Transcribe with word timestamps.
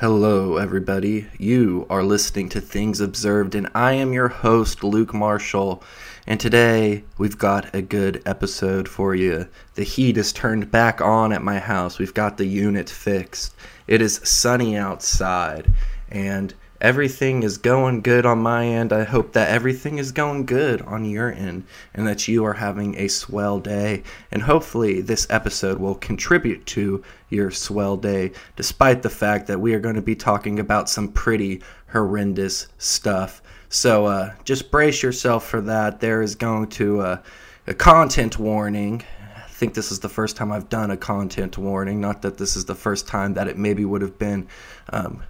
Hello, 0.00 0.56
everybody. 0.56 1.26
You 1.36 1.86
are 1.90 2.02
listening 2.02 2.48
to 2.48 2.60
Things 2.62 3.02
Observed, 3.02 3.54
and 3.54 3.68
I 3.74 3.92
am 3.92 4.14
your 4.14 4.28
host, 4.28 4.82
Luke 4.82 5.12
Marshall. 5.12 5.82
And 6.26 6.40
today 6.40 7.04
we've 7.18 7.36
got 7.36 7.74
a 7.74 7.82
good 7.82 8.22
episode 8.24 8.88
for 8.88 9.14
you. 9.14 9.46
The 9.74 9.84
heat 9.84 10.16
is 10.16 10.32
turned 10.32 10.70
back 10.70 11.02
on 11.02 11.34
at 11.34 11.42
my 11.42 11.58
house. 11.58 11.98
We've 11.98 12.14
got 12.14 12.38
the 12.38 12.46
unit 12.46 12.88
fixed. 12.88 13.54
It 13.86 14.00
is 14.00 14.22
sunny 14.24 14.74
outside, 14.74 15.70
and 16.08 16.54
everything 16.80 17.42
is 17.42 17.58
going 17.58 18.00
good 18.00 18.24
on 18.24 18.38
my 18.38 18.66
end. 18.66 18.92
I 18.92 19.04
hope 19.04 19.32
that 19.32 19.50
everything 19.50 19.98
is 19.98 20.12
going 20.12 20.46
good 20.46 20.82
on 20.82 21.04
your 21.04 21.32
end 21.32 21.64
and 21.94 22.06
that 22.06 22.26
you 22.28 22.44
are 22.44 22.54
having 22.54 22.96
a 22.96 23.08
swell 23.08 23.60
day. 23.60 24.02
And 24.30 24.42
hopefully, 24.42 25.00
this 25.00 25.26
episode 25.30 25.78
will 25.78 25.94
contribute 25.94 26.64
to 26.66 27.02
your 27.28 27.50
swell 27.50 27.96
day, 27.96 28.32
despite 28.56 29.02
the 29.02 29.10
fact 29.10 29.46
that 29.46 29.60
we 29.60 29.74
are 29.74 29.80
going 29.80 29.94
to 29.94 30.02
be 30.02 30.16
talking 30.16 30.58
about 30.58 30.88
some 30.88 31.08
pretty 31.08 31.62
horrendous 31.88 32.68
stuff. 32.78 33.42
So 33.68 34.06
uh, 34.06 34.34
just 34.44 34.70
brace 34.70 35.02
yourself 35.02 35.46
for 35.46 35.60
that. 35.62 36.00
There 36.00 36.22
is 36.22 36.34
going 36.34 36.68
to 36.70 37.00
uh, 37.00 37.22
a 37.66 37.74
content 37.74 38.38
warning. 38.38 39.04
I 39.36 39.48
think 39.48 39.74
this 39.74 39.92
is 39.92 40.00
the 40.00 40.08
first 40.08 40.36
time 40.36 40.50
I've 40.50 40.68
done 40.68 40.90
a 40.90 40.96
content 40.96 41.58
warning. 41.58 42.00
Not 42.00 42.22
that 42.22 42.38
this 42.38 42.56
is 42.56 42.64
the 42.64 42.74
first 42.74 43.06
time 43.06 43.34
that 43.34 43.46
it 43.46 43.58
maybe 43.58 43.84
would 43.84 44.02
have 44.02 44.18
been 44.18 44.48
um, 44.88 45.22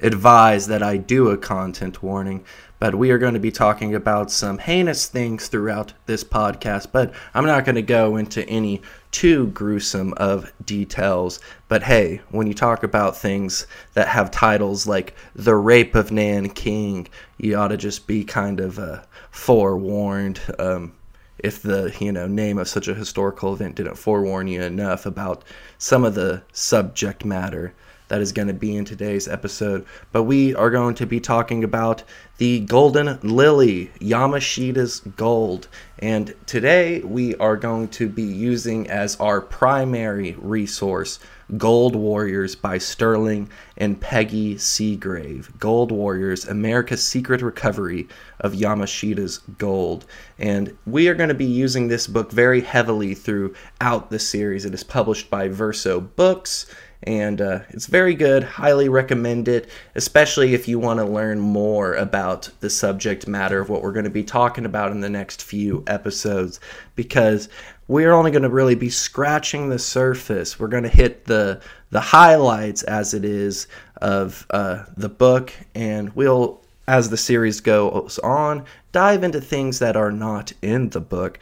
advise 0.00 0.66
that 0.68 0.82
I 0.82 0.96
do 0.96 1.30
a 1.30 1.36
content 1.36 2.02
warning, 2.02 2.44
but 2.78 2.94
we 2.94 3.10
are 3.10 3.18
going 3.18 3.34
to 3.34 3.40
be 3.40 3.50
talking 3.50 3.94
about 3.94 4.30
some 4.30 4.58
heinous 4.58 5.06
things 5.06 5.48
throughout 5.48 5.92
this 6.06 6.22
podcast. 6.22 6.88
But 6.92 7.12
I'm 7.34 7.46
not 7.46 7.64
going 7.64 7.74
to 7.74 7.82
go 7.82 8.16
into 8.16 8.48
any 8.48 8.82
too 9.10 9.48
gruesome 9.48 10.12
of 10.16 10.52
details. 10.64 11.40
But 11.66 11.82
hey, 11.82 12.20
when 12.30 12.46
you 12.46 12.54
talk 12.54 12.82
about 12.82 13.16
things 13.16 13.66
that 13.94 14.08
have 14.08 14.30
titles 14.30 14.86
like 14.86 15.14
The 15.34 15.56
Rape 15.56 15.94
of 15.94 16.12
Nanking, 16.12 17.08
you 17.36 17.56
ought 17.56 17.68
to 17.68 17.76
just 17.76 18.06
be 18.06 18.24
kind 18.24 18.60
of 18.60 18.78
uh, 18.78 19.02
forewarned. 19.30 20.40
Um, 20.58 20.94
if 21.38 21.62
the 21.62 21.94
you 22.00 22.10
know 22.10 22.26
name 22.26 22.58
of 22.58 22.68
such 22.68 22.88
a 22.88 22.94
historical 22.94 23.54
event 23.54 23.76
didn't 23.76 23.94
forewarn 23.94 24.48
you 24.48 24.60
enough 24.60 25.06
about 25.06 25.44
some 25.78 26.04
of 26.04 26.14
the 26.14 26.42
subject 26.52 27.24
matter 27.24 27.72
that 28.08 28.20
is 28.20 28.32
going 28.32 28.48
to 28.48 28.54
be 28.54 28.76
in 28.76 28.84
today's 28.84 29.28
episode. 29.28 29.86
But 30.12 30.24
we 30.24 30.54
are 30.54 30.70
going 30.70 30.94
to 30.96 31.06
be 31.06 31.20
talking 31.20 31.62
about 31.62 32.02
the 32.38 32.60
Golden 32.60 33.18
Lily, 33.22 33.90
Yamashita's 34.00 35.00
Gold. 35.00 35.68
And 35.98 36.34
today 36.46 37.00
we 37.00 37.34
are 37.36 37.56
going 37.56 37.88
to 37.88 38.08
be 38.08 38.22
using 38.22 38.88
as 38.88 39.18
our 39.20 39.40
primary 39.40 40.36
resource 40.38 41.18
Gold 41.56 41.96
Warriors 41.96 42.54
by 42.54 42.76
Sterling 42.76 43.48
and 43.78 43.98
Peggy 43.98 44.56
Seagrave. 44.56 45.58
Gold 45.58 45.90
Warriors, 45.90 46.46
America's 46.46 47.02
Secret 47.02 47.40
Recovery 47.40 48.06
of 48.40 48.52
Yamashita's 48.52 49.38
Gold. 49.56 50.04
And 50.38 50.76
we 50.86 51.08
are 51.08 51.14
going 51.14 51.30
to 51.30 51.34
be 51.34 51.46
using 51.46 51.88
this 51.88 52.06
book 52.06 52.30
very 52.30 52.60
heavily 52.60 53.14
throughout 53.14 54.10
the 54.10 54.18
series. 54.18 54.66
It 54.66 54.74
is 54.74 54.84
published 54.84 55.30
by 55.30 55.48
Verso 55.48 56.00
Books 56.00 56.66
and 57.04 57.40
uh, 57.40 57.60
it's 57.70 57.86
very 57.86 58.14
good. 58.14 58.42
Highly 58.42 58.88
recommend 58.88 59.46
it, 59.48 59.70
especially 59.94 60.54
if 60.54 60.66
you 60.66 60.78
want 60.78 60.98
to 60.98 61.04
learn 61.04 61.38
more 61.38 61.94
about 61.94 62.50
the 62.60 62.70
subject 62.70 63.28
matter 63.28 63.60
of 63.60 63.68
what 63.68 63.82
we're 63.82 63.92
going 63.92 64.04
to 64.04 64.10
be 64.10 64.24
talking 64.24 64.64
about 64.64 64.90
in 64.90 65.00
the 65.00 65.08
next 65.08 65.42
few 65.42 65.84
episodes, 65.86 66.58
because 66.96 67.48
we're 67.86 68.12
only 68.12 68.30
going 68.30 68.42
to 68.42 68.48
really 68.48 68.74
be 68.74 68.90
scratching 68.90 69.68
the 69.68 69.78
surface. 69.78 70.58
We're 70.58 70.68
going 70.68 70.82
to 70.82 70.88
hit 70.88 71.24
the 71.24 71.60
the 71.90 72.00
highlights 72.00 72.82
as 72.82 73.14
it 73.14 73.24
is 73.24 73.68
of 74.02 74.46
uh, 74.50 74.84
the 74.96 75.08
book, 75.08 75.52
and 75.74 76.14
we'll, 76.14 76.60
as 76.86 77.08
the 77.08 77.16
series 77.16 77.60
goes 77.60 78.18
on, 78.18 78.64
dive 78.92 79.22
into 79.22 79.40
things 79.40 79.78
that 79.78 79.96
are 79.96 80.12
not 80.12 80.52
in 80.62 80.90
the 80.90 81.00
book. 81.00 81.38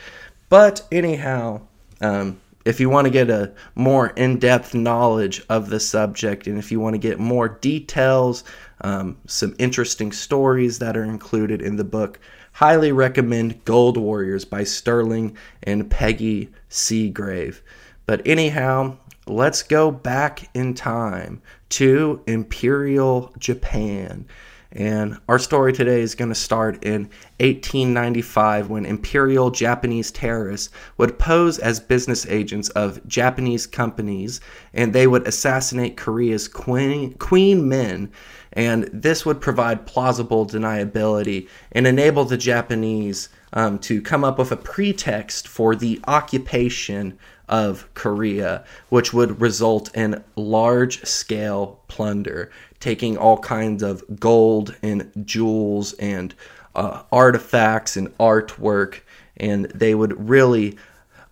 But 0.49 0.87
anyhow. 0.93 1.63
Um, 2.01 2.41
if 2.67 2.81
you 2.81 2.91
want 2.91 3.07
to 3.07 3.11
get 3.11 3.31
a 3.31 3.53
more 3.77 4.09
in-depth 4.09 4.75
knowledge 4.75 5.41
of 5.49 5.71
the 5.71 5.79
subject 5.79 6.47
and 6.47 6.59
if 6.59 6.73
you 6.73 6.81
want 6.81 6.95
to 6.95 6.99
get 6.99 7.19
more 7.19 7.49
details 7.49 8.45
um, 8.83 9.17
some 9.27 9.55
interesting 9.59 10.13
stories 10.13 10.79
that 10.81 10.97
are 10.97 11.05
included 11.05 11.63
in 11.63 11.77
the 11.77 11.85
book 11.85 12.19
highly 12.53 12.91
recommend 12.91 13.65
gold 13.65 13.97
warriors 13.97 14.45
by 14.45 14.65
sterling 14.65 15.37
and 15.63 15.91
peggy 15.91 16.51
seagrave. 16.71 17.61
But 18.05 18.27
anyhow 18.27 18.97
let's 19.27 19.63
go 19.63 19.91
back 19.91 20.49
in 20.55 20.75
time 20.75 21.43
to 21.69 22.23
imperial 22.27 23.33
japan 23.39 24.27
and 24.77 25.19
our 25.27 25.39
story 25.39 25.73
today 25.73 26.03
is 26.03 26.15
going 26.15 26.29
to 26.29 26.35
start 26.35 26.85
in 26.85 27.05
1895 27.41 28.69
when 28.69 28.85
Imperial 28.85 29.51
Japanese 29.51 30.11
terrorists 30.11 30.71
would 30.99 31.19
pose 31.19 31.59
as 31.59 31.81
business 31.81 32.27
agents 32.27 32.69
of 32.71 33.05
Japanese 33.09 33.67
companies 33.67 34.43
and 34.75 34.93
they 34.93 35.07
would 35.07 35.27
assassinate 35.27 35.97
Korea's 35.97 36.47
queen, 36.47 37.15
queen 37.15 37.67
Min. 37.67 38.13
And 38.53 38.91
this 38.93 39.25
would 39.25 39.41
provide 39.41 39.87
plausible 39.87 40.47
deniability 40.47 41.49
and 41.73 41.87
enable 41.87 42.27
the 42.27 42.37
Japanese 42.37 43.31
um, 43.55 43.79
to 43.79 44.03
come 44.03 44.25
up 44.25 44.39
with 44.39 44.53
a 44.53 44.57
pretext 44.57 45.49
for 45.49 45.75
the 45.75 46.01
occupation 46.07 47.19
of 47.49 47.89
Korea, 47.95 48.65
which 48.89 49.13
would 49.13 49.41
result 49.41 49.95
in 49.97 50.23
large 50.35 51.03
scale 51.05 51.81
plunder 51.89 52.51
taking 52.87 53.19
all 53.19 53.37
kinds 53.37 53.83
of 53.83 54.05
gold 54.21 54.73
and 54.81 55.11
jewels 55.25 55.93
and 55.95 56.33
uh, 56.77 57.03
artifacts 57.11 57.97
and 57.97 58.17
artwork, 58.19 59.01
and 59.39 59.65
they 59.75 59.93
would 59.93 60.29
really 60.29 60.79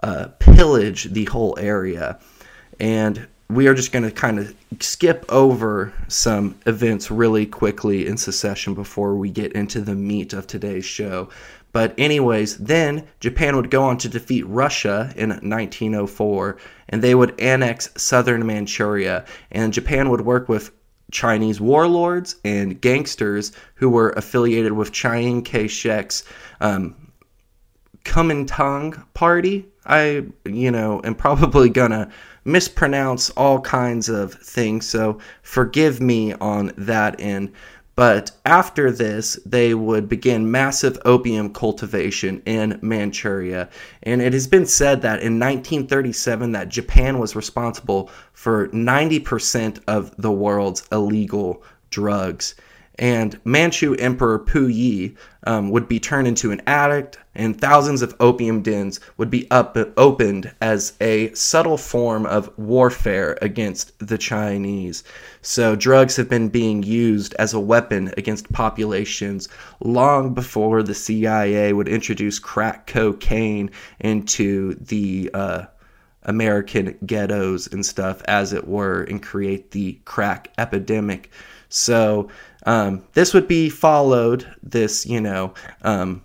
uh, 0.02 0.26
pillage 0.40 1.04
the 1.12 1.24
whole 1.26 1.56
area. 1.60 2.18
And 2.80 3.28
we 3.48 3.68
are 3.68 3.74
just 3.74 3.92
going 3.92 4.02
to 4.02 4.10
kind 4.10 4.40
of 4.40 4.52
skip 4.80 5.24
over 5.28 5.92
some 6.08 6.56
events 6.66 7.08
really 7.08 7.46
quickly 7.46 8.08
in 8.08 8.16
succession 8.16 8.74
before 8.74 9.14
we 9.14 9.30
get 9.30 9.52
into 9.52 9.80
the 9.80 9.94
meat 9.94 10.32
of 10.32 10.48
today's 10.48 10.84
show. 10.84 11.28
But, 11.70 11.94
anyways, 11.96 12.58
then 12.58 13.06
Japan 13.20 13.54
would 13.54 13.70
go 13.70 13.84
on 13.84 13.98
to 13.98 14.08
defeat 14.08 14.42
Russia 14.48 15.12
in 15.14 15.28
1904 15.30 16.56
and 16.88 17.00
they 17.00 17.14
would 17.14 17.38
annex 17.40 17.90
southern 17.96 18.44
Manchuria. 18.44 19.24
And 19.52 19.72
Japan 19.72 20.10
would 20.10 20.22
work 20.22 20.48
with 20.48 20.72
Chinese 21.14 21.60
warlords 21.60 22.36
and 22.44 22.80
gangsters 22.80 23.52
who 23.76 23.88
were 23.88 24.10
affiliated 24.10 24.72
with 24.72 24.92
Chiang 24.92 25.42
Kai 25.42 25.68
shek's 25.68 26.24
um, 26.60 26.94
Kuomintang 28.04 29.02
party. 29.14 29.64
I, 29.86 30.24
you 30.44 30.70
know, 30.70 31.00
am 31.04 31.14
probably 31.14 31.70
gonna 31.70 32.10
mispronounce 32.44 33.30
all 33.30 33.60
kinds 33.60 34.08
of 34.08 34.34
things, 34.34 34.86
so 34.86 35.18
forgive 35.42 36.00
me 36.00 36.34
on 36.34 36.72
that 36.76 37.18
end. 37.20 37.52
But 37.96 38.32
after 38.44 38.90
this, 38.90 39.38
they 39.46 39.72
would 39.74 40.08
begin 40.08 40.50
massive 40.50 40.98
opium 41.04 41.52
cultivation 41.52 42.42
in 42.44 42.78
Manchuria. 42.82 43.68
And 44.02 44.20
it 44.20 44.32
has 44.32 44.48
been 44.48 44.66
said 44.66 45.02
that 45.02 45.20
in 45.20 45.38
1937 45.38 46.52
that 46.52 46.68
Japan 46.68 47.18
was 47.18 47.36
responsible 47.36 48.10
for 48.32 48.68
90% 48.68 49.80
of 49.86 50.14
the 50.16 50.32
world's 50.32 50.86
illegal 50.90 51.62
drugs 51.90 52.56
and 52.96 53.40
Manchu 53.44 53.94
Emperor 53.94 54.38
Puyi 54.38 55.16
um, 55.44 55.70
would 55.70 55.88
be 55.88 55.98
turned 55.98 56.28
into 56.28 56.52
an 56.52 56.62
addict, 56.66 57.18
and 57.34 57.60
thousands 57.60 58.02
of 58.02 58.14
opium 58.20 58.62
dens 58.62 59.00
would 59.16 59.30
be 59.30 59.50
up, 59.50 59.76
opened 59.96 60.52
as 60.60 60.92
a 61.00 61.32
subtle 61.34 61.76
form 61.76 62.24
of 62.26 62.56
warfare 62.56 63.36
against 63.42 63.92
the 63.98 64.16
Chinese. 64.16 65.02
So, 65.42 65.74
drugs 65.74 66.16
have 66.16 66.28
been 66.28 66.48
being 66.48 66.82
used 66.82 67.34
as 67.34 67.52
a 67.52 67.60
weapon 67.60 68.14
against 68.16 68.52
populations 68.52 69.48
long 69.80 70.32
before 70.32 70.82
the 70.82 70.94
CIA 70.94 71.72
would 71.72 71.88
introduce 71.88 72.38
crack 72.38 72.86
cocaine 72.86 73.70
into 73.98 74.74
the 74.74 75.30
uh, 75.34 75.64
American 76.22 76.96
ghettos 77.04 77.66
and 77.66 77.84
stuff, 77.84 78.22
as 78.26 78.52
it 78.52 78.66
were, 78.66 79.02
and 79.02 79.22
create 79.22 79.72
the 79.72 79.98
crack 80.04 80.48
epidemic. 80.56 81.30
So, 81.76 82.28
um, 82.66 83.02
this 83.14 83.34
would 83.34 83.48
be 83.48 83.68
followed, 83.68 84.46
this, 84.62 85.04
you 85.06 85.20
know, 85.20 85.54
um, 85.82 86.22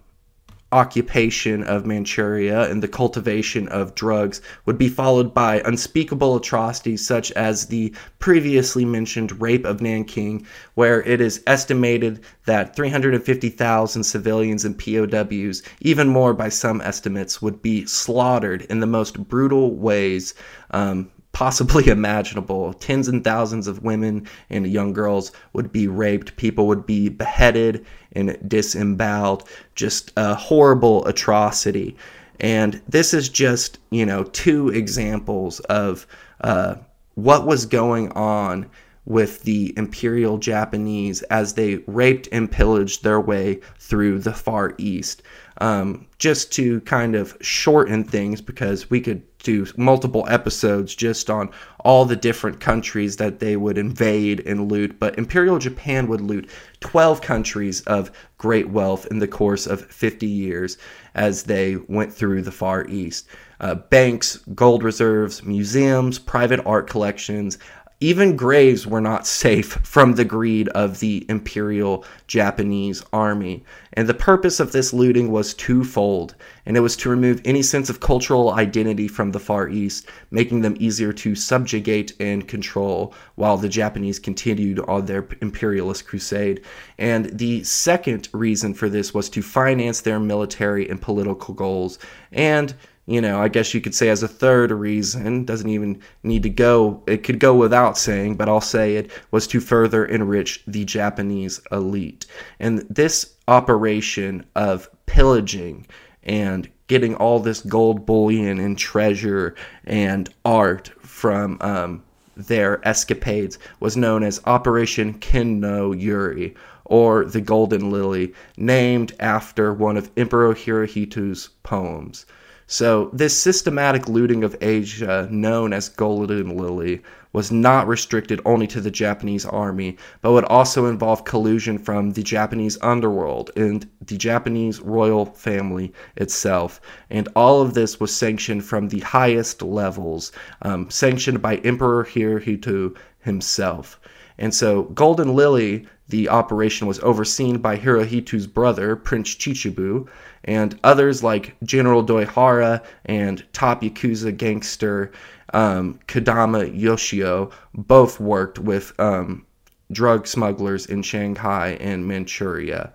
occupation 0.71 1.63
of 1.63 1.87
Manchuria 1.87 2.69
and 2.69 2.83
the 2.83 2.87
cultivation 2.87 3.67
of 3.69 3.95
drugs 3.95 4.41
would 4.67 4.77
be 4.77 4.89
followed 4.89 5.33
by 5.33 5.63
unspeakable 5.65 6.35
atrocities 6.35 7.03
such 7.03 7.31
as 7.31 7.65
the 7.65 7.91
previously 8.19 8.85
mentioned 8.85 9.41
rape 9.41 9.65
of 9.65 9.81
Nanking, 9.81 10.45
where 10.75 11.01
it 11.01 11.19
is 11.19 11.41
estimated 11.47 12.19
that 12.45 12.75
350,000 12.75 14.03
civilians 14.03 14.65
and 14.65 14.77
POWs, 14.77 15.63
even 15.81 16.09
more 16.09 16.35
by 16.35 16.49
some 16.49 16.79
estimates, 16.81 17.41
would 17.41 17.63
be 17.63 17.87
slaughtered 17.87 18.61
in 18.69 18.81
the 18.81 18.85
most 18.85 19.27
brutal 19.27 19.75
ways 19.75 20.35
um, 20.69 21.09
possibly 21.39 21.87
imaginable. 21.99 22.73
Tens 22.73 23.07
and 23.07 23.23
thousands 23.23 23.65
of 23.65 23.81
women 23.81 24.27
and 24.49 24.67
young 24.67 24.91
girls 24.91 25.31
would 25.53 25.71
be 25.71 25.87
raped, 25.87 26.35
people 26.35 26.67
would 26.67 26.85
be 26.85 27.07
beheaded 27.07 27.85
and 28.11 28.37
disemboweled. 28.45 29.47
Just 29.73 30.11
a 30.17 30.35
horrible 30.35 31.05
atrocity. 31.07 31.95
And 32.41 32.81
this 32.89 33.13
is 33.13 33.29
just, 33.29 33.79
you 33.89 34.05
know, 34.05 34.25
two 34.25 34.67
examples 34.67 35.61
of 35.61 36.05
uh, 36.41 36.75
what 37.15 37.47
was 37.47 37.65
going 37.65 38.11
on 38.11 38.69
with 39.05 39.43
the 39.43 39.73
Imperial 39.77 40.39
Japanese 40.39 41.21
as 41.23 41.53
they 41.53 41.77
raped 41.87 42.27
and 42.33 42.51
pillaged 42.51 43.03
their 43.03 43.21
way 43.21 43.61
through 43.77 44.19
the 44.19 44.33
Far 44.33 44.75
East. 44.77 45.23
Um, 45.59 46.07
just 46.17 46.53
to 46.53 46.79
kind 46.81 47.15
of 47.15 47.37
shorten 47.41 48.03
things, 48.05 48.39
because 48.39 48.89
we 48.89 49.01
could 49.01 49.23
do 49.43 49.65
multiple 49.77 50.25
episodes 50.29 50.93
just 50.93 51.29
on 51.29 51.49
all 51.79 52.05
the 52.05 52.15
different 52.15 52.59
countries 52.59 53.17
that 53.17 53.39
they 53.39 53.55
would 53.55 53.77
invade 53.77 54.41
and 54.45 54.71
loot, 54.71 54.99
but 54.99 55.17
Imperial 55.17 55.57
Japan 55.57 56.07
would 56.07 56.21
loot 56.21 56.49
12 56.81 57.21
countries 57.21 57.81
of 57.81 58.11
great 58.37 58.69
wealth 58.69 59.07
in 59.09 59.19
the 59.19 59.27
course 59.27 59.65
of 59.65 59.85
50 59.85 60.27
years 60.27 60.77
as 61.15 61.43
they 61.43 61.77
went 61.87 62.13
through 62.13 62.41
the 62.41 62.51
Far 62.51 62.85
East. 62.87 63.27
Uh, 63.61 63.75
banks, 63.75 64.37
gold 64.55 64.83
reserves, 64.83 65.43
museums, 65.43 66.19
private 66.19 66.65
art 66.65 66.89
collections, 66.89 67.57
even 68.01 68.37
graves 68.37 68.87
were 68.87 69.01
not 69.01 69.27
safe 69.27 69.73
from 69.83 70.13
the 70.13 70.23
greed 70.23 70.69
of 70.69 70.99
the 70.99 71.25
imperial 71.27 72.05
Japanese 72.27 73.03
army. 73.11 73.63
And 73.93 74.07
the 74.07 74.13
purpose 74.13 74.61
of 74.61 74.71
this 74.71 74.93
looting 74.93 75.31
was 75.31 75.53
twofold, 75.53 76.35
and 76.65 76.77
it 76.77 76.79
was 76.79 76.95
to 76.97 77.09
remove 77.09 77.41
any 77.43 77.61
sense 77.61 77.89
of 77.89 77.99
cultural 77.99 78.51
identity 78.51 79.09
from 79.09 79.31
the 79.31 79.39
Far 79.39 79.67
East, 79.67 80.07
making 80.31 80.61
them 80.61 80.77
easier 80.79 81.11
to 81.11 81.35
subjugate 81.35 82.13
and 82.21 82.47
control 82.47 83.13
while 83.35 83.57
the 83.57 83.67
Japanese 83.67 84.19
continued 84.19 84.79
on 84.79 85.05
their 85.05 85.27
imperialist 85.41 86.07
crusade. 86.07 86.61
And 86.97 87.25
the 87.37 87.65
second 87.65 88.29
reason 88.31 88.73
for 88.73 88.87
this 88.87 89.13
was 89.13 89.29
to 89.31 89.41
finance 89.41 89.99
their 89.99 90.21
military 90.21 90.87
and 90.87 91.01
political 91.01 91.53
goals. 91.53 91.99
And 92.31 92.73
you 93.09 93.21
know, 93.21 93.41
I 93.41 93.47
guess 93.47 93.73
you 93.73 93.81
could 93.81 93.95
say 93.95 94.09
as 94.09 94.21
a 94.21 94.27
third 94.27 94.69
reason, 94.71 95.43
doesn't 95.43 95.67
even 95.67 95.99
need 96.21 96.43
to 96.43 96.49
go, 96.49 97.01
it 97.07 97.23
could 97.23 97.39
go 97.39 97.55
without 97.55 97.97
saying, 97.97 98.35
but 98.35 98.47
I'll 98.47 98.61
say 98.61 98.95
it 98.95 99.09
was 99.31 99.47
to 99.47 99.59
further 99.59 100.05
enrich 100.05 100.63
the 100.67 100.85
Japanese 100.85 101.59
elite. 101.71 102.27
And 102.59 102.85
this 102.87 103.33
operation 103.47 104.45
of 104.55 104.87
pillaging 105.07 105.87
and 106.21 106.69
getting 106.85 107.15
all 107.15 107.39
this 107.39 107.61
gold 107.61 108.05
bullion 108.05 108.59
and 108.59 108.77
treasure 108.77 109.55
and 109.85 110.31
art 110.45 110.91
from 111.01 111.57
um, 111.61 112.03
their 112.37 112.87
escapades 112.87 113.57
was 113.79 113.97
known 113.97 114.21
as 114.21 114.39
Operation 114.45 115.15
Ken 115.15 115.59
no 115.59 115.93
Yuri, 115.93 116.53
or 116.85 117.25
the 117.25 117.41
Golden 117.41 117.89
Lily, 117.89 118.33
named 118.55 119.13
after 119.19 119.73
one 119.73 119.97
of 119.97 120.11
Emperor 120.15 120.53
Hirohito's 120.53 121.49
poems. 121.63 122.27
So, 122.71 123.09
this 123.11 123.35
systematic 123.35 124.07
looting 124.07 124.43
of 124.43 124.55
Asia, 124.61 125.27
known 125.31 125.73
as 125.73 125.89
Golden 125.89 126.55
Lily, 126.55 127.01
was 127.33 127.51
not 127.51 127.87
restricted 127.87 128.39
only 128.45 128.67
to 128.67 128.79
the 128.79 128.91
Japanese 128.91 129.43
army, 129.43 129.97
but 130.21 130.33
would 130.33 130.43
also 130.45 130.85
involve 130.85 131.25
collusion 131.25 131.79
from 131.79 132.11
the 132.11 132.21
Japanese 132.21 132.77
underworld 132.83 133.49
and 133.55 133.89
the 134.05 134.17
Japanese 134.17 134.81
royal 134.81 135.25
family 135.25 135.91
itself. 136.15 136.79
And 137.09 137.27
all 137.35 137.63
of 137.63 137.73
this 137.73 137.99
was 137.99 138.15
sanctioned 138.15 138.63
from 138.63 138.89
the 138.89 138.99
highest 138.99 139.63
levels, 139.63 140.31
um, 140.61 140.91
sanctioned 140.91 141.41
by 141.41 141.55
Emperor 141.55 142.05
Hirohito 142.05 142.95
himself. 143.21 143.99
And 144.37 144.53
so, 144.53 144.83
Golden 144.83 145.33
Lily 145.33 145.87
the 146.09 146.27
operation 146.27 146.87
was 146.87 146.99
overseen 147.01 147.59
by 147.59 147.77
Hirohito's 147.77 148.47
brother, 148.47 148.95
Prince 148.95 149.35
Chichibu, 149.35 150.07
and 150.45 150.79
others 150.83 151.23
like 151.23 151.55
General 151.63 152.03
Doihara 152.03 152.83
and 153.05 153.43
top 153.53 153.81
Yakuza 153.81 154.35
gangster 154.35 155.11
um, 155.53 155.99
Kodama 156.07 156.69
Yoshio 156.77 157.51
both 157.73 158.19
worked 158.19 158.59
with 158.59 158.97
um, 158.99 159.45
drug 159.91 160.27
smugglers 160.27 160.85
in 160.85 161.01
Shanghai 161.01 161.77
and 161.79 162.07
Manchuria. 162.07 162.93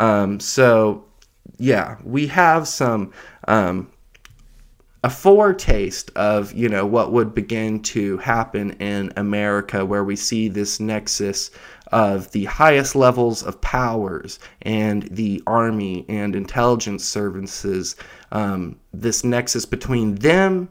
Um, 0.00 0.40
so, 0.40 1.04
yeah, 1.58 1.96
we 2.04 2.26
have 2.28 2.66
some 2.66 3.12
um, 3.46 3.90
a 5.04 5.10
foretaste 5.10 6.10
of 6.14 6.52
you 6.52 6.68
know 6.68 6.86
what 6.86 7.12
would 7.12 7.34
begin 7.34 7.80
to 7.82 8.18
happen 8.18 8.70
in 8.72 9.12
America, 9.16 9.84
where 9.84 10.04
we 10.04 10.16
see 10.16 10.48
this 10.48 10.78
nexus 10.80 11.50
of 11.92 12.30
the 12.32 12.46
highest 12.46 12.96
levels 12.96 13.42
of 13.42 13.60
powers 13.60 14.38
and 14.62 15.02
the 15.04 15.42
army 15.46 16.04
and 16.08 16.34
intelligence 16.34 17.04
services, 17.04 17.96
um, 18.32 18.76
this 18.92 19.22
nexus 19.22 19.66
between 19.66 20.14
them 20.16 20.68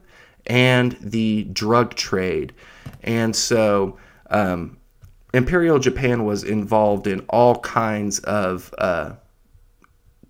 and 0.48 0.98
the 1.00 1.44
drug 1.54 1.94
trade. 1.96 2.54
And 3.04 3.36
so 3.36 3.98
um, 4.32 4.78
Imperial 5.34 5.80
Japan 5.80 6.26
was 6.26 6.44
involved 6.44 7.08
in 7.08 7.22
all 7.30 7.60
kinds 7.60 8.20
of 8.20 8.74
uh, 8.80 9.14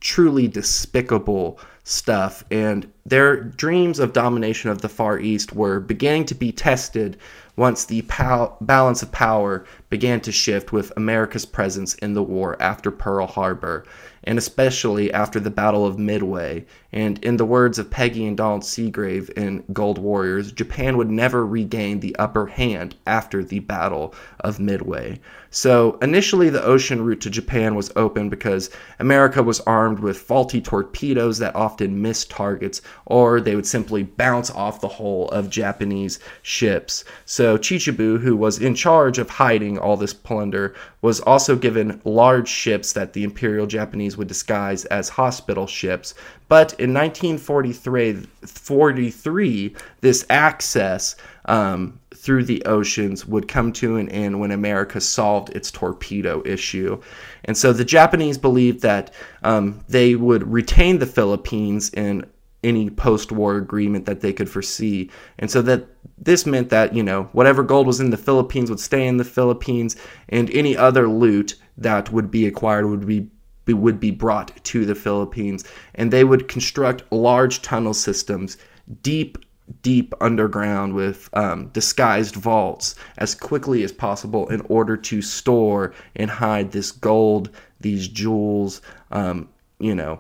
truly 0.01 0.47
despicable 0.47 1.59
stuff, 1.83 2.43
and 2.51 2.91
their 3.05 3.41
dreams 3.41 3.99
of 3.99 4.13
domination 4.13 4.69
of 4.69 4.81
the 4.81 4.89
Far 4.89 5.19
East 5.19 5.53
were 5.53 5.79
beginning 5.79 6.25
to 6.25 6.35
be 6.35 6.51
tested 6.51 7.17
once 7.61 7.85
the 7.85 8.01
pow- 8.01 8.57
balance 8.59 9.03
of 9.03 9.11
power 9.11 9.63
began 9.91 10.19
to 10.19 10.31
shift 10.31 10.71
with 10.71 10.91
America's 10.97 11.45
presence 11.45 11.93
in 11.93 12.15
the 12.15 12.23
war 12.23 12.59
after 12.59 12.89
Pearl 12.89 13.27
Harbor, 13.27 13.85
and 14.23 14.39
especially 14.39 15.13
after 15.13 15.39
the 15.39 15.51
Battle 15.51 15.85
of 15.85 15.99
Midway. 15.99 16.65
And 16.93 17.23
in 17.23 17.37
the 17.37 17.45
words 17.45 17.79
of 17.79 17.89
Peggy 17.89 18.25
and 18.25 18.35
Donald 18.35 18.63
Seagrave 18.63 19.29
in 19.31 19.63
Gold 19.71 19.97
Warriors, 19.97 20.51
Japan 20.51 20.97
would 20.97 21.09
never 21.09 21.45
regain 21.45 21.99
the 21.99 22.15
upper 22.17 22.47
hand 22.47 22.95
after 23.07 23.43
the 23.43 23.59
Battle 23.59 24.13
of 24.41 24.59
Midway. 24.59 25.19
So 25.53 25.97
initially, 26.01 26.49
the 26.49 26.63
ocean 26.63 27.01
route 27.03 27.21
to 27.21 27.29
Japan 27.29 27.75
was 27.75 27.91
open 27.95 28.29
because 28.29 28.69
America 28.99 29.43
was 29.43 29.59
armed 29.61 29.99
with 29.99 30.17
faulty 30.17 30.61
torpedoes 30.61 31.39
that 31.39 31.55
often 31.55 32.01
missed 32.01 32.29
targets, 32.29 32.81
or 33.05 33.41
they 33.41 33.55
would 33.55 33.65
simply 33.65 34.03
bounce 34.03 34.49
off 34.49 34.79
the 34.79 34.87
hull 34.87 35.27
of 35.29 35.49
Japanese 35.49 36.19
ships. 36.41 37.03
So 37.25 37.57
Chichibu, 37.57 38.21
who 38.21 38.37
was 38.37 38.59
in 38.59 38.75
charge 38.75 39.17
of 39.17 39.29
hiding 39.29 39.77
all 39.77 39.97
this 39.97 40.13
plunder, 40.13 40.73
was 41.01 41.19
also 41.19 41.55
given 41.55 41.99
large 42.05 42.47
ships 42.47 42.93
that 42.93 43.11
the 43.13 43.23
Imperial 43.23 43.67
Japanese 43.67 44.15
would 44.15 44.27
disguise 44.27 44.85
as 44.85 45.09
hospital 45.09 45.67
ships. 45.67 46.13
But 46.51 46.73
in 46.81 46.93
1943, 46.93 48.27
43, 48.45 49.75
this 50.01 50.25
access 50.29 51.15
um, 51.45 51.97
through 52.13 52.43
the 52.43 52.61
oceans 52.65 53.25
would 53.25 53.47
come 53.47 53.71
to 53.71 53.95
an 53.95 54.09
end 54.09 54.37
when 54.37 54.51
America 54.51 54.99
solved 54.99 55.51
its 55.51 55.71
torpedo 55.71 56.43
issue. 56.45 57.01
And 57.45 57.55
so 57.55 57.71
the 57.71 57.85
Japanese 57.85 58.37
believed 58.37 58.81
that 58.81 59.13
um, 59.43 59.79
they 59.87 60.15
would 60.15 60.43
retain 60.45 60.99
the 60.99 61.05
Philippines 61.05 61.89
in 61.91 62.25
any 62.65 62.89
post-war 62.89 63.55
agreement 63.55 64.05
that 64.07 64.19
they 64.19 64.33
could 64.33 64.49
foresee. 64.49 65.09
And 65.39 65.49
so 65.49 65.61
that 65.61 65.87
this 66.17 66.45
meant 66.45 66.69
that, 66.69 66.93
you 66.93 67.01
know, 67.01 67.29
whatever 67.31 67.63
gold 67.63 67.87
was 67.87 68.01
in 68.01 68.09
the 68.09 68.17
Philippines 68.17 68.69
would 68.69 68.81
stay 68.81 69.07
in 69.07 69.15
the 69.15 69.23
Philippines 69.23 69.95
and 70.27 70.49
any 70.49 70.75
other 70.75 71.07
loot 71.07 71.55
that 71.77 72.11
would 72.11 72.29
be 72.29 72.45
acquired 72.45 72.87
would 72.87 73.07
be 73.07 73.29
would 73.67 73.99
be 73.99 74.11
brought 74.11 74.63
to 74.65 74.85
the 74.85 74.95
Philippines 74.95 75.63
and 75.95 76.11
they 76.11 76.23
would 76.23 76.47
construct 76.47 77.09
large 77.11 77.61
tunnel 77.61 77.93
systems 77.93 78.57
deep 79.03 79.37
deep 79.81 80.13
underground 80.21 80.93
with 80.93 81.29
um, 81.33 81.67
disguised 81.69 82.35
vaults 82.35 82.95
as 83.17 83.35
quickly 83.35 83.83
as 83.83 83.91
possible 83.91 84.47
in 84.49 84.61
order 84.61 84.97
to 84.97 85.21
store 85.21 85.93
and 86.15 86.29
hide 86.29 86.71
this 86.71 86.91
gold, 86.91 87.49
these 87.79 88.07
jewels, 88.07 88.81
um, 89.11 89.47
you 89.79 89.95
know, 89.95 90.19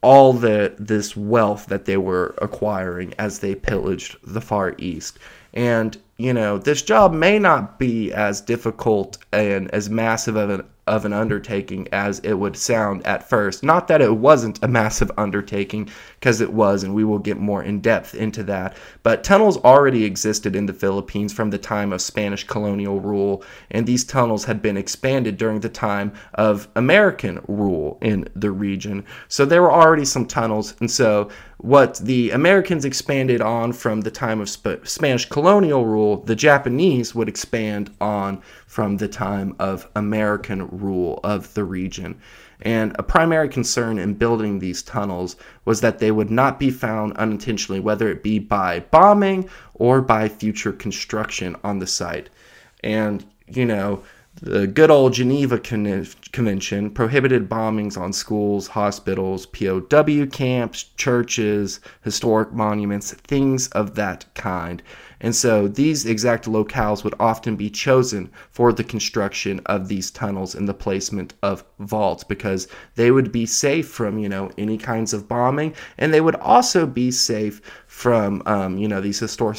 all 0.00 0.32
the 0.32 0.74
this 0.78 1.16
wealth 1.16 1.66
that 1.66 1.84
they 1.84 1.96
were 1.96 2.34
acquiring 2.38 3.12
as 3.18 3.40
they 3.40 3.54
pillaged 3.54 4.16
the 4.24 4.40
Far 4.40 4.74
East. 4.78 5.18
And 5.54 5.96
you 6.18 6.32
know, 6.32 6.58
this 6.58 6.82
job 6.82 7.12
may 7.12 7.38
not 7.38 7.78
be 7.78 8.12
as 8.12 8.40
difficult 8.40 9.18
and 9.32 9.70
as 9.70 9.88
massive 9.88 10.36
of 10.36 10.50
an 10.50 10.64
of 10.88 11.04
an 11.04 11.12
undertaking 11.12 11.86
as 11.92 12.18
it 12.20 12.34
would 12.34 12.56
sound 12.56 13.06
at 13.06 13.28
first. 13.28 13.62
Not 13.62 13.88
that 13.88 14.00
it 14.00 14.16
wasn't 14.16 14.62
a 14.62 14.68
massive 14.68 15.10
undertaking, 15.16 15.88
because 16.18 16.40
it 16.40 16.52
was, 16.52 16.82
and 16.82 16.94
we 16.94 17.04
will 17.04 17.18
get 17.18 17.38
more 17.38 17.62
in 17.62 17.80
depth 17.80 18.14
into 18.14 18.42
that. 18.44 18.76
But 19.02 19.22
tunnels 19.22 19.58
already 19.58 20.04
existed 20.04 20.56
in 20.56 20.66
the 20.66 20.72
Philippines 20.72 21.32
from 21.32 21.50
the 21.50 21.58
time 21.58 21.92
of 21.92 22.00
Spanish 22.00 22.44
colonial 22.44 23.00
rule, 23.00 23.44
and 23.70 23.86
these 23.86 24.04
tunnels 24.04 24.44
had 24.44 24.60
been 24.60 24.76
expanded 24.76 25.36
during 25.36 25.60
the 25.60 25.68
time 25.68 26.12
of 26.34 26.68
American 26.74 27.40
rule 27.46 27.98
in 28.02 28.28
the 28.34 28.50
region. 28.50 29.04
So 29.28 29.44
there 29.44 29.62
were 29.62 29.72
already 29.72 30.04
some 30.04 30.26
tunnels, 30.26 30.74
and 30.80 30.90
so 30.90 31.28
what 31.58 31.96
the 31.98 32.30
Americans 32.30 32.84
expanded 32.84 33.40
on 33.40 33.72
from 33.72 34.02
the 34.02 34.12
time 34.12 34.40
of 34.40 34.48
Sp- 34.48 34.82
Spanish 34.84 35.28
colonial 35.28 35.84
rule, 35.84 36.18
the 36.18 36.36
Japanese 36.36 37.14
would 37.16 37.28
expand 37.28 37.90
on 38.00 38.40
from 38.66 38.96
the 38.96 39.08
time 39.08 39.54
of 39.58 39.88
American 39.96 40.68
rule 40.68 41.18
of 41.24 41.52
the 41.54 41.64
region. 41.64 42.20
And 42.62 42.94
a 42.98 43.02
primary 43.02 43.48
concern 43.48 43.98
in 43.98 44.14
building 44.14 44.58
these 44.58 44.82
tunnels 44.82 45.36
was 45.64 45.80
that 45.80 45.98
they 45.98 46.10
would 46.10 46.30
not 46.30 46.58
be 46.58 46.70
found 46.70 47.16
unintentionally, 47.16 47.80
whether 47.80 48.08
it 48.08 48.22
be 48.22 48.38
by 48.38 48.80
bombing 48.80 49.48
or 49.74 50.00
by 50.00 50.28
future 50.28 50.72
construction 50.72 51.56
on 51.64 51.80
the 51.80 51.86
site. 51.86 52.30
And, 52.84 53.24
you 53.48 53.64
know, 53.64 54.02
the 54.40 54.66
good 54.66 54.90
old 54.90 55.14
Geneva 55.14 55.58
Convention 55.58 56.90
prohibited 56.90 57.48
bombings 57.48 57.98
on 57.98 58.12
schools, 58.12 58.68
hospitals, 58.68 59.46
POW 59.46 60.26
camps, 60.30 60.84
churches, 60.96 61.80
historic 62.02 62.52
monuments, 62.52 63.12
things 63.12 63.68
of 63.68 63.94
that 63.96 64.26
kind. 64.34 64.82
And 65.20 65.34
so 65.34 65.66
these 65.66 66.06
exact 66.06 66.44
locales 66.44 67.02
would 67.02 67.14
often 67.18 67.56
be 67.56 67.70
chosen 67.70 68.30
for 68.50 68.72
the 68.72 68.84
construction 68.84 69.60
of 69.66 69.88
these 69.88 70.10
tunnels 70.10 70.54
and 70.54 70.68
the 70.68 70.74
placement 70.74 71.34
of 71.42 71.64
vaults 71.80 72.22
because 72.22 72.68
they 72.94 73.10
would 73.10 73.32
be 73.32 73.44
safe 73.44 73.88
from, 73.88 74.18
you 74.18 74.28
know, 74.28 74.52
any 74.56 74.78
kinds 74.78 75.12
of 75.12 75.28
bombing 75.28 75.74
and 75.96 76.14
they 76.14 76.20
would 76.20 76.36
also 76.36 76.86
be 76.86 77.10
safe 77.10 77.60
from, 77.98 78.40
um, 78.46 78.78
you 78.78 78.86
know, 78.86 79.00
these 79.00 79.18
historic, 79.18 79.58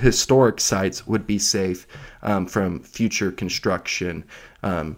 historic 0.00 0.58
sites 0.58 1.06
would 1.06 1.26
be 1.26 1.38
safe 1.38 1.86
um, 2.22 2.46
from 2.46 2.80
future 2.80 3.30
construction. 3.30 4.24
Um, 4.62 4.96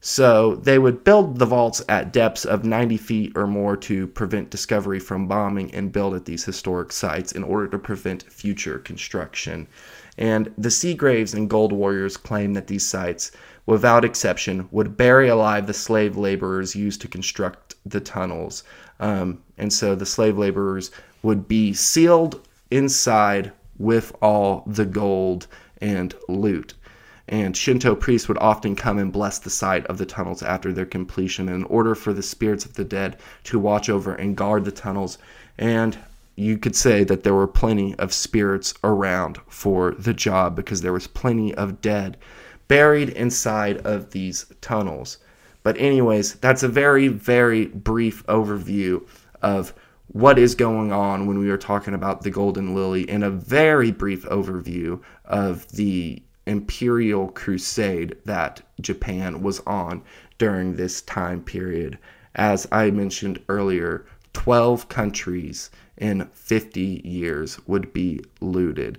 so 0.00 0.54
they 0.54 0.78
would 0.78 1.02
build 1.02 1.40
the 1.40 1.46
vaults 1.46 1.82
at 1.88 2.12
depths 2.12 2.44
of 2.44 2.64
90 2.64 2.96
feet 2.96 3.32
or 3.34 3.48
more 3.48 3.76
to 3.78 4.06
prevent 4.06 4.50
discovery 4.50 5.00
from 5.00 5.26
bombing 5.26 5.74
and 5.74 5.90
build 5.90 6.14
at 6.14 6.26
these 6.26 6.44
historic 6.44 6.92
sites 6.92 7.32
in 7.32 7.42
order 7.42 7.66
to 7.66 7.78
prevent 7.78 8.22
future 8.32 8.78
construction. 8.78 9.66
And 10.16 10.54
the 10.56 10.70
Seagraves 10.70 11.34
and 11.34 11.50
Gold 11.50 11.72
Warriors 11.72 12.16
claim 12.16 12.54
that 12.54 12.68
these 12.68 12.86
sites, 12.86 13.32
without 13.66 14.04
exception, 14.04 14.68
would 14.70 14.96
bury 14.96 15.28
alive 15.28 15.66
the 15.66 15.74
slave 15.74 16.16
laborers 16.16 16.76
used 16.76 17.00
to 17.00 17.08
construct 17.08 17.74
the 17.84 18.00
tunnels. 18.00 18.62
Um, 19.00 19.42
and 19.56 19.72
so 19.72 19.96
the 19.96 20.06
slave 20.06 20.38
laborers 20.38 20.92
would 21.22 21.48
be 21.48 21.72
sealed 21.72 22.46
inside 22.70 23.52
with 23.78 24.14
all 24.20 24.62
the 24.66 24.86
gold 24.86 25.46
and 25.80 26.14
loot 26.28 26.74
and 27.28 27.54
Shinto 27.56 27.94
priests 27.94 28.26
would 28.26 28.38
often 28.38 28.74
come 28.74 28.98
and 28.98 29.12
bless 29.12 29.38
the 29.38 29.50
site 29.50 29.86
of 29.86 29.98
the 29.98 30.06
tunnels 30.06 30.42
after 30.42 30.72
their 30.72 30.86
completion 30.86 31.48
in 31.48 31.64
order 31.64 31.94
for 31.94 32.12
the 32.12 32.22
spirits 32.22 32.64
of 32.64 32.74
the 32.74 32.84
dead 32.84 33.18
to 33.44 33.58
watch 33.58 33.90
over 33.90 34.14
and 34.14 34.36
guard 34.36 34.64
the 34.64 34.72
tunnels. 34.72 35.18
And 35.58 35.98
you 36.36 36.56
could 36.56 36.74
say 36.74 37.04
that 37.04 37.24
there 37.24 37.34
were 37.34 37.46
plenty 37.46 37.94
of 37.96 38.14
spirits 38.14 38.72
around 38.82 39.38
for 39.46 39.92
the 39.92 40.14
job 40.14 40.56
because 40.56 40.80
there 40.80 40.92
was 40.92 41.06
plenty 41.06 41.54
of 41.54 41.82
dead 41.82 42.16
buried 42.66 43.10
inside 43.10 43.78
of 43.86 44.10
these 44.10 44.46
tunnels. 44.60 45.18
But, 45.62 45.76
anyways, 45.78 46.34
that's 46.36 46.62
a 46.62 46.68
very, 46.68 47.08
very 47.08 47.66
brief 47.66 48.24
overview 48.26 49.06
of 49.42 49.74
what 50.08 50.38
is 50.38 50.54
going 50.54 50.90
on 50.90 51.26
when 51.26 51.38
we 51.38 51.50
are 51.50 51.58
talking 51.58 51.94
about 51.94 52.22
the 52.22 52.30
Golden 52.30 52.74
Lily 52.74 53.08
and 53.08 53.22
a 53.22 53.30
very 53.30 53.90
brief 53.92 54.24
overview 54.24 55.00
of 55.24 55.68
the 55.72 56.22
imperial 56.46 57.28
crusade 57.28 58.16
that 58.24 58.62
Japan 58.80 59.42
was 59.42 59.60
on 59.60 60.02
during 60.38 60.74
this 60.74 61.02
time 61.02 61.42
period. 61.42 61.98
As 62.34 62.66
I 62.72 62.90
mentioned 62.90 63.42
earlier, 63.48 64.06
12 64.32 64.88
countries 64.88 65.70
in 65.98 66.26
50 66.32 67.02
years 67.04 67.58
would 67.66 67.92
be 67.92 68.20
looted. 68.40 68.98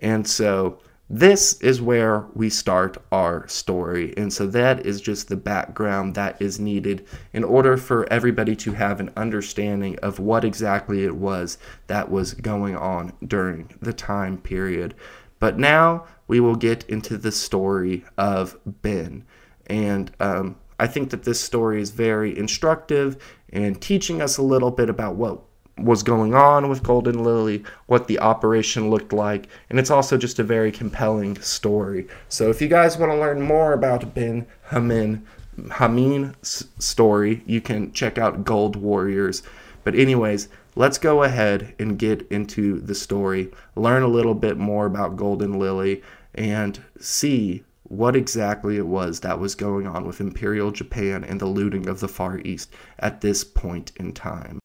And 0.00 0.26
so 0.26 0.80
this 1.10 1.54
is 1.60 1.80
where 1.80 2.26
we 2.34 2.50
start 2.50 2.98
our 3.10 3.48
story. 3.48 4.12
And 4.16 4.30
so 4.32 4.46
that 4.48 4.84
is 4.84 5.00
just 5.00 5.28
the 5.28 5.36
background 5.36 6.14
that 6.14 6.40
is 6.40 6.60
needed 6.60 7.06
in 7.32 7.44
order 7.44 7.78
for 7.78 8.10
everybody 8.12 8.54
to 8.56 8.72
have 8.72 9.00
an 9.00 9.10
understanding 9.16 9.98
of 10.00 10.18
what 10.18 10.44
exactly 10.44 11.04
it 11.04 11.16
was 11.16 11.56
that 11.86 12.10
was 12.10 12.34
going 12.34 12.76
on 12.76 13.14
during 13.26 13.74
the 13.80 13.94
time 13.94 14.36
period. 14.36 14.94
But 15.38 15.58
now 15.58 16.04
we 16.26 16.40
will 16.40 16.56
get 16.56 16.84
into 16.90 17.16
the 17.16 17.32
story 17.32 18.04
of 18.18 18.58
Ben. 18.66 19.24
And 19.66 20.10
um, 20.20 20.56
I 20.78 20.86
think 20.86 21.10
that 21.10 21.24
this 21.24 21.40
story 21.40 21.80
is 21.80 21.90
very 21.90 22.36
instructive 22.36 23.16
and 23.50 23.80
teaching 23.80 24.20
us 24.20 24.36
a 24.36 24.42
little 24.42 24.70
bit 24.70 24.90
about 24.90 25.16
what 25.16 25.40
was 25.78 26.02
going 26.02 26.34
on 26.34 26.68
with 26.68 26.82
Golden 26.82 27.22
Lily, 27.22 27.64
what 27.86 28.06
the 28.06 28.18
operation 28.18 28.90
looked 28.90 29.12
like, 29.12 29.48
and 29.70 29.78
it's 29.78 29.90
also 29.90 30.16
just 30.16 30.38
a 30.38 30.44
very 30.44 30.72
compelling 30.72 31.40
story. 31.40 32.06
So 32.28 32.50
if 32.50 32.60
you 32.60 32.68
guys 32.68 32.98
want 32.98 33.12
to 33.12 33.18
learn 33.18 33.40
more 33.40 33.72
about 33.72 34.14
Ben 34.14 34.46
Hamin 34.70 35.26
Hamin's 35.70 36.68
story, 36.78 37.42
you 37.46 37.60
can 37.60 37.92
check 37.92 38.18
out 38.18 38.44
Gold 38.44 38.76
Warriors. 38.76 39.42
But 39.84 39.94
anyways, 39.94 40.48
let's 40.76 40.98
go 40.98 41.22
ahead 41.22 41.74
and 41.78 41.98
get 41.98 42.26
into 42.30 42.80
the 42.80 42.94
story, 42.94 43.50
learn 43.74 44.02
a 44.02 44.08
little 44.08 44.34
bit 44.34 44.56
more 44.56 44.86
about 44.86 45.16
Golden 45.16 45.58
Lily, 45.58 46.02
and 46.34 46.80
see 47.00 47.64
what 47.84 48.14
exactly 48.14 48.76
it 48.76 48.86
was 48.86 49.20
that 49.20 49.40
was 49.40 49.54
going 49.54 49.86
on 49.86 50.06
with 50.06 50.20
Imperial 50.20 50.70
Japan 50.70 51.24
and 51.24 51.40
the 51.40 51.46
looting 51.46 51.88
of 51.88 52.00
the 52.00 52.08
Far 52.08 52.38
East 52.40 52.70
at 52.98 53.20
this 53.22 53.44
point 53.44 53.92
in 53.96 54.12
time. 54.12 54.60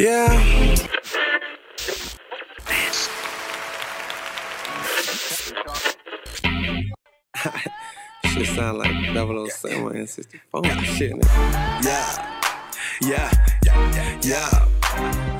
Yeah. 0.00 0.32
shit 8.24 8.46
sound 8.46 8.78
like 8.78 8.94
007 9.12 9.96
and 9.98 10.08
64 10.08 10.64
shit. 10.84 11.12
Yeah, 11.84 12.48
yeah, 13.02 13.30
yeah, 13.62 14.10
yeah, 14.22 14.68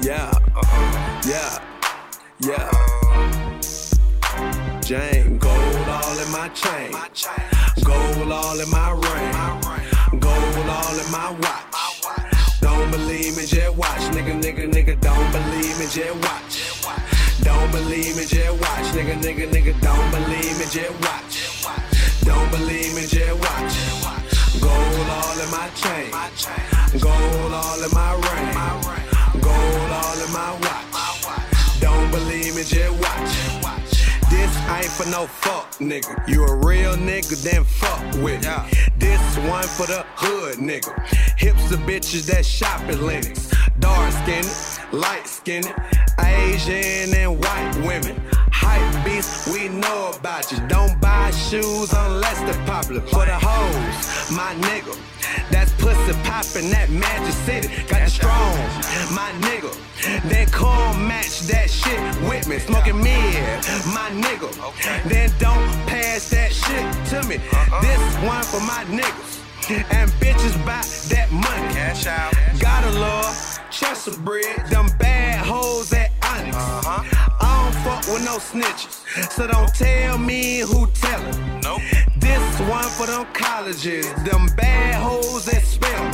yeah, 0.02 0.30
yeah, 1.26 1.58
yeah. 2.40 2.70
Jane, 4.82 5.38
gold 5.38 5.88
all 5.88 6.18
in 6.18 6.30
my 6.32 6.50
chain, 6.50 6.92
gold 7.82 8.30
all 8.30 8.60
in 8.60 8.68
my 8.68 8.90
ring, 8.90 10.20
gold 10.20 10.68
all 10.68 10.98
in 10.98 11.10
my 11.10 11.30
watch. 11.40 11.69
Don't 12.70 12.88
believe 12.92 13.36
me, 13.36 13.46
just 13.46 13.76
watch, 13.76 14.02
nigga, 14.14 14.40
nigga, 14.40 14.70
nigga. 14.70 14.94
Don't 15.00 15.32
believe 15.32 15.76
me, 15.80 15.86
just 15.90 16.14
watch. 16.22 16.54
Don't 17.42 17.70
believe 17.72 18.16
me, 18.16 18.24
just 18.24 18.60
watch, 18.60 18.86
nigga, 18.94 19.14
nigga, 19.24 19.50
nigga. 19.50 19.74
Don't 19.80 20.10
believe 20.14 20.54
me, 20.56 20.66
just 20.70 20.94
watch. 21.02 21.34
Don't 22.22 22.48
believe 22.52 22.94
me, 22.94 23.02
just 23.06 23.34
watch. 23.42 23.74
Gold 24.62 25.08
all 25.18 25.36
in 25.44 25.50
my 25.50 25.68
chain. 25.82 26.10
Gold 27.00 27.52
all 27.52 27.82
in 27.82 27.90
my 27.90 28.12
ring. 28.26 28.54
Gold 29.42 29.90
all 30.00 30.18
in 30.24 30.32
my 30.32 30.52
watch. 30.62 31.80
Don't 31.80 32.08
believe 32.12 32.54
me, 32.54 32.62
just 32.62 32.94
watch. 33.02 33.50
This 34.30 34.56
ain't 34.70 34.86
for 34.86 35.08
no 35.10 35.26
fuck, 35.26 35.72
nigga. 35.80 36.14
You 36.28 36.44
a 36.44 36.54
real 36.54 36.94
nigga, 36.94 37.42
then 37.42 37.64
fuck 37.64 38.00
with 38.22 38.46
me. 38.46 38.89
This 39.00 39.38
one 39.48 39.64
for 39.64 39.86
the 39.86 40.04
hood, 40.14 40.58
nigga. 40.58 40.92
Hips 41.38 41.72
of 41.72 41.80
bitches 41.80 42.26
that 42.26 42.44
shop 42.44 42.80
at 42.82 43.00
Lenox. 43.00 43.50
Dark 43.78 44.12
skinned, 44.12 44.92
light 44.92 45.26
skinned, 45.26 45.72
Asian 46.20 47.14
and 47.14 47.42
white 47.42 47.74
women 47.86 48.20
hype 48.70 49.04
beast, 49.04 49.48
we 49.52 49.68
know 49.68 50.12
about 50.18 50.50
you. 50.52 50.58
Don't 50.68 51.00
buy 51.00 51.30
shoes 51.30 51.92
unless 51.92 52.38
they're 52.46 52.66
popular. 52.66 53.00
For 53.02 53.24
the 53.26 53.38
hoes, 53.38 54.30
my 54.30 54.54
nigga. 54.68 54.94
That's 55.50 55.72
pussy 55.82 56.14
poppin' 56.24 56.70
that 56.70 56.88
Magic 56.90 57.34
City. 57.46 57.68
Got 57.88 58.02
you 58.02 58.08
strong, 58.08 58.56
my 59.14 59.30
nigga. 59.46 59.72
Then 60.28 60.46
come 60.48 61.06
match 61.06 61.40
that 61.52 61.68
shit 61.70 62.00
with 62.28 62.48
me. 62.48 62.58
Smoking 62.58 62.98
mid, 62.98 63.60
my 63.96 64.08
nigga. 64.24 64.48
Then 65.08 65.30
don't 65.38 65.70
pass 65.86 66.30
that 66.30 66.52
shit 66.52 66.86
to 67.10 67.28
me. 67.28 67.36
Uh-huh. 67.36 67.80
This 67.82 68.02
one 68.26 68.44
for 68.44 68.60
my 68.60 68.82
niggas. 68.98 69.38
And 69.70 70.10
bitches 70.22 70.56
buy 70.66 70.82
that 71.14 71.30
money. 71.30 71.74
Cash 71.74 72.06
out. 72.06 72.32
Gotta 72.58 72.90
love 72.98 73.60
Chester 73.70 74.16
bread. 74.22 74.66
Them 74.68 74.88
bad 74.98 75.46
hoes 75.46 75.92
at 75.92 76.09
Onyx. 76.54 77.16
Uh-huh 77.16 77.30
fuck 77.84 78.06
with 78.12 78.24
no 78.24 78.36
snitches. 78.38 79.04
So 79.32 79.46
don't 79.46 79.72
tell 79.74 80.18
me 80.18 80.60
who 80.60 80.86
tellin'. 80.88 81.60
Nope. 81.62 81.82
This 82.16 82.60
one 82.68 82.88
for 82.96 83.06
them 83.06 83.26
colleges, 83.32 84.12
them 84.24 84.46
bad 84.56 84.94
hoes 85.02 85.44
that 85.46 85.62
spell. 85.62 86.06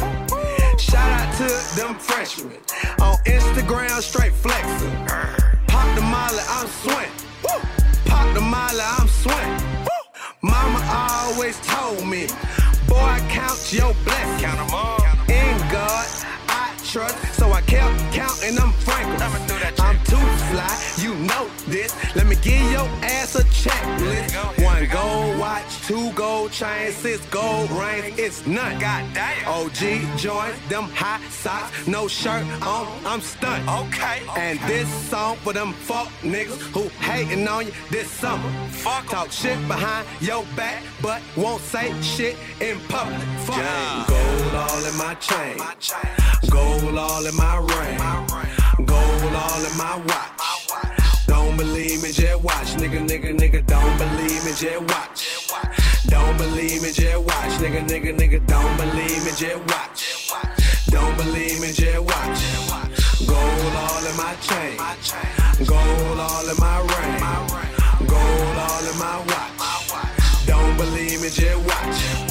Shout 0.78 1.11
out 1.19 1.31
to 1.38 1.49
them 1.76 1.95
freshmen 1.99 2.59
on 3.00 3.16
Instagram, 3.26 4.00
straight 4.00 4.33
flexin'. 4.33 4.95
Pop 5.66 5.88
the 5.97 6.02
molly, 6.02 6.45
I'm 6.57 6.69
sweating. 6.69 7.12
Pop 8.05 8.35
the 8.35 8.40
molly, 8.40 8.85
I'm 8.99 9.09
sweating. 9.09 9.62
Mama 10.43 10.81
always 10.88 11.59
told 11.66 12.07
me, 12.07 12.26
boy, 12.88 13.16
count 13.28 13.73
your 13.73 13.93
blessings. 14.05 14.43
Count 14.43 14.59
them 14.59 14.75
all. 14.75 15.02
In 15.28 15.59
God, 15.73 16.07
So 16.97 17.53
I 17.53 17.61
kept 17.61 17.99
counting 18.15 18.55
them 18.55 18.73
frankly. 18.73 19.26
I'm 19.79 19.99
too 20.05 20.17
fly, 20.49 20.81
you 20.97 21.15
know 21.26 21.50
this. 21.67 21.95
Let 22.17 22.26
me 22.26 22.37
give 22.37 22.73
your 22.73 22.88
ass 23.03 23.35
a 23.35 23.45
checklist. 23.45 24.65
One 24.65 24.88
gold 24.88 25.38
watch, 25.38 25.87
two 25.87 26.11
gold 26.12 26.53
chains, 26.53 26.95
six 26.95 27.23
gold 27.26 27.71
rings. 27.73 28.19
It's 28.19 28.47
none. 28.47 28.81
God 28.81 29.05
damn. 29.12 29.47
OG 29.47 30.17
joints, 30.17 30.59
them 30.71 30.85
high 30.95 31.21
socks, 31.29 31.87
no 31.87 32.09
shirt 32.09 32.47
on. 32.62 32.88
I'm 33.05 33.21
stunned. 33.21 33.69
Okay. 33.69 34.23
And 34.35 34.59
this 34.61 34.88
song 35.11 35.37
for 35.45 35.53
them 35.53 35.75
fuck 35.75 36.09
niggas 36.23 36.62
who 36.73 36.88
hating 37.05 37.47
on 37.47 37.67
you 37.67 37.73
this 37.91 38.11
summer. 38.11 38.49
Fuck 38.71 39.11
talk 39.11 39.31
shit 39.31 39.59
behind 39.69 40.07
your 40.23 40.45
back, 40.57 40.83
but 41.03 41.21
won't 41.37 41.61
say 41.61 41.93
shit 42.00 42.38
in 42.62 42.81
public. 42.88 43.21
Fuck 43.45 44.09
Gold 44.09 44.55
all 44.55 44.85
in 44.87 44.97
my 44.97 45.15
chain. 45.21 45.59
Gold 46.50 46.99
all 46.99 47.26
in 47.26 47.37
my 47.37 47.57
ring. 47.57 48.87
Gold 48.87 49.35
all 49.35 49.65
in 49.65 49.76
my 49.76 49.97
watch. 50.07 51.26
Don't 51.26 51.57
believe 51.57 52.03
me, 52.03 52.12
just 52.12 52.43
watch. 52.43 52.69
Nigga, 52.76 53.07
nigga, 53.07 53.37
nigga, 53.37 53.67
don't 53.67 53.99
believe 53.99 54.45
me, 54.45 54.53
just 54.55 54.81
watch. 54.93 55.49
Don't 56.07 56.37
believe 56.38 56.83
me, 56.83 56.93
just 56.93 57.19
watch. 57.19 57.53
Nigga, 57.61 57.87
nigga, 57.88 58.17
nigga, 58.17 58.47
don't 58.47 58.76
believe 58.76 59.25
me, 59.25 59.33
just 59.37 59.61
watch. 59.71 60.33
Don't 60.88 61.17
believe 61.17 61.61
me, 61.61 61.73
just 61.73 62.00
watch. 62.00 62.41
Gold 63.26 63.75
all 63.85 64.07
in 64.07 64.17
my 64.17 64.35
chain. 64.47 64.76
Gold 65.67 66.19
all 66.21 66.49
in 66.49 66.57
my 66.59 66.79
ring. 66.79 68.07
Gold 68.07 68.57
all 68.67 68.85
in 68.91 68.99
my 68.99 69.19
watch. 69.26 70.47
Don't 70.47 70.76
believe 70.76 71.21
me, 71.23 71.29
just 71.29 71.59
watch. 71.67 72.25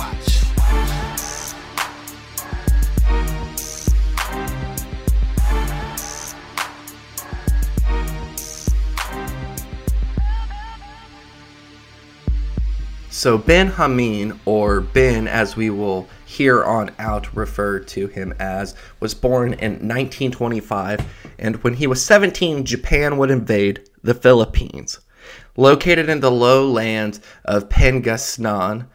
So 13.26 13.40
Ben 13.40 13.72
Hameen, 13.72 14.38
or 14.46 14.82
Ben 14.82 15.28
as 15.28 15.56
we 15.56 15.72
will 15.72 16.08
here 16.28 16.64
on 16.64 16.92
out 17.00 17.36
refer 17.36 17.80
to 17.80 18.06
him 18.06 18.36
as, 18.38 18.76
was 19.00 19.16
born 19.16 19.54
in 19.54 19.72
1925, 19.88 21.04
and 21.40 21.56
when 21.64 21.74
he 21.74 21.88
was 21.88 22.06
17, 22.06 22.66
Japan 22.66 23.18
would 23.18 23.32
invade 23.32 23.90
the 24.04 24.14
Philippines. 24.14 25.00
Located 25.58 26.08
in 26.08 26.20
the 26.20 26.30
lowlands 26.30 27.20
of 27.44 27.68
Pangasinan, 27.68 28.86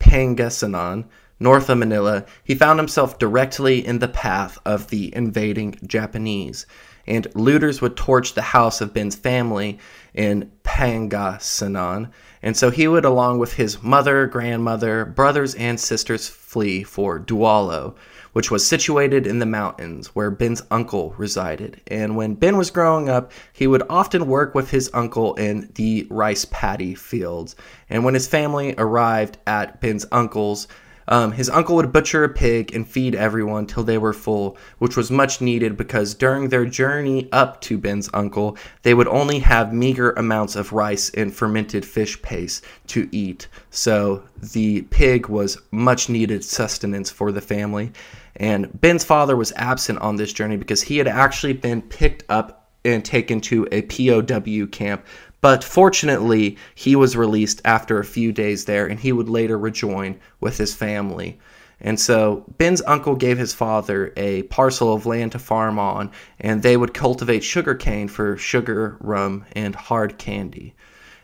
Pangasinan, 0.00 1.04
north 1.38 1.68
of 1.68 1.76
Manila, 1.76 2.24
he 2.42 2.54
found 2.54 2.78
himself 2.78 3.18
directly 3.18 3.86
in 3.86 3.98
the 3.98 4.08
path 4.08 4.56
of 4.64 4.88
the 4.88 5.14
invading 5.14 5.78
Japanese, 5.86 6.64
and 7.06 7.26
looters 7.34 7.82
would 7.82 7.98
torch 7.98 8.32
the 8.32 8.40
house 8.40 8.80
of 8.80 8.94
Ben's 8.94 9.14
family 9.14 9.78
in 10.14 10.50
Pangasinan, 10.64 12.10
and 12.42 12.56
so 12.56 12.70
he 12.70 12.86
would, 12.86 13.04
along 13.04 13.38
with 13.38 13.54
his 13.54 13.82
mother, 13.82 14.26
grandmother, 14.26 15.04
brothers, 15.04 15.54
and 15.54 15.78
sisters, 15.78 16.28
flee 16.28 16.82
for 16.82 17.18
Dualo, 17.18 17.94
which 18.32 18.50
was 18.50 18.66
situated 18.66 19.26
in 19.26 19.38
the 19.38 19.46
mountains 19.46 20.08
where 20.14 20.30
Ben's 20.30 20.62
uncle 20.70 21.14
resided. 21.18 21.80
And 21.88 22.16
when 22.16 22.34
Ben 22.34 22.56
was 22.56 22.70
growing 22.70 23.08
up, 23.08 23.32
he 23.52 23.66
would 23.66 23.82
often 23.90 24.26
work 24.26 24.54
with 24.54 24.70
his 24.70 24.90
uncle 24.94 25.34
in 25.34 25.70
the 25.74 26.06
rice 26.10 26.44
paddy 26.50 26.94
fields. 26.94 27.56
And 27.90 28.04
when 28.04 28.14
his 28.14 28.28
family 28.28 28.74
arrived 28.78 29.38
at 29.46 29.80
Ben's 29.80 30.06
uncle's, 30.12 30.68
um, 31.08 31.32
his 31.32 31.48
uncle 31.50 31.76
would 31.76 31.92
butcher 31.92 32.22
a 32.22 32.28
pig 32.28 32.74
and 32.74 32.86
feed 32.86 33.14
everyone 33.14 33.66
till 33.66 33.82
they 33.82 33.98
were 33.98 34.12
full, 34.12 34.56
which 34.78 34.96
was 34.96 35.10
much 35.10 35.40
needed 35.40 35.76
because 35.76 36.14
during 36.14 36.48
their 36.48 36.66
journey 36.66 37.28
up 37.32 37.60
to 37.62 37.78
Ben's 37.78 38.10
uncle, 38.12 38.56
they 38.82 38.94
would 38.94 39.08
only 39.08 39.38
have 39.40 39.72
meager 39.72 40.10
amounts 40.12 40.54
of 40.54 40.72
rice 40.72 41.10
and 41.10 41.34
fermented 41.34 41.84
fish 41.84 42.20
paste 42.20 42.62
to 42.88 43.08
eat. 43.10 43.48
So 43.70 44.22
the 44.52 44.82
pig 44.82 45.28
was 45.28 45.58
much 45.70 46.08
needed 46.08 46.44
sustenance 46.44 47.10
for 47.10 47.32
the 47.32 47.40
family. 47.40 47.92
And 48.36 48.80
Ben's 48.80 49.04
father 49.04 49.34
was 49.34 49.52
absent 49.56 49.98
on 50.00 50.16
this 50.16 50.32
journey 50.32 50.56
because 50.56 50.82
he 50.82 50.98
had 50.98 51.08
actually 51.08 51.54
been 51.54 51.82
picked 51.82 52.24
up 52.28 52.68
and 52.84 53.04
taken 53.04 53.40
to 53.40 53.66
a 53.72 53.82
POW 53.82 54.66
camp 54.66 55.04
but 55.40 55.62
fortunately, 55.62 56.56
he 56.74 56.96
was 56.96 57.16
released 57.16 57.62
after 57.64 57.98
a 57.98 58.04
few 58.04 58.32
days 58.32 58.64
there 58.64 58.86
and 58.86 59.00
he 59.00 59.12
would 59.12 59.28
later 59.28 59.58
rejoin 59.58 60.18
with 60.40 60.58
his 60.58 60.74
family. 60.74 61.38
And 61.80 62.00
so 62.00 62.44
Ben's 62.58 62.82
uncle 62.86 63.14
gave 63.14 63.38
his 63.38 63.54
father 63.54 64.12
a 64.16 64.42
parcel 64.44 64.92
of 64.92 65.06
land 65.06 65.32
to 65.32 65.38
farm 65.38 65.78
on, 65.78 66.10
and 66.40 66.62
they 66.62 66.76
would 66.76 66.92
cultivate 66.92 67.44
sugarcane 67.44 68.08
for 68.08 68.36
sugar, 68.36 68.96
rum, 69.00 69.44
and 69.52 69.76
hard 69.76 70.18
candy. 70.18 70.74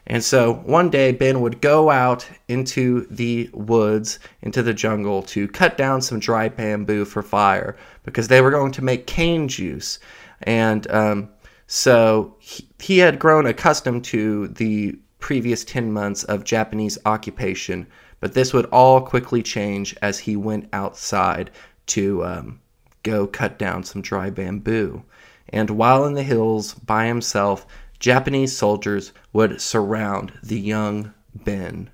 And 0.07 0.23
so 0.23 0.55
one 0.55 0.91
day, 0.91 1.13
Ben 1.13 1.41
would 1.41 1.61
go 1.61 1.91
out 1.91 2.29
into 2.47 3.07
the 3.11 3.49
woods, 3.55 4.19
into 4.43 4.63
the 4.63 4.75
jungle, 4.75 5.23
to 5.23 5.49
cut 5.49 5.79
down 5.79 6.03
some 6.03 6.21
dry 6.21 6.49
bamboo 6.51 7.07
for 7.07 7.23
fire 7.23 7.75
because 8.05 8.29
they 8.29 8.43
were 8.43 8.51
going 8.51 8.73
to 8.73 8.85
make 8.85 9.07
cane 9.07 9.49
juice. 9.49 9.99
And 10.43 10.89
um, 10.91 11.31
so 11.67 12.37
he, 12.39 12.69
he 12.79 12.99
had 12.99 13.19
grown 13.19 13.47
accustomed 13.47 14.05
to 14.05 14.49
the 14.49 14.99
previous 15.19 15.65
10 15.65 15.93
months 15.93 16.25
of 16.25 16.45
Japanese 16.45 16.99
occupation, 17.07 17.87
but 18.21 18.35
this 18.35 18.53
would 18.53 18.67
all 18.67 19.01
quickly 19.01 19.43
change 19.43 19.97
as 20.03 20.19
he 20.19 20.37
went 20.37 20.69
outside 20.73 21.51
to 21.87 22.25
um, 22.25 22.61
go 23.03 23.27
cut 23.27 23.59
down 23.59 23.85
some 23.85 24.03
dry 24.03 24.31
bamboo. 24.31 25.03
And 25.49 25.71
while 25.71 26.05
in 26.05 26.15
the 26.15 26.23
hills 26.23 26.75
by 26.75 27.07
himself, 27.07 27.67
Japanese 27.99 28.57
soldiers 28.57 29.13
would 29.33 29.61
surround 29.61 30.33
the 30.43 30.59
young 30.59 31.15
Ben. 31.35 31.91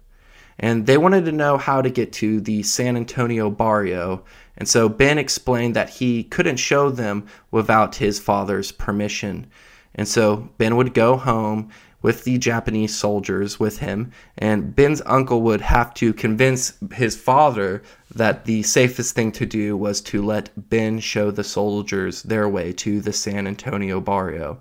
And 0.59 0.87
they 0.87 0.99
wanted 0.99 1.25
to 1.27 1.33
know 1.33 1.57
how 1.57 1.83
to 1.83 1.89
get 1.91 2.13
to 2.15 2.41
the 2.41 2.63
San 2.63 2.97
Antonio 2.97 3.49
barrio. 3.51 4.25
And 4.61 4.69
so 4.69 4.91
Ben 4.91 5.17
explained 5.19 5.75
that 5.75 5.89
he 5.89 6.23
couldn't 6.23 6.59
show 6.59 6.91
them 6.91 7.27
without 7.51 7.97
his 7.97 8.21
father's 8.21 8.71
permission. 8.71 9.47
And 9.95 10.07
so 10.07 10.51
Ben 10.59 10.77
would 10.77 10.95
go 10.95 11.17
home 11.17 11.71
with 12.03 12.25
the 12.25 12.39
Japanese 12.39 12.95
soldiers 12.95 13.59
with 13.59 13.79
him, 13.79 14.13
and 14.39 14.75
Ben's 14.75 15.03
uncle 15.05 15.43
would 15.43 15.61
have 15.61 15.93
to 15.95 16.13
convince 16.13 16.75
his 16.93 17.17
father 17.17 17.83
that 18.15 18.45
the 18.45 18.63
safest 18.63 19.15
thing 19.15 19.33
to 19.33 19.47
do 19.47 19.77
was 19.77 20.01
to 20.03 20.23
let 20.23 20.69
Ben 20.71 20.99
show 21.01 21.31
the 21.31 21.45
soldiers 21.45 22.23
their 22.23 22.49
way 22.49 22.73
to 22.73 23.01
the 23.01 23.13
San 23.13 23.47
Antonio 23.47 24.01
barrio. 24.01 24.61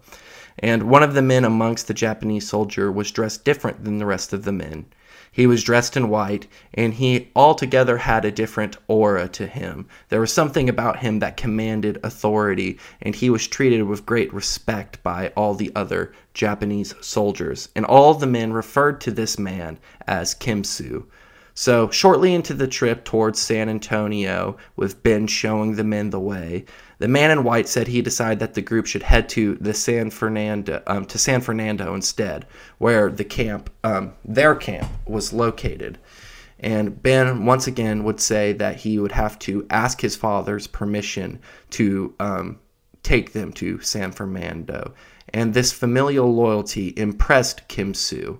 And 0.59 0.83
one 0.83 1.03
of 1.03 1.13
the 1.13 1.21
men 1.21 1.45
amongst 1.45 1.87
the 1.87 1.93
Japanese 1.93 2.47
soldier 2.47 2.91
was 2.91 3.11
dressed 3.11 3.45
different 3.45 3.85
than 3.85 3.97
the 3.97 4.05
rest 4.05 4.33
of 4.33 4.43
the 4.43 4.51
men. 4.51 4.85
He 5.39 5.47
was 5.47 5.63
dressed 5.63 5.95
in 5.95 6.09
white, 6.09 6.47
and 6.73 6.95
he 6.95 7.29
altogether 7.33 7.95
had 7.95 8.25
a 8.25 8.29
different 8.29 8.75
aura 8.89 9.29
to 9.29 9.47
him. 9.47 9.87
There 10.09 10.19
was 10.19 10.33
something 10.33 10.67
about 10.67 10.99
him 10.99 11.19
that 11.19 11.37
commanded 11.37 11.97
authority, 12.03 12.77
and 13.01 13.15
he 13.15 13.29
was 13.29 13.47
treated 13.47 13.83
with 13.83 14.05
great 14.05 14.33
respect 14.33 15.01
by 15.01 15.31
all 15.37 15.53
the 15.53 15.71
other 15.77 16.11
Japanese 16.33 16.93
soldiers. 16.99 17.69
And 17.73 17.85
all 17.85 18.13
the 18.15 18.27
men 18.27 18.51
referred 18.51 18.99
to 18.99 19.11
this 19.11 19.39
man 19.39 19.79
as 20.05 20.35
Kimsu. 20.35 21.05
So, 21.53 21.89
shortly 21.89 22.33
into 22.33 22.53
the 22.53 22.67
trip 22.67 23.05
towards 23.05 23.39
San 23.39 23.69
Antonio, 23.69 24.57
with 24.75 25.03
Ben 25.03 25.25
showing 25.25 25.77
the 25.77 25.85
men 25.85 26.09
the 26.09 26.19
way, 26.19 26.65
the 26.99 27.07
man 27.07 27.31
in 27.31 27.43
white 27.43 27.67
said 27.67 27.87
he 27.87 28.01
decided 28.01 28.39
that 28.39 28.53
the 28.53 28.61
group 28.61 28.85
should 28.85 29.03
head 29.03 29.29
to 29.29 29.55
the 29.55 29.73
San 29.73 30.11
Fernando 30.11 30.83
um, 30.85 31.05
to 31.05 31.17
San 31.17 31.41
Fernando 31.41 31.95
instead, 31.95 32.45
where 32.77 33.09
the 33.09 33.23
camp, 33.23 33.69
um, 33.83 34.13
their 34.23 34.53
camp, 34.53 34.89
was 35.05 35.33
located. 35.33 35.97
And 36.59 37.01
Ben 37.01 37.45
once 37.45 37.67
again 37.67 38.03
would 38.03 38.19
say 38.19 38.51
that 38.53 38.75
he 38.75 38.99
would 38.99 39.13
have 39.13 39.39
to 39.39 39.65
ask 39.69 40.01
his 40.01 40.17
father's 40.17 40.67
permission 40.67 41.39
to 41.71 42.13
um, 42.19 42.59
take 43.01 43.31
them 43.31 43.53
to 43.53 43.79
San 43.79 44.11
Fernando. 44.11 44.93
And 45.33 45.53
this 45.53 45.71
familial 45.71 46.33
loyalty 46.33 46.93
impressed 46.97 47.67
Kimsu. 47.69 48.39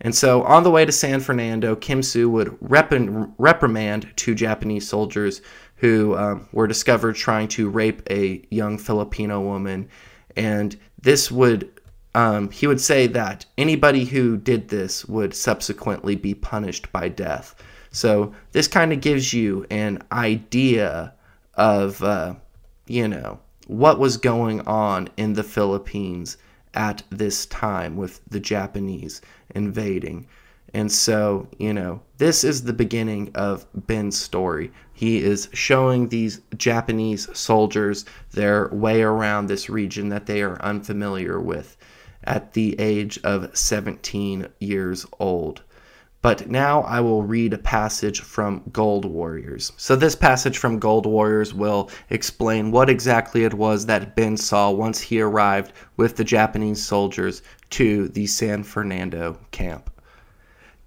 And 0.00 0.14
so 0.14 0.42
on 0.44 0.62
the 0.62 0.70
way 0.70 0.86
to 0.86 0.92
San 0.92 1.20
Fernando, 1.20 1.76
Kimsu 1.76 2.30
would 2.30 2.56
rep- 2.60 2.94
reprimand 3.36 4.10
two 4.16 4.34
Japanese 4.34 4.88
soldiers 4.88 5.42
who 5.80 6.14
um, 6.14 6.46
were 6.52 6.66
discovered 6.66 7.16
trying 7.16 7.48
to 7.48 7.70
rape 7.70 8.02
a 8.10 8.46
young 8.50 8.76
Filipino 8.76 9.40
woman. 9.40 9.88
And 10.36 10.78
this 11.00 11.30
would, 11.30 11.70
um, 12.14 12.50
he 12.50 12.66
would 12.66 12.80
say 12.80 13.06
that 13.08 13.46
anybody 13.56 14.04
who 14.04 14.36
did 14.36 14.68
this 14.68 15.06
would 15.06 15.34
subsequently 15.34 16.16
be 16.16 16.34
punished 16.34 16.92
by 16.92 17.08
death. 17.08 17.54
So 17.92 18.34
this 18.52 18.68
kind 18.68 18.92
of 18.92 19.00
gives 19.00 19.32
you 19.32 19.66
an 19.70 20.02
idea 20.12 21.14
of, 21.54 22.02
uh, 22.02 22.34
you 22.86 23.08
know, 23.08 23.40
what 23.66 23.98
was 23.98 24.18
going 24.18 24.60
on 24.62 25.08
in 25.16 25.32
the 25.32 25.42
Philippines 25.42 26.36
at 26.74 27.02
this 27.08 27.46
time 27.46 27.96
with 27.96 28.20
the 28.28 28.40
Japanese 28.40 29.22
invading. 29.54 30.26
And 30.72 30.90
so, 30.92 31.48
you 31.58 31.74
know, 31.74 32.00
this 32.18 32.44
is 32.44 32.62
the 32.62 32.72
beginning 32.72 33.30
of 33.34 33.66
Ben's 33.74 34.18
story. 34.18 34.70
He 34.92 35.22
is 35.22 35.48
showing 35.52 36.08
these 36.08 36.42
Japanese 36.56 37.28
soldiers 37.36 38.04
their 38.32 38.68
way 38.68 39.02
around 39.02 39.46
this 39.46 39.68
region 39.68 40.10
that 40.10 40.26
they 40.26 40.42
are 40.42 40.62
unfamiliar 40.62 41.40
with 41.40 41.76
at 42.24 42.52
the 42.52 42.78
age 42.78 43.18
of 43.24 43.56
17 43.56 44.46
years 44.60 45.06
old. 45.18 45.62
But 46.22 46.50
now 46.50 46.82
I 46.82 47.00
will 47.00 47.22
read 47.22 47.54
a 47.54 47.58
passage 47.58 48.20
from 48.20 48.62
Gold 48.70 49.06
Warriors. 49.06 49.72
So, 49.78 49.96
this 49.96 50.14
passage 50.14 50.58
from 50.58 50.78
Gold 50.78 51.06
Warriors 51.06 51.54
will 51.54 51.90
explain 52.10 52.70
what 52.70 52.90
exactly 52.90 53.44
it 53.44 53.54
was 53.54 53.86
that 53.86 54.14
Ben 54.14 54.36
saw 54.36 54.70
once 54.70 55.00
he 55.00 55.22
arrived 55.22 55.72
with 55.96 56.16
the 56.16 56.24
Japanese 56.24 56.84
soldiers 56.84 57.40
to 57.70 58.08
the 58.08 58.26
San 58.26 58.64
Fernando 58.64 59.38
camp. 59.50 59.89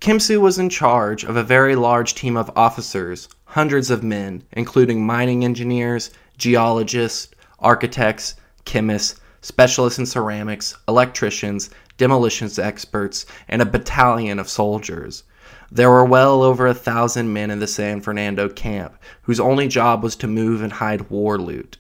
Kimsu 0.03 0.41
was 0.41 0.59
in 0.59 0.67
charge 0.67 1.23
of 1.23 1.37
a 1.37 1.43
very 1.43 1.77
large 1.77 2.13
team 2.13 2.35
of 2.35 2.51
officers, 2.57 3.29
hundreds 3.45 3.89
of 3.89 4.03
men, 4.03 4.43
including 4.51 5.05
mining 5.05 5.45
engineers, 5.45 6.11
geologists, 6.37 7.29
architects, 7.59 8.35
chemists, 8.65 9.21
specialists 9.39 9.97
in 9.97 10.05
ceramics, 10.05 10.75
electricians, 10.89 11.69
demolitions 11.97 12.59
experts, 12.59 13.25
and 13.47 13.61
a 13.61 13.65
battalion 13.65 14.39
of 14.39 14.49
soldiers. 14.49 15.23
There 15.71 15.89
were 15.89 16.03
well 16.03 16.43
over 16.43 16.67
a 16.67 16.73
thousand 16.73 17.31
men 17.31 17.49
in 17.49 17.59
the 17.59 17.65
San 17.65 18.01
Fernando 18.01 18.49
camp, 18.49 18.97
whose 19.21 19.39
only 19.39 19.69
job 19.69 20.03
was 20.03 20.17
to 20.17 20.27
move 20.27 20.61
and 20.61 20.73
hide 20.73 21.09
war 21.09 21.37
loot. 21.37 21.77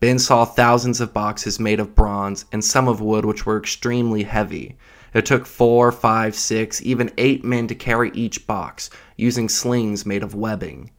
Ben 0.00 0.18
saw 0.18 0.46
thousands 0.46 1.02
of 1.02 1.12
boxes 1.12 1.60
made 1.60 1.78
of 1.78 1.94
bronze 1.94 2.46
and 2.50 2.64
some 2.64 2.88
of 2.88 3.02
wood 3.02 3.26
which 3.26 3.44
were 3.44 3.58
extremely 3.58 4.22
heavy. 4.22 4.78
It 5.16 5.24
took 5.24 5.46
four, 5.46 5.92
five, 5.92 6.34
six, 6.34 6.82
even 6.82 7.10
eight 7.16 7.42
men 7.42 7.68
to 7.68 7.74
carry 7.74 8.10
each 8.12 8.46
box, 8.46 8.90
using 9.16 9.48
slings 9.48 10.04
made 10.04 10.22
of 10.22 10.34
webbing. 10.34 10.90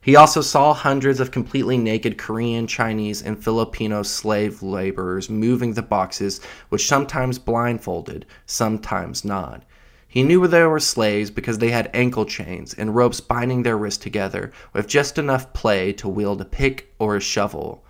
He 0.00 0.16
also 0.16 0.40
saw 0.40 0.72
hundreds 0.72 1.20
of 1.20 1.30
completely 1.30 1.76
naked 1.76 2.16
Korean, 2.16 2.66
Chinese, 2.66 3.20
and 3.20 3.38
Filipino 3.38 4.02
slave 4.02 4.62
laborers 4.62 5.28
moving 5.28 5.74
the 5.74 5.82
boxes, 5.82 6.40
which 6.70 6.88
sometimes 6.88 7.38
blindfolded, 7.38 8.24
sometimes 8.46 9.26
not. 9.26 9.62
He 10.08 10.22
knew 10.22 10.46
they 10.46 10.64
were 10.64 10.80
slaves 10.80 11.30
because 11.30 11.58
they 11.58 11.70
had 11.70 11.90
ankle 11.92 12.24
chains 12.24 12.72
and 12.72 12.96
ropes 12.96 13.20
binding 13.20 13.62
their 13.62 13.76
wrists 13.76 14.02
together 14.02 14.52
with 14.72 14.88
just 14.88 15.18
enough 15.18 15.52
play 15.52 15.92
to 15.92 16.08
wield 16.08 16.40
a 16.40 16.46
pick 16.46 16.94
or 16.98 17.14
a 17.14 17.20
shovel. 17.20 17.84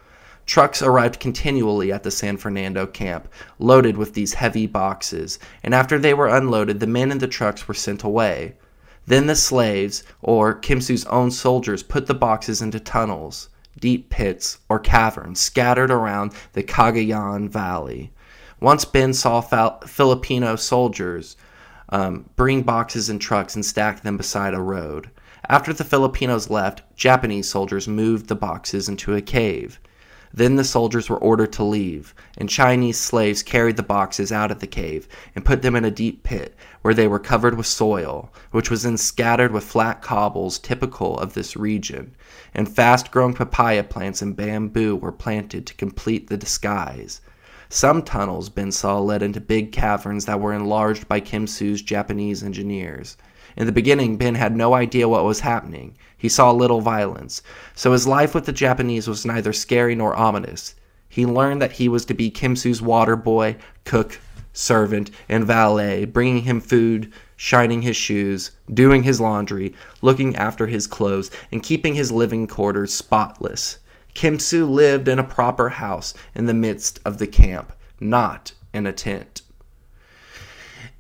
Trucks 0.47 0.81
arrived 0.81 1.19
continually 1.19 1.91
at 1.91 2.05
the 2.05 2.11
San 2.11 2.37
Fernando 2.37 2.87
camp, 2.87 3.29
loaded 3.59 3.97
with 3.97 4.15
these 4.15 4.35
heavy 4.35 4.69
boxes, 4.69 5.41
and 5.65 5.75
after 5.75 5.99
they 5.99 6.15
were 6.15 6.29
unloaded, 6.29 6.79
the 6.79 6.87
men 6.87 7.11
in 7.11 7.19
the 7.19 7.27
trucks 7.27 7.67
were 7.67 7.75
sent 7.75 8.05
away. 8.05 8.55
Then 9.07 9.27
the 9.27 9.35
slaves, 9.35 10.05
or 10.23 10.55
Kimsu's 10.55 11.05
own 11.07 11.33
soldiers, 11.33 11.83
put 11.83 12.07
the 12.07 12.15
boxes 12.15 12.63
into 12.63 12.79
tunnels, 12.79 13.49
deep 13.79 14.09
pits, 14.09 14.59
or 14.69 14.79
caverns 14.79 15.41
scattered 15.41 15.91
around 15.91 16.33
the 16.53 16.63
Cagayan 16.63 17.49
Valley. 17.49 18.13
Once 18.61 18.85
Ben 18.85 19.13
saw 19.13 19.41
Filipino 19.41 20.57
soldiers 20.57 21.37
um, 21.89 22.31
bring 22.37 22.63
boxes 22.63 23.11
and 23.11 23.21
trucks 23.21 23.55
and 23.55 23.65
stack 23.65 24.03
them 24.03 24.17
beside 24.17 24.55
a 24.55 24.61
road. 24.61 25.11
After 25.49 25.73
the 25.73 25.85
Filipinos 25.85 26.51
left, 26.51 26.83
Japanese 26.97 27.49
soldiers 27.49 27.87
moved 27.87 28.29
the 28.29 28.35
boxes 28.35 28.89
into 28.89 29.15
a 29.15 29.21
cave. 29.21 29.79
Then 30.37 30.57
the 30.57 30.65
soldiers 30.65 31.09
were 31.09 31.17
ordered 31.17 31.53
to 31.55 31.65
leave, 31.65 32.15
and 32.37 32.49
Chinese 32.49 33.01
slaves 33.01 33.43
carried 33.43 33.79
the 33.79 33.83
boxes 33.83 34.31
out 34.31 34.51
of 34.51 34.61
the 34.61 34.67
cave 34.67 35.09
and 35.35 35.47
put 35.47 35.63
them 35.63 35.75
in 35.75 35.85
a 35.87 35.91
deep 35.91 36.23
pit 36.25 36.55
where 36.83 36.93
they 36.93 37.09
were 37.09 37.19
covered 37.19 37.57
with 37.57 37.67
soil, 37.67 38.31
which 38.51 38.71
was 38.71 38.83
then 38.83 38.99
scattered 38.99 39.51
with 39.51 39.65
flat 39.65 40.03
cobbles 40.03 40.59
typical 40.59 41.19
of 41.19 41.33
this 41.33 41.57
region, 41.57 42.15
and 42.53 42.69
fast 42.69 43.11
growing 43.11 43.33
papaya 43.33 43.83
plants 43.83 44.21
and 44.21 44.37
bamboo 44.37 44.95
were 44.95 45.11
planted 45.11 45.67
to 45.67 45.75
complete 45.75 46.29
the 46.29 46.37
disguise. 46.37 47.23
Some 47.71 48.03
tunnels 48.03 48.51
Ben 48.51 48.71
saw 48.73 49.01
led 49.01 49.23
into 49.23 49.41
big 49.41 49.73
caverns 49.73 50.27
that 50.27 50.39
were 50.39 50.53
enlarged 50.53 51.09
by 51.09 51.19
Kim 51.19 51.47
Kimsu's 51.47 51.81
Japanese 51.81 52.43
engineers. 52.45 53.17
In 53.57 53.65
the 53.65 53.73
beginning, 53.73 54.19
Ben 54.19 54.35
had 54.35 54.55
no 54.55 54.75
idea 54.75 55.09
what 55.09 55.25
was 55.25 55.41
happening. 55.41 55.97
He 56.27 56.31
saw 56.31 56.51
little 56.51 56.81
violence, 56.81 57.41
so 57.77 57.93
his 57.93 58.05
life 58.05 58.35
with 58.35 58.47
the 58.47 58.53
Japanese 58.53 59.07
was 59.07 59.25
neither 59.25 59.53
scary 59.53 59.95
nor 59.95 60.17
ominous. 60.17 60.75
He 61.09 61.25
learned 61.25 61.63
that 61.63 61.79
he 61.79 61.89
was 61.89 62.05
to 62.07 62.15
be 62.15 62.33
Kimsu's 62.33 62.83
water 62.83 63.15
boy, 63.15 63.59
cook, 63.85 64.19
servant, 64.53 65.13
and 65.29 65.45
valet, 65.45 66.05
bringing 66.05 66.43
him 66.43 66.61
food, 66.61 67.13
shining 67.37 67.83
his 67.83 67.95
shoes, 67.95 68.51
doing 68.75 69.05
his 69.05 69.21
laundry, 69.21 69.73
looking 70.03 70.35
after 70.35 70.67
his 70.67 70.89
clothes, 70.89 71.31
and 71.53 71.63
keeping 71.63 71.95
his 71.95 72.11
living 72.11 72.49
quarters 72.49 72.93
spotless. 72.93 73.79
Kimsu 74.13 74.69
lived 74.69 75.07
in 75.07 75.21
a 75.21 75.23
proper 75.23 75.69
house 75.69 76.13
in 76.35 76.47
the 76.47 76.55
midst 76.55 76.99
of 77.05 77.19
the 77.19 77.29
camp, 77.29 77.73
not 78.01 78.51
in 78.75 78.85
a 78.85 78.93
tent. 78.93 79.43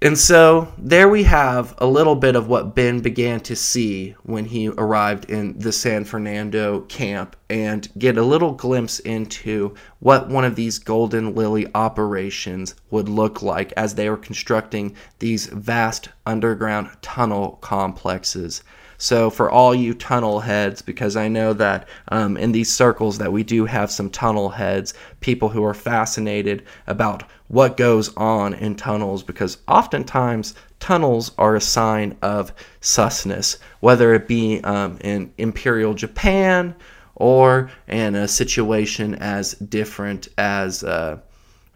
And 0.06 0.16
so 0.16 0.72
there 0.78 1.08
we 1.08 1.24
have 1.24 1.74
a 1.78 1.86
little 1.88 2.14
bit 2.14 2.36
of 2.36 2.46
what 2.46 2.76
Ben 2.76 3.00
began 3.00 3.40
to 3.40 3.56
see 3.56 4.14
when 4.22 4.44
he 4.44 4.68
arrived 4.68 5.28
in 5.28 5.58
the 5.58 5.72
San 5.72 6.04
Fernando 6.04 6.82
camp 6.82 7.34
and 7.50 7.88
get 7.98 8.16
a 8.16 8.22
little 8.22 8.52
glimpse 8.52 9.00
into 9.00 9.74
what 9.98 10.28
one 10.28 10.44
of 10.44 10.54
these 10.54 10.78
Golden 10.78 11.34
Lily 11.34 11.66
operations 11.74 12.76
would 12.88 13.08
look 13.08 13.42
like 13.42 13.72
as 13.76 13.96
they 13.96 14.08
were 14.08 14.16
constructing 14.16 14.94
these 15.18 15.46
vast 15.46 16.10
underground 16.24 16.88
tunnel 17.02 17.58
complexes. 17.60 18.62
So 18.98 19.30
for 19.30 19.50
all 19.50 19.74
you 19.74 19.94
tunnel 19.94 20.40
heads, 20.40 20.82
because 20.82 21.16
I 21.16 21.28
know 21.28 21.52
that 21.54 21.88
um, 22.08 22.36
in 22.36 22.52
these 22.52 22.72
circles 22.72 23.18
that 23.18 23.32
we 23.32 23.42
do 23.42 23.64
have 23.66 23.90
some 23.90 24.10
tunnel 24.10 24.48
heads, 24.48 24.94
people 25.20 25.48
who 25.48 25.64
are 25.64 25.74
fascinated 25.74 26.64
about 26.86 27.24
what 27.48 27.76
goes 27.76 28.14
on 28.16 28.54
in 28.54 28.74
tunnels, 28.74 29.22
because 29.22 29.58
oftentimes 29.68 30.54
tunnels 30.80 31.32
are 31.38 31.56
a 31.56 31.60
sign 31.60 32.16
of 32.22 32.52
susness, 32.80 33.58
whether 33.80 34.14
it 34.14 34.26
be 34.26 34.60
um, 34.62 34.98
in 35.00 35.32
Imperial 35.38 35.94
Japan 35.94 36.74
or 37.14 37.70
in 37.88 38.14
a 38.14 38.28
situation 38.28 39.14
as 39.16 39.52
different 39.54 40.28
as. 40.38 40.82
Uh, 40.84 41.18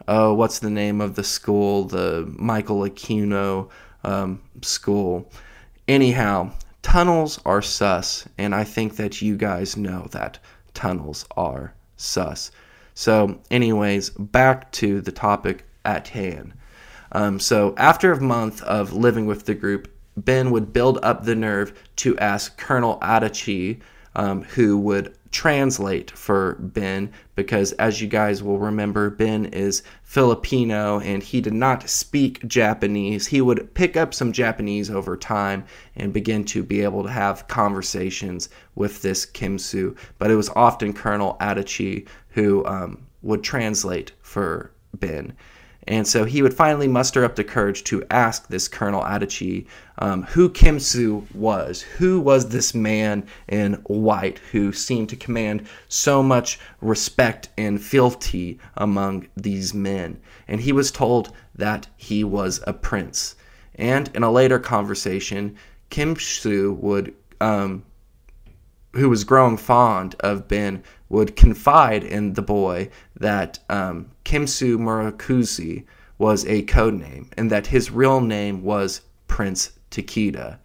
oh, 0.07 0.33
what's 0.33 0.59
the 0.59 0.69
name 0.69 1.01
of 1.01 1.15
the 1.15 1.23
school? 1.23 1.85
The 1.85 2.31
Michael 2.37 2.81
Aquino 2.81 3.69
um, 4.03 4.41
school. 4.61 5.31
Anyhow, 5.87 6.51
tunnels 6.81 7.39
are 7.45 7.61
sus, 7.61 8.27
and 8.37 8.53
I 8.55 8.63
think 8.63 8.95
that 8.95 9.21
you 9.21 9.37
guys 9.37 9.77
know 9.77 10.07
that 10.11 10.39
tunnels 10.73 11.25
are 11.37 11.73
sus. 11.97 12.51
So, 12.93 13.39
anyways, 13.49 14.09
back 14.11 14.71
to 14.73 15.01
the 15.01 15.11
topic 15.11 15.65
at 15.85 16.09
hand. 16.09 16.53
Um, 17.11 17.39
so, 17.39 17.73
after 17.77 18.11
a 18.11 18.21
month 18.21 18.61
of 18.63 18.93
living 18.93 19.25
with 19.25 19.45
the 19.45 19.55
group, 19.55 19.89
Ben 20.17 20.51
would 20.51 20.73
build 20.73 20.99
up 21.03 21.23
the 21.23 21.35
nerve 21.35 21.73
to 21.97 22.17
ask 22.19 22.57
Colonel 22.57 22.99
Adachi, 23.01 23.81
um, 24.15 24.43
who 24.43 24.77
would 24.77 25.15
translate 25.31 26.11
for 26.11 26.55
Ben 26.59 27.11
because, 27.35 27.71
as 27.73 28.01
you 28.01 28.07
guys 28.07 28.43
will 28.43 28.59
remember, 28.59 29.09
Ben 29.09 29.45
is 29.45 29.83
Filipino 30.03 30.99
and 30.99 31.23
he 31.23 31.41
did 31.41 31.53
not 31.53 31.89
speak 31.89 32.45
Japanese. 32.47 33.27
He 33.27 33.41
would 33.41 33.73
pick 33.73 33.95
up 33.95 34.13
some 34.13 34.31
Japanese 34.31 34.89
over 34.89 35.15
time 35.15 35.63
and 35.95 36.13
begin 36.13 36.43
to 36.45 36.63
be 36.63 36.81
able 36.81 37.03
to 37.03 37.09
have 37.09 37.47
conversations 37.47 38.49
with 38.75 39.01
this 39.01 39.25
Kimsu, 39.25 39.95
but 40.17 40.31
it 40.31 40.35
was 40.35 40.49
often 40.49 40.93
Colonel 40.93 41.37
Adachi 41.39 42.07
who 42.29 42.65
um, 42.65 43.05
would 43.21 43.43
translate 43.43 44.11
for 44.21 44.71
Ben. 44.93 45.33
And 45.87 46.07
so 46.07 46.25
he 46.25 46.41
would 46.41 46.53
finally 46.53 46.87
muster 46.87 47.25
up 47.25 47.35
the 47.35 47.43
courage 47.43 47.83
to 47.85 48.03
ask 48.11 48.47
this 48.47 48.67
Colonel 48.67 49.01
Adachi 49.01 49.65
um, 49.97 50.23
who 50.23 50.49
Kimsu 50.49 51.33
was. 51.33 51.81
Who 51.81 52.19
was 52.19 52.49
this 52.49 52.75
man 52.75 53.25
in 53.47 53.73
white 53.85 54.39
who 54.51 54.73
seemed 54.73 55.09
to 55.09 55.15
command 55.15 55.67
so 55.87 56.21
much 56.21 56.59
respect 56.81 57.49
and 57.57 57.81
fealty 57.81 58.59
among 58.77 59.27
these 59.35 59.73
men? 59.73 60.19
And 60.47 60.61
he 60.61 60.71
was 60.71 60.91
told 60.91 61.33
that 61.55 61.87
he 61.97 62.23
was 62.23 62.61
a 62.67 62.73
prince. 62.73 63.35
And 63.75 64.09
in 64.13 64.21
a 64.21 64.31
later 64.31 64.59
conversation, 64.59 65.55
Kimsu 65.89 66.77
would, 66.77 67.13
um, 67.39 67.83
who 68.93 69.09
was 69.09 69.23
growing 69.23 69.57
fond 69.57 70.15
of 70.19 70.47
Ben, 70.47 70.83
would 71.11 71.35
confide 71.35 72.03
in 72.03 72.33
the 72.33 72.41
boy 72.41 72.89
that 73.19 73.59
um, 73.69 74.09
Kimsu 74.23 74.77
Murakuzi 74.77 75.83
was 76.17 76.45
a 76.45 76.61
code 76.63 76.93
name 76.93 77.29
and 77.37 77.51
that 77.51 77.67
his 77.67 77.91
real 77.91 78.21
name 78.21 78.63
was 78.63 79.01
Prince 79.27 79.71
Takeda. 79.91 80.57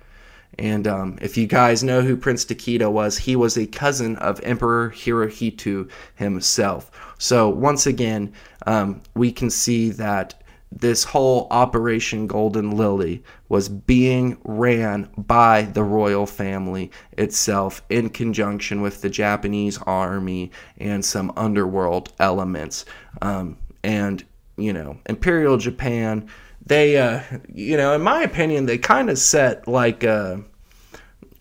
And 0.58 0.86
um, 0.86 1.18
if 1.20 1.36
you 1.36 1.46
guys 1.46 1.82
know 1.82 2.00
who 2.00 2.16
Prince 2.16 2.44
Takeda 2.44 2.90
was, 2.90 3.18
he 3.18 3.34
was 3.36 3.58
a 3.58 3.66
cousin 3.66 4.16
of 4.16 4.40
Emperor 4.42 4.90
Hirohito 4.90 5.90
himself. 6.14 6.90
So 7.18 7.48
once 7.48 7.86
again, 7.86 8.32
um, 8.66 9.02
we 9.14 9.32
can 9.32 9.50
see 9.50 9.90
that 9.90 10.42
this 10.72 11.04
whole 11.04 11.46
Operation 11.50 12.26
Golden 12.26 12.72
Lily 12.72 13.22
was 13.48 13.68
being 13.68 14.38
ran 14.44 15.08
by 15.16 15.62
the 15.62 15.82
royal 15.82 16.26
family 16.26 16.90
itself 17.12 17.82
in 17.88 18.10
conjunction 18.10 18.82
with 18.82 19.00
the 19.00 19.08
Japanese 19.08 19.78
army 19.82 20.50
and 20.78 21.04
some 21.04 21.32
underworld 21.36 22.12
elements. 22.18 22.84
Um, 23.22 23.56
and, 23.82 24.24
you 24.56 24.72
know, 24.72 24.98
Imperial 25.06 25.56
Japan, 25.56 26.28
they, 26.64 26.98
uh, 26.98 27.22
you 27.52 27.76
know, 27.76 27.94
in 27.94 28.02
my 28.02 28.22
opinion, 28.22 28.66
they 28.66 28.78
kind 28.78 29.08
of 29.08 29.18
set 29.18 29.68
like 29.68 30.02
a, 30.02 30.42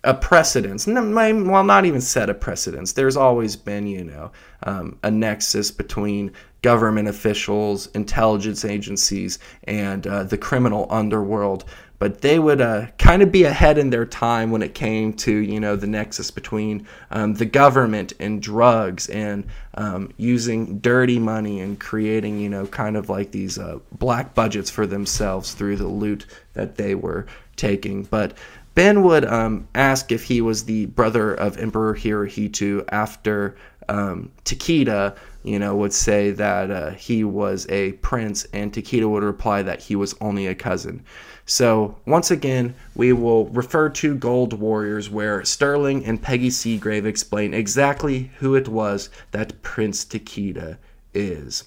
a 0.06 0.14
precedence. 0.14 0.86
Well, 0.86 1.64
not 1.64 1.84
even 1.84 2.00
set 2.00 2.30
a 2.30 2.34
precedence. 2.34 2.92
There's 2.92 3.16
always 3.16 3.56
been, 3.56 3.88
you 3.88 4.04
know, 4.04 4.30
um, 4.62 4.98
a 5.02 5.10
nexus 5.10 5.72
between 5.72 6.32
government 6.62 7.08
officials, 7.08 7.88
intelligence 7.88 8.64
agencies, 8.64 9.40
and 9.64 10.06
uh, 10.06 10.22
the 10.22 10.38
criminal 10.38 10.86
underworld. 10.90 11.64
But 11.98 12.20
they 12.20 12.38
would 12.38 12.60
uh, 12.60 12.86
kind 12.98 13.22
of 13.22 13.32
be 13.32 13.44
ahead 13.44 13.78
in 13.78 13.90
their 13.90 14.04
time 14.04 14.50
when 14.50 14.62
it 14.62 14.74
came 14.74 15.12
to, 15.14 15.32
you 15.32 15.58
know, 15.58 15.76
the 15.76 15.86
nexus 15.86 16.30
between 16.30 16.86
um, 17.10 17.34
the 17.34 17.46
government 17.46 18.12
and 18.20 18.40
drugs 18.40 19.08
and 19.08 19.46
um, 19.74 20.12
using 20.18 20.78
dirty 20.78 21.18
money 21.18 21.60
and 21.60 21.80
creating, 21.80 22.38
you 22.38 22.50
know, 22.50 22.66
kind 22.66 22.96
of 22.96 23.08
like 23.08 23.32
these 23.32 23.58
uh, 23.58 23.78
black 23.92 24.34
budgets 24.34 24.70
for 24.70 24.86
themselves 24.86 25.54
through 25.54 25.76
the 25.76 25.88
loot 25.88 26.26
that 26.52 26.76
they 26.76 26.94
were 26.94 27.26
taking. 27.56 28.04
But 28.04 28.36
Ben 28.76 29.02
would 29.02 29.24
um, 29.24 29.66
ask 29.74 30.12
if 30.12 30.24
he 30.24 30.42
was 30.42 30.64
the 30.64 30.84
brother 30.84 31.32
of 31.32 31.56
Emperor 31.56 31.94
Hirohito 31.94 32.84
after 32.92 33.56
um, 33.88 34.30
Takeda, 34.44 35.16
you 35.44 35.58
know, 35.58 35.74
would 35.76 35.94
say 35.94 36.30
that 36.32 36.70
uh, 36.70 36.90
he 36.90 37.24
was 37.24 37.66
a 37.70 37.92
prince, 37.92 38.44
and 38.52 38.70
Takeda 38.70 39.08
would 39.08 39.22
reply 39.22 39.62
that 39.62 39.80
he 39.80 39.96
was 39.96 40.14
only 40.20 40.46
a 40.46 40.54
cousin. 40.54 41.02
So, 41.46 41.96
once 42.06 42.30
again, 42.30 42.74
we 42.94 43.14
will 43.14 43.46
refer 43.46 43.88
to 43.88 44.14
Gold 44.14 44.52
Warriors, 44.52 45.08
where 45.08 45.42
Sterling 45.42 46.04
and 46.04 46.20
Peggy 46.20 46.50
Seagrave 46.50 47.06
explain 47.06 47.54
exactly 47.54 48.30
who 48.40 48.54
it 48.54 48.68
was 48.68 49.08
that 49.30 49.62
Prince 49.62 50.04
Takeda 50.04 50.76
is. 51.14 51.64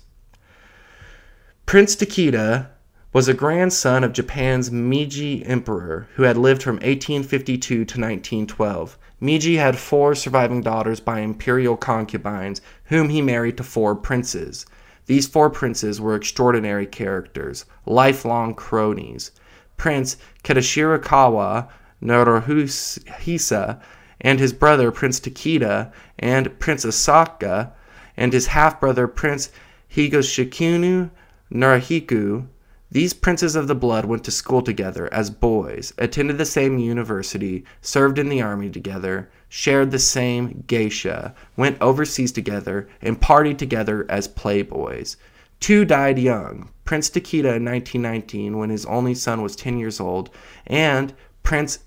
Prince 1.66 1.96
Takeda 1.96 2.68
was 3.12 3.28
a 3.28 3.34
grandson 3.34 4.04
of 4.04 4.14
Japan's 4.14 4.70
Meiji 4.72 5.44
Emperor 5.44 6.08
who 6.14 6.24
had 6.24 6.38
lived 6.38 6.62
from 6.62 6.76
1852 6.76 7.60
to 7.60 7.82
1912. 7.82 9.00
Meiji 9.20 9.58
had 9.58 9.80
four 9.80 10.14
surviving 10.14 10.62
daughters 10.62 11.00
by 11.00 11.20
imperial 11.20 11.76
concubines, 11.76 12.62
whom 12.86 13.10
he 13.10 13.20
married 13.22 13.58
to 13.58 13.64
four 13.64 13.96
princes. 13.96 14.66
These 15.08 15.28
four 15.28 15.50
princes 15.50 16.00
were 16.00 16.16
extraordinary 16.16 16.86
characters, 16.86 17.66
lifelong 17.88 18.54
cronies. 18.54 19.32
Prince 19.76 20.18
Kitashirakawa 20.44 21.68
Naruhisa 22.04 23.82
and 24.22 24.40
his 24.40 24.54
brother 24.54 24.92
Prince 24.92 25.20
Takeda 25.20 25.92
and 26.20 26.60
Prince 26.60 26.86
Asaka 26.86 27.72
and 28.16 28.34
his 28.34 28.48
half 28.48 28.80
brother 28.80 29.08
Prince 29.08 29.50
Higashikuni 29.92 31.10
Naruhiko 31.52 32.46
these 32.92 33.14
princes 33.14 33.56
of 33.56 33.68
the 33.68 33.76
blood 33.76 34.06
went 34.06 34.24
to 34.24 34.32
school 34.32 34.64
together 34.64 35.14
as 35.14 35.30
boys, 35.30 35.94
attended 36.00 36.40
the 36.40 36.46
same 36.46 36.80
university, 36.80 37.64
served 37.82 38.18
in 38.18 38.30
the 38.30 38.42
army 38.42 38.70
together, 38.70 39.30
shared 39.48 39.92
the 39.92 40.00
same 40.00 40.64
geisha, 40.66 41.36
went 41.56 41.80
overseas 41.82 42.32
together, 42.32 42.90
and 43.02 43.22
partied 43.22 43.60
together 43.60 44.08
as 44.10 44.28
playboys. 44.28 45.18
Two 45.60 45.86
died 45.86 46.18
young 46.18 46.70
Prince 46.84 47.12
Takeda 47.12 47.56
in 47.58 47.66
1919 47.66 48.58
when 48.58 48.72
his 48.72 48.86
only 48.88 49.14
son 49.14 49.44
was 49.44 49.56
10 49.56 49.78
years 49.78 50.00
old, 50.00 50.32
and 50.66 51.14
Prince 51.44 51.80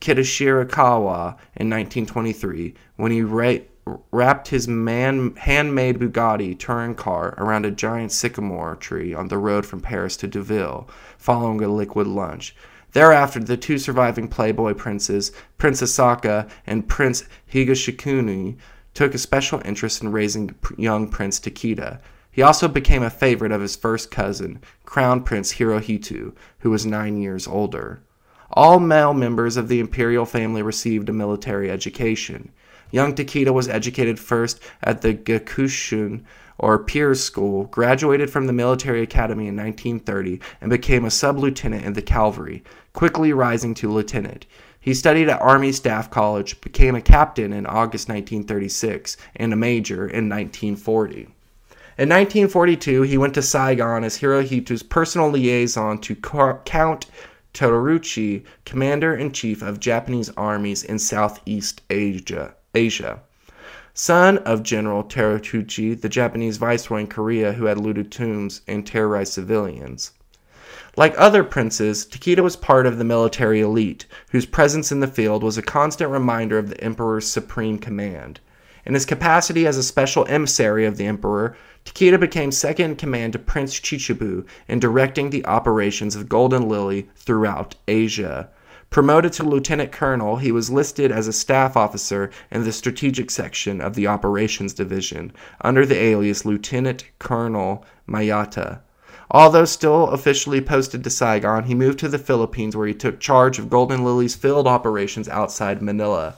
Kitashirakawa 0.00 1.38
in 1.56 1.70
1923 1.70 2.74
when 2.96 3.12
he 3.12 3.22
ra- 3.22 3.56
wrapped 4.10 4.48
his 4.48 4.68
man 4.68 5.34
handmade 5.36 5.98
Bugatti 5.98 6.58
touring 6.58 6.94
car 6.94 7.34
around 7.38 7.66
a 7.66 7.70
giant 7.70 8.12
sycamore 8.12 8.76
tree 8.76 9.14
on 9.14 9.28
the 9.28 9.38
road 9.38 9.66
from 9.66 9.80
Paris 9.80 10.16
to 10.18 10.28
Deauville, 10.28 10.88
following 11.18 11.62
a 11.62 11.68
liquid 11.68 12.06
lunch. 12.06 12.54
Thereafter, 12.92 13.40
the 13.40 13.56
two 13.56 13.78
surviving 13.78 14.28
Playboy 14.28 14.74
princes, 14.74 15.32
Prince 15.58 15.80
Asaka 15.80 16.48
and 16.66 16.88
Prince 16.88 17.24
Higashikuni, 17.52 18.56
took 18.94 19.14
a 19.14 19.18
special 19.18 19.62
interest 19.64 20.02
in 20.02 20.12
raising 20.12 20.54
young 20.76 21.08
Prince 21.08 21.38
Takeda. 21.38 22.00
He 22.32 22.42
also 22.42 22.68
became 22.68 23.02
a 23.02 23.10
favorite 23.10 23.52
of 23.52 23.60
his 23.60 23.76
first 23.76 24.10
cousin, 24.10 24.60
Crown 24.84 25.22
Prince 25.22 25.54
Hirohito, 25.54 26.34
who 26.60 26.70
was 26.70 26.86
nine 26.86 27.16
years 27.16 27.46
older. 27.46 28.02
All 28.52 28.80
male 28.80 29.14
members 29.14 29.56
of 29.56 29.68
the 29.68 29.78
imperial 29.78 30.26
family 30.26 30.62
received 30.62 31.08
a 31.08 31.12
military 31.12 31.70
education. 31.70 32.50
Young 32.90 33.14
Takeda 33.14 33.52
was 33.52 33.68
educated 33.68 34.18
first 34.18 34.60
at 34.82 35.02
the 35.02 35.14
Gakushuin 35.14 36.24
or 36.58 36.78
Peers 36.78 37.24
School, 37.24 37.64
graduated 37.64 38.30
from 38.30 38.46
the 38.46 38.52
military 38.52 39.02
academy 39.02 39.46
in 39.46 39.56
1930, 39.56 40.40
and 40.60 40.68
became 40.68 41.06
a 41.06 41.10
sub 41.10 41.38
lieutenant 41.38 41.86
in 41.86 41.94
the 41.94 42.02
cavalry, 42.02 42.62
quickly 42.92 43.32
rising 43.32 43.72
to 43.74 43.90
lieutenant. 43.90 44.44
He 44.78 44.92
studied 44.92 45.28
at 45.28 45.40
Army 45.40 45.72
Staff 45.72 46.10
College, 46.10 46.60
became 46.60 46.94
a 46.94 47.00
captain 47.00 47.52
in 47.52 47.64
August 47.66 48.08
1936, 48.08 49.16
and 49.36 49.52
a 49.52 49.56
major 49.56 50.06
in 50.06 50.28
1940. 50.28 51.28
In 51.98 52.08
1942, 52.08 53.02
he 53.02 53.18
went 53.18 53.34
to 53.34 53.42
Saigon 53.42 54.04
as 54.04 54.18
Hirohito's 54.18 54.82
personal 54.82 55.30
liaison 55.30 55.98
to 55.98 56.14
Count 56.14 57.06
Terauchi, 57.52 58.44
commander 58.64 59.14
in 59.14 59.32
chief 59.32 59.62
of 59.62 59.80
Japanese 59.80 60.30
armies 60.36 60.82
in 60.82 60.98
Southeast 60.98 61.82
Asia. 61.90 62.54
Asia. 62.74 63.20
Son 63.94 64.38
of 64.38 64.62
General 64.62 65.02
Terauchi, 65.02 66.00
the 66.00 66.08
Japanese 66.08 66.56
viceroy 66.56 67.00
in 67.00 67.06
Korea 67.08 67.52
who 67.52 67.64
had 67.64 67.78
looted 67.78 68.12
tombs 68.12 68.60
and 68.68 68.86
terrorized 68.86 69.32
civilians. 69.32 70.12
Like 70.96 71.14
other 71.18 71.42
princes, 71.44 72.06
Takeda 72.06 72.42
was 72.42 72.56
part 72.56 72.86
of 72.86 72.98
the 72.98 73.04
military 73.04 73.60
elite, 73.60 74.06
whose 74.30 74.46
presence 74.46 74.92
in 74.92 75.00
the 75.00 75.06
field 75.06 75.42
was 75.42 75.58
a 75.58 75.62
constant 75.62 76.10
reminder 76.10 76.58
of 76.58 76.68
the 76.68 76.82
emperor's 76.82 77.26
supreme 77.26 77.78
command. 77.78 78.40
In 78.86 78.94
his 78.94 79.04
capacity 79.04 79.66
as 79.66 79.76
a 79.76 79.82
special 79.82 80.24
emissary 80.28 80.86
of 80.86 80.96
the 80.96 81.06
emperor, 81.06 81.56
Takeda 81.84 82.18
became 82.18 82.52
second 82.52 82.92
in 82.92 82.96
command 82.96 83.32
to 83.32 83.38
Prince 83.38 83.78
Chichibu 83.78 84.44
in 84.68 84.78
directing 84.78 85.30
the 85.30 85.44
operations 85.46 86.14
of 86.14 86.28
Golden 86.28 86.68
Lily 86.68 87.08
throughout 87.16 87.74
Asia. 87.88 88.48
Promoted 88.90 89.32
to 89.34 89.44
lieutenant 89.44 89.92
colonel, 89.92 90.38
he 90.38 90.50
was 90.50 90.68
listed 90.68 91.12
as 91.12 91.28
a 91.28 91.32
staff 91.32 91.76
officer 91.76 92.28
in 92.50 92.64
the 92.64 92.72
strategic 92.72 93.30
section 93.30 93.80
of 93.80 93.94
the 93.94 94.08
operations 94.08 94.74
division 94.74 95.32
under 95.60 95.86
the 95.86 95.94
alias 95.94 96.44
Lieutenant 96.44 97.04
Colonel 97.20 97.84
Mayata. 98.08 98.80
Although 99.30 99.64
still 99.64 100.08
officially 100.08 100.60
posted 100.60 101.04
to 101.04 101.10
Saigon, 101.10 101.66
he 101.66 101.74
moved 101.76 102.00
to 102.00 102.08
the 102.08 102.18
Philippines 102.18 102.74
where 102.74 102.88
he 102.88 102.92
took 102.92 103.20
charge 103.20 103.60
of 103.60 103.70
Golden 103.70 104.04
Lily's 104.04 104.34
field 104.34 104.66
operations 104.66 105.28
outside 105.28 105.80
Manila. 105.80 106.34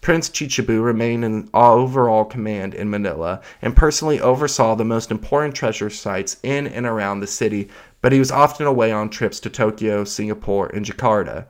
Prince 0.00 0.28
Chichibu 0.28 0.82
remained 0.82 1.24
in 1.24 1.48
overall 1.54 2.24
command 2.24 2.74
in 2.74 2.90
Manila 2.90 3.40
and 3.62 3.76
personally 3.76 4.20
oversaw 4.20 4.74
the 4.74 4.84
most 4.84 5.12
important 5.12 5.54
treasure 5.54 5.88
sites 5.88 6.38
in 6.42 6.66
and 6.66 6.84
around 6.84 7.20
the 7.20 7.28
city, 7.28 7.68
but 8.02 8.10
he 8.10 8.18
was 8.18 8.32
often 8.32 8.66
away 8.66 8.90
on 8.90 9.08
trips 9.08 9.38
to 9.38 9.48
Tokyo, 9.48 10.02
Singapore, 10.02 10.66
and 10.74 10.84
Jakarta. 10.84 11.46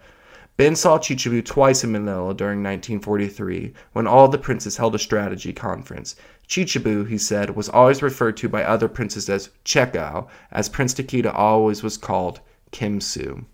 Ben 0.57 0.75
saw 0.75 0.99
Chichibu 0.99 1.45
twice 1.45 1.85
in 1.85 1.93
Manila 1.93 2.35
during 2.35 2.63
1943 2.63 3.75
when 3.93 4.07
all 4.07 4.29
the 4.29 4.39
princes 4.39 4.79
held 4.79 4.95
a 4.95 4.99
strategy 4.99 5.53
conference. 5.53 6.17
Chichibu, 6.49 7.07
he 7.09 7.19
said, 7.19 7.55
was 7.55 7.69
always 7.69 8.03
referred 8.03 8.37
to 8.39 8.49
by 8.49 8.65
other 8.65 8.89
princes 8.89 9.29
as 9.29 9.51
Chekao, 9.65 10.29
as 10.51 10.71
Prince 10.71 10.95
Takeda 10.95 11.35
always 11.35 11.83
was 11.83 11.99
called 11.99 12.41
Kimsu. 12.73 13.45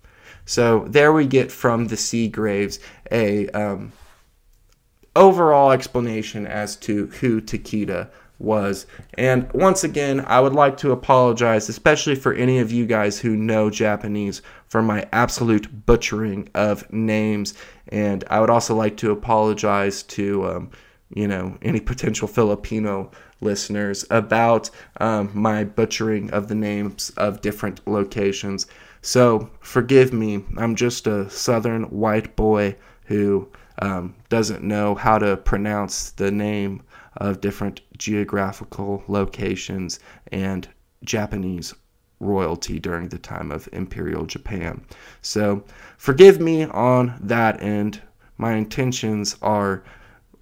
So 0.44 0.86
there 0.88 1.12
we 1.12 1.26
get 1.26 1.50
from 1.50 1.88
the 1.88 1.96
Seagraves 1.96 2.78
a 3.10 3.48
um, 3.48 3.92
overall 5.16 5.72
explanation 5.72 6.46
as 6.46 6.76
to 6.76 7.06
who 7.06 7.40
Takeda 7.40 8.10
was. 8.42 8.86
And 9.14 9.50
once 9.52 9.84
again, 9.84 10.24
I 10.26 10.40
would 10.40 10.52
like 10.52 10.76
to 10.78 10.92
apologize, 10.92 11.68
especially 11.68 12.14
for 12.14 12.34
any 12.34 12.58
of 12.58 12.72
you 12.72 12.86
guys 12.86 13.18
who 13.18 13.36
know 13.36 13.70
Japanese, 13.70 14.42
for 14.68 14.82
my 14.82 15.06
absolute 15.12 15.86
butchering 15.86 16.48
of 16.54 16.90
names. 16.92 17.54
And 17.88 18.24
I 18.28 18.40
would 18.40 18.50
also 18.50 18.74
like 18.74 18.96
to 18.98 19.12
apologize 19.12 20.02
to, 20.04 20.46
um, 20.46 20.70
you 21.14 21.28
know, 21.28 21.56
any 21.62 21.80
potential 21.80 22.26
Filipino 22.26 23.10
listeners 23.40 24.04
about 24.10 24.70
um, 25.00 25.30
my 25.34 25.64
butchering 25.64 26.30
of 26.30 26.48
the 26.48 26.54
names 26.54 27.10
of 27.16 27.40
different 27.40 27.86
locations. 27.86 28.66
So 29.02 29.50
forgive 29.60 30.12
me, 30.12 30.44
I'm 30.56 30.76
just 30.76 31.06
a 31.06 31.28
southern 31.28 31.84
white 31.84 32.36
boy 32.36 32.76
who 33.06 33.48
um, 33.80 34.14
doesn't 34.28 34.62
know 34.62 34.94
how 34.94 35.18
to 35.18 35.36
pronounce 35.36 36.10
the 36.12 36.30
name 36.30 36.82
of 37.16 37.40
different 37.40 37.80
geographical 38.02 39.04
locations 39.06 40.00
and 40.32 40.68
Japanese 41.04 41.74
royalty 42.18 42.78
during 42.78 43.08
the 43.08 43.18
time 43.18 43.50
of 43.50 43.68
Imperial 43.72 44.26
Japan. 44.26 44.84
So 45.20 45.64
forgive 45.98 46.40
me 46.40 46.64
on 46.64 47.18
that 47.20 47.62
end. 47.62 48.02
My 48.38 48.54
intentions 48.54 49.36
are 49.42 49.84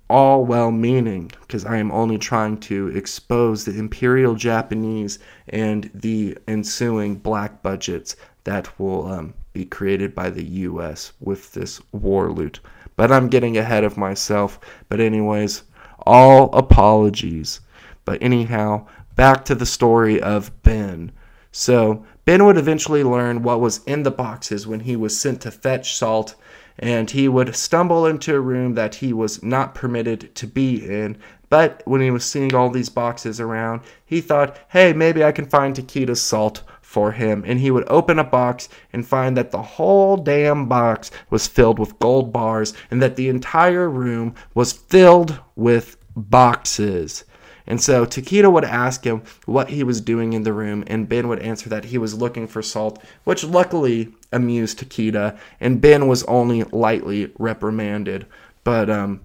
all 0.08 0.44
well 0.44 0.72
meaning 0.72 1.30
because 1.42 1.64
I 1.64 1.76
am 1.76 1.92
only 1.92 2.18
trying 2.18 2.58
to 2.60 2.88
expose 2.88 3.64
the 3.64 3.78
Imperial 3.78 4.34
Japanese 4.34 5.18
and 5.48 5.90
the 5.94 6.36
ensuing 6.48 7.16
black 7.16 7.62
budgets 7.62 8.16
that 8.44 8.78
will 8.80 9.06
um, 9.06 9.34
be 9.52 9.64
created 9.64 10.14
by 10.14 10.30
the 10.30 10.44
US 10.44 11.12
with 11.20 11.52
this 11.52 11.80
war 11.92 12.32
loot. 12.32 12.60
But 12.96 13.12
I'm 13.12 13.28
getting 13.28 13.56
ahead 13.56 13.84
of 13.84 13.96
myself. 13.96 14.60
But, 14.88 15.00
anyways, 15.00 15.62
all 16.06 16.52
apologies. 16.54 17.60
But, 18.04 18.22
anyhow, 18.22 18.86
back 19.16 19.44
to 19.46 19.54
the 19.54 19.66
story 19.66 20.20
of 20.20 20.50
Ben. 20.62 21.12
So, 21.52 22.04
Ben 22.24 22.44
would 22.44 22.56
eventually 22.56 23.02
learn 23.02 23.42
what 23.42 23.60
was 23.60 23.82
in 23.84 24.02
the 24.02 24.10
boxes 24.10 24.66
when 24.66 24.80
he 24.80 24.96
was 24.96 25.18
sent 25.18 25.40
to 25.42 25.50
fetch 25.50 25.94
salt 25.96 26.34
and 26.78 27.10
he 27.10 27.28
would 27.28 27.54
stumble 27.54 28.06
into 28.06 28.34
a 28.34 28.40
room 28.40 28.74
that 28.74 28.96
he 28.96 29.12
was 29.12 29.42
not 29.42 29.74
permitted 29.74 30.34
to 30.34 30.46
be 30.46 30.84
in. 30.84 31.16
But 31.50 31.82
when 31.84 32.00
he 32.00 32.10
was 32.10 32.24
seeing 32.24 32.54
all 32.54 32.70
these 32.70 32.88
boxes 32.88 33.40
around, 33.40 33.82
he 34.06 34.20
thought, 34.20 34.56
hey, 34.68 34.92
maybe 34.92 35.22
I 35.22 35.32
can 35.32 35.44
find 35.44 35.74
Takita's 35.74 36.22
salt 36.22 36.62
for 36.90 37.12
him. 37.12 37.44
And 37.46 37.60
he 37.60 37.70
would 37.70 37.88
open 37.88 38.18
a 38.18 38.24
box 38.24 38.68
and 38.92 39.06
find 39.06 39.36
that 39.36 39.52
the 39.52 39.62
whole 39.62 40.16
damn 40.16 40.66
box 40.66 41.12
was 41.30 41.46
filled 41.46 41.78
with 41.78 41.96
gold 42.00 42.32
bars 42.32 42.74
and 42.90 43.00
that 43.00 43.14
the 43.14 43.28
entire 43.28 43.88
room 43.88 44.34
was 44.54 44.72
filled 44.72 45.38
with 45.54 45.96
boxes. 46.16 47.22
And 47.64 47.80
so 47.80 48.04
Takita 48.04 48.52
would 48.52 48.64
ask 48.64 49.04
him 49.04 49.22
what 49.46 49.70
he 49.70 49.84
was 49.84 50.00
doing 50.00 50.32
in 50.32 50.42
the 50.42 50.52
room, 50.52 50.82
and 50.88 51.08
Ben 51.08 51.28
would 51.28 51.38
answer 51.38 51.68
that 51.68 51.84
he 51.84 51.96
was 51.98 52.18
looking 52.18 52.48
for 52.48 52.60
salt, 52.60 53.00
which 53.22 53.44
luckily 53.44 54.12
amused 54.32 54.80
Takita, 54.80 55.38
and 55.60 55.80
Ben 55.80 56.08
was 56.08 56.24
only 56.24 56.64
lightly 56.64 57.30
reprimanded. 57.38 58.26
But, 58.64 58.90
um, 58.90 59.20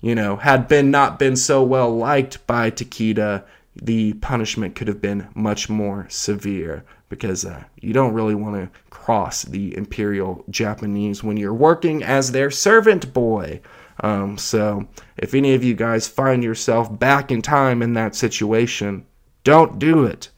you 0.00 0.14
know, 0.14 0.36
had 0.36 0.68
Ben 0.68 0.92
not 0.92 1.18
been 1.18 1.34
so 1.34 1.64
well 1.64 1.90
liked 1.90 2.46
by 2.46 2.70
Takita, 2.70 3.42
the 3.74 4.12
punishment 4.12 4.76
could 4.76 4.86
have 4.86 5.02
been 5.02 5.26
much 5.34 5.68
more 5.68 6.06
severe 6.08 6.84
because 7.08 7.44
uh, 7.44 7.62
you 7.80 7.92
don't 7.92 8.14
really 8.14 8.34
want 8.34 8.56
to 8.56 8.80
cross 8.90 9.42
the 9.42 9.76
Imperial 9.76 10.44
Japanese 10.50 11.24
when 11.24 11.36
you're 11.36 11.54
working 11.54 12.02
as 12.02 12.32
their 12.32 12.50
servant 12.50 13.12
boy. 13.12 13.60
Um, 14.00 14.38
so 14.38 14.86
if 15.16 15.34
any 15.34 15.54
of 15.54 15.64
you 15.64 15.74
guys 15.74 16.06
find 16.06 16.44
yourself 16.44 16.98
back 16.98 17.30
in 17.30 17.42
time 17.42 17.82
in 17.82 17.94
that 17.94 18.14
situation, 18.14 19.06
don't 19.44 19.78
do 19.78 20.04
it. 20.04 20.30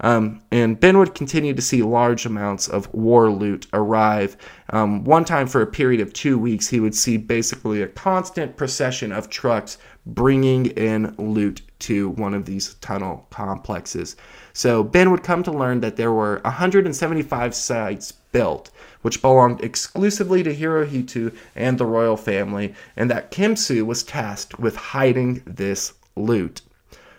Um, 0.00 0.42
and 0.50 0.78
Ben 0.78 0.98
would 0.98 1.14
continue 1.14 1.54
to 1.54 1.62
see 1.62 1.82
large 1.82 2.24
amounts 2.24 2.68
of 2.68 2.92
war 2.94 3.30
loot 3.30 3.66
arrive. 3.72 4.36
Um, 4.70 5.04
one 5.04 5.24
time, 5.24 5.46
for 5.46 5.60
a 5.60 5.66
period 5.66 6.00
of 6.00 6.12
two 6.12 6.38
weeks, 6.38 6.68
he 6.68 6.80
would 6.80 6.94
see 6.94 7.16
basically 7.16 7.82
a 7.82 7.88
constant 7.88 8.56
procession 8.56 9.10
of 9.10 9.28
trucks 9.28 9.78
bringing 10.06 10.66
in 10.66 11.14
loot 11.18 11.62
to 11.80 12.10
one 12.10 12.34
of 12.34 12.44
these 12.44 12.74
tunnel 12.74 13.26
complexes. 13.30 14.16
So 14.58 14.82
Ben 14.82 15.12
would 15.12 15.22
come 15.22 15.44
to 15.44 15.52
learn 15.52 15.82
that 15.82 15.94
there 15.94 16.10
were 16.10 16.40
175 16.42 17.54
sites 17.54 18.10
built, 18.10 18.72
which 19.02 19.22
belonged 19.22 19.62
exclusively 19.62 20.42
to 20.42 20.52
Hirohito 20.52 21.32
and 21.54 21.78
the 21.78 21.86
royal 21.86 22.16
family, 22.16 22.74
and 22.96 23.08
that 23.08 23.30
Kimsu 23.30 23.86
was 23.86 24.02
tasked 24.02 24.58
with 24.58 24.74
hiding 24.74 25.44
this 25.46 25.92
loot. 26.16 26.62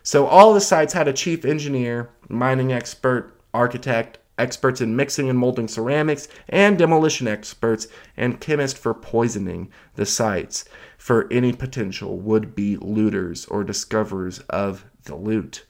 So 0.03 0.27
all 0.27 0.53
the 0.53 0.59
sites 0.59 0.91
had 0.91 1.07
a 1.07 1.13
chief 1.13 1.45
engineer, 1.45 2.09
mining 2.27 2.73
expert, 2.73 3.31
architect, 3.53 4.17
experts 4.37 4.81
in 4.81 4.97
mixing 4.97 5.29
and 5.29 5.39
molding 5.39 5.69
ceramics, 5.69 6.27
and 6.49 6.77
demolition 6.77 7.25
experts, 7.25 7.87
and 8.17 8.41
chemists 8.41 8.77
for 8.77 8.93
poisoning 8.93 9.71
the 9.95 10.05
sites 10.05 10.65
for 10.97 11.25
any 11.31 11.53
potential 11.53 12.17
would 12.17 12.53
be 12.53 12.75
looters 12.75 13.45
or 13.45 13.63
discoverers 13.63 14.39
of 14.49 14.83
the 15.05 15.15
loot. 15.15 15.63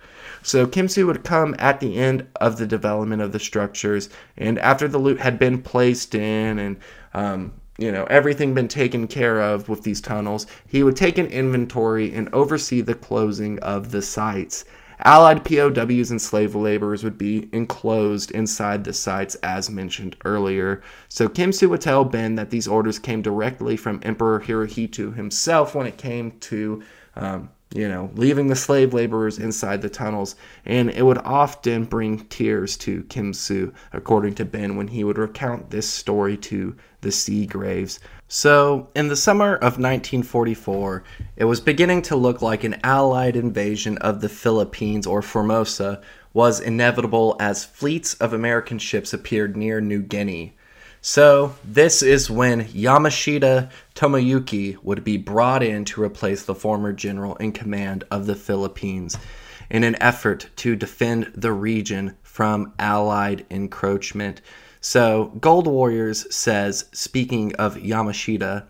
So 0.44 0.66
Kimsu 0.66 1.06
would 1.08 1.24
come 1.24 1.56
at 1.60 1.80
the 1.80 1.98
end 1.98 2.28
of 2.42 2.58
the 2.58 2.68
development 2.68 3.22
of 3.22 3.32
the 3.32 3.40
structures, 3.40 4.10
and 4.38 4.60
after 4.60 4.88
the 4.88 4.98
loot 4.98 5.20
had 5.20 5.40
been 5.40 5.62
placed 5.62 6.16
in 6.16 6.60
and 6.60 6.78
um, 7.14 7.54
you 7.78 7.92
know 7.92 8.04
everything 8.06 8.54
been 8.54 8.68
taken 8.68 9.08
care 9.08 9.42
of 9.42 9.70
with 9.70 9.84
these 9.84 10.02
tunnels, 10.02 10.48
he 10.68 10.84
would 10.84 10.96
take 10.96 11.18
an 11.18 11.28
inventory 11.28 12.14
and 12.14 12.34
oversee 12.34 12.82
the 12.82 12.96
closing 12.96 13.60
of 13.60 13.92
the 13.92 14.02
sites. 14.02 14.66
Allied 15.06 15.46
POWs 15.46 16.12
and 16.12 16.22
slave 16.22 16.56
laborers 16.56 17.06
would 17.06 17.18
be 17.18 17.48
enclosed 17.54 18.32
inside 18.32 18.84
the 18.84 18.92
sites 18.92 19.36
as 19.36 19.70
mentioned 19.70 20.18
earlier. 20.26 20.82
So 21.08 21.30
Kim 21.30 21.52
Kimsu 21.52 21.70
would 21.70 21.80
tell 21.80 22.04
Ben 22.04 22.36
that 22.36 22.50
these 22.50 22.68
orders 22.68 23.00
came 23.00 23.22
directly 23.22 23.78
from 23.78 24.02
Emperor 24.04 24.42
Hirohito 24.42 25.16
himself 25.16 25.74
when 25.74 25.88
it 25.88 25.98
came 25.98 26.32
to 26.42 26.84
um, 27.16 27.50
you 27.74 27.88
know, 27.88 28.10
leaving 28.16 28.48
the 28.48 28.56
slave 28.56 28.94
laborers 28.94 29.38
inside 29.38 29.82
the 29.82 29.90
tunnels, 29.90 30.36
and 30.66 30.90
it 30.90 31.04
would 31.04 31.20
often 31.20 31.86
bring 31.86 32.26
tears 32.26 32.76
to 32.78 33.04
Kimsu, 33.04 33.72
according 33.94 34.34
to 34.36 34.46
Ben, 34.46 34.76
when 34.76 34.88
he 34.88 35.04
would 35.04 35.20
recount 35.20 35.70
this 35.70 35.88
story 35.88 36.36
to 36.38 36.76
the 37.02 37.12
Seagraves. 37.12 38.00
So, 38.28 38.90
in 38.96 39.08
the 39.08 39.16
summer 39.16 39.56
of 39.56 39.78
1944, 39.78 41.04
it 41.36 41.46
was 41.46 41.62
beginning 41.62 42.02
to 42.04 42.16
look 42.16 42.42
like 42.42 42.64
an 42.64 42.80
Allied 42.84 43.36
invasion 43.36 43.98
of 44.00 44.22
the 44.22 44.30
Philippines 44.30 45.06
or 45.06 45.22
Formosa 45.22 46.02
was 46.34 46.60
inevitable 46.60 47.36
as 47.40 47.66
fleets 47.66 48.16
of 48.16 48.34
American 48.34 48.80
ships 48.80 49.14
appeared 49.14 49.56
near 49.56 49.80
New 49.80 50.02
Guinea. 50.02 50.56
So, 51.02 51.56
this 51.64 52.02
is 52.02 52.30
when 52.30 52.66
Yamashita 52.66 53.72
Tomoyuki 53.96 54.84
would 54.84 55.06
be 55.06 55.16
brought 55.16 55.64
in 55.64 55.86
to 55.86 56.04
replace 56.04 56.44
the 56.44 56.54
former 56.54 56.92
general 56.92 57.38
in 57.38 57.54
command 57.54 58.04
of 58.12 58.26
the 58.26 58.36
Philippines 58.36 59.18
in 59.70 59.86
an 59.86 59.96
effort 60.02 60.50
to 60.58 60.76
defend 60.76 61.32
the 61.34 61.54
region 61.54 62.18
from 62.22 62.74
Allied 62.80 63.46
encroachment. 63.50 64.42
So, 64.82 65.32
Gold 65.40 65.68
Warriors 65.68 66.34
says, 66.36 66.90
speaking 66.92 67.56
of 67.56 67.78
Yamashita, 67.78 68.66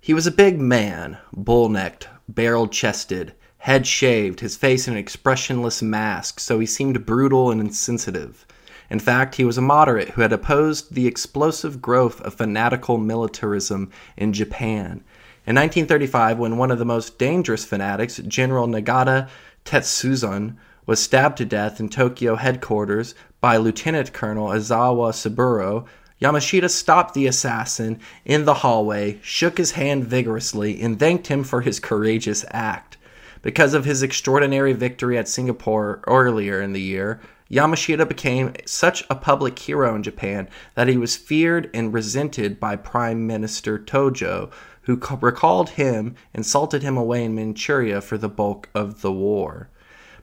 he 0.00 0.14
was 0.14 0.26
a 0.26 0.30
big 0.30 0.58
man, 0.58 1.18
bull 1.34 1.68
necked, 1.68 2.08
barrel 2.26 2.68
chested, 2.68 3.34
head 3.58 3.86
shaved, 3.86 4.40
his 4.40 4.56
face 4.56 4.88
an 4.88 4.96
expressionless 4.96 5.82
mask, 5.82 6.40
so 6.40 6.58
he 6.58 6.66
seemed 6.66 7.04
brutal 7.04 7.50
and 7.50 7.60
insensitive. 7.60 8.46
In 8.88 8.98
fact, 8.98 9.34
he 9.34 9.44
was 9.44 9.58
a 9.58 9.62
moderate 9.62 10.10
who 10.10 10.22
had 10.22 10.32
opposed 10.32 10.94
the 10.94 11.06
explosive 11.06 11.82
growth 11.82 12.20
of 12.20 12.34
fanatical 12.34 12.98
militarism 12.98 13.90
in 14.16 14.32
Japan. 14.32 15.02
In 15.46 15.54
1935, 15.54 16.38
when 16.38 16.56
one 16.56 16.70
of 16.70 16.78
the 16.78 16.84
most 16.84 17.18
dangerous 17.18 17.64
fanatics, 17.64 18.16
General 18.18 18.66
Nagata 18.66 19.28
Tetsuzan, 19.64 20.56
was 20.86 21.00
stabbed 21.00 21.38
to 21.38 21.44
death 21.44 21.80
in 21.80 21.88
Tokyo 21.88 22.36
headquarters 22.36 23.14
by 23.40 23.56
Lieutenant 23.56 24.12
Colonel 24.12 24.48
Izawa 24.48 25.12
Saburo, 25.12 25.86
Yamashita 26.20 26.70
stopped 26.70 27.14
the 27.14 27.26
assassin 27.26 28.00
in 28.24 28.44
the 28.44 28.54
hallway, 28.54 29.18
shook 29.22 29.58
his 29.58 29.72
hand 29.72 30.04
vigorously, 30.04 30.80
and 30.80 30.98
thanked 30.98 31.26
him 31.26 31.44
for 31.44 31.60
his 31.60 31.78
courageous 31.78 32.44
act. 32.50 32.96
Because 33.42 33.74
of 33.74 33.84
his 33.84 34.02
extraordinary 34.02 34.72
victory 34.72 35.18
at 35.18 35.28
Singapore 35.28 36.00
earlier 36.06 36.62
in 36.62 36.72
the 36.72 36.80
year, 36.80 37.20
Yamashita 37.50 38.08
became 38.08 38.52
such 38.64 39.04
a 39.08 39.14
public 39.14 39.56
hero 39.58 39.94
in 39.94 40.02
Japan 40.02 40.48
that 40.74 40.88
he 40.88 40.96
was 40.96 41.16
feared 41.16 41.70
and 41.72 41.94
resented 41.94 42.58
by 42.58 42.74
Prime 42.74 43.24
Minister 43.26 43.78
Tojo, 43.78 44.50
who 44.82 45.00
recalled 45.20 45.70
him 45.70 46.16
and 46.34 46.44
salted 46.44 46.82
him 46.82 46.96
away 46.96 47.24
in 47.24 47.34
Manchuria 47.36 48.00
for 48.00 48.18
the 48.18 48.28
bulk 48.28 48.68
of 48.74 49.00
the 49.00 49.12
war. 49.12 49.68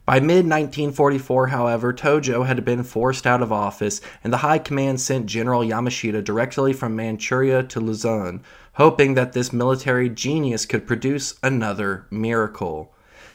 By 0.06 0.20
mid 0.20 0.46
1944, 0.46 1.48
however, 1.48 1.94
Tojo 1.94 2.46
had 2.46 2.66
been 2.66 2.84
forced 2.84 3.26
out 3.26 3.42
of 3.42 3.54
office, 3.54 4.02
and 4.22 4.34
the 4.34 4.38
High 4.38 4.58
Command 4.58 5.00
sent 5.00 5.28
General 5.28 5.62
Yamashita 5.62 6.22
directly 6.22 6.74
from 6.74 6.94
Manchuria 6.94 7.64
to 7.64 7.80
Luzon, 7.80 8.42
hoping 8.74 9.14
that 9.14 9.32
this 9.32 9.54
military 9.54 10.10
genius 10.10 10.66
could 10.66 10.86
produce 10.86 11.36
another 11.42 12.06
miracle. 12.12 12.93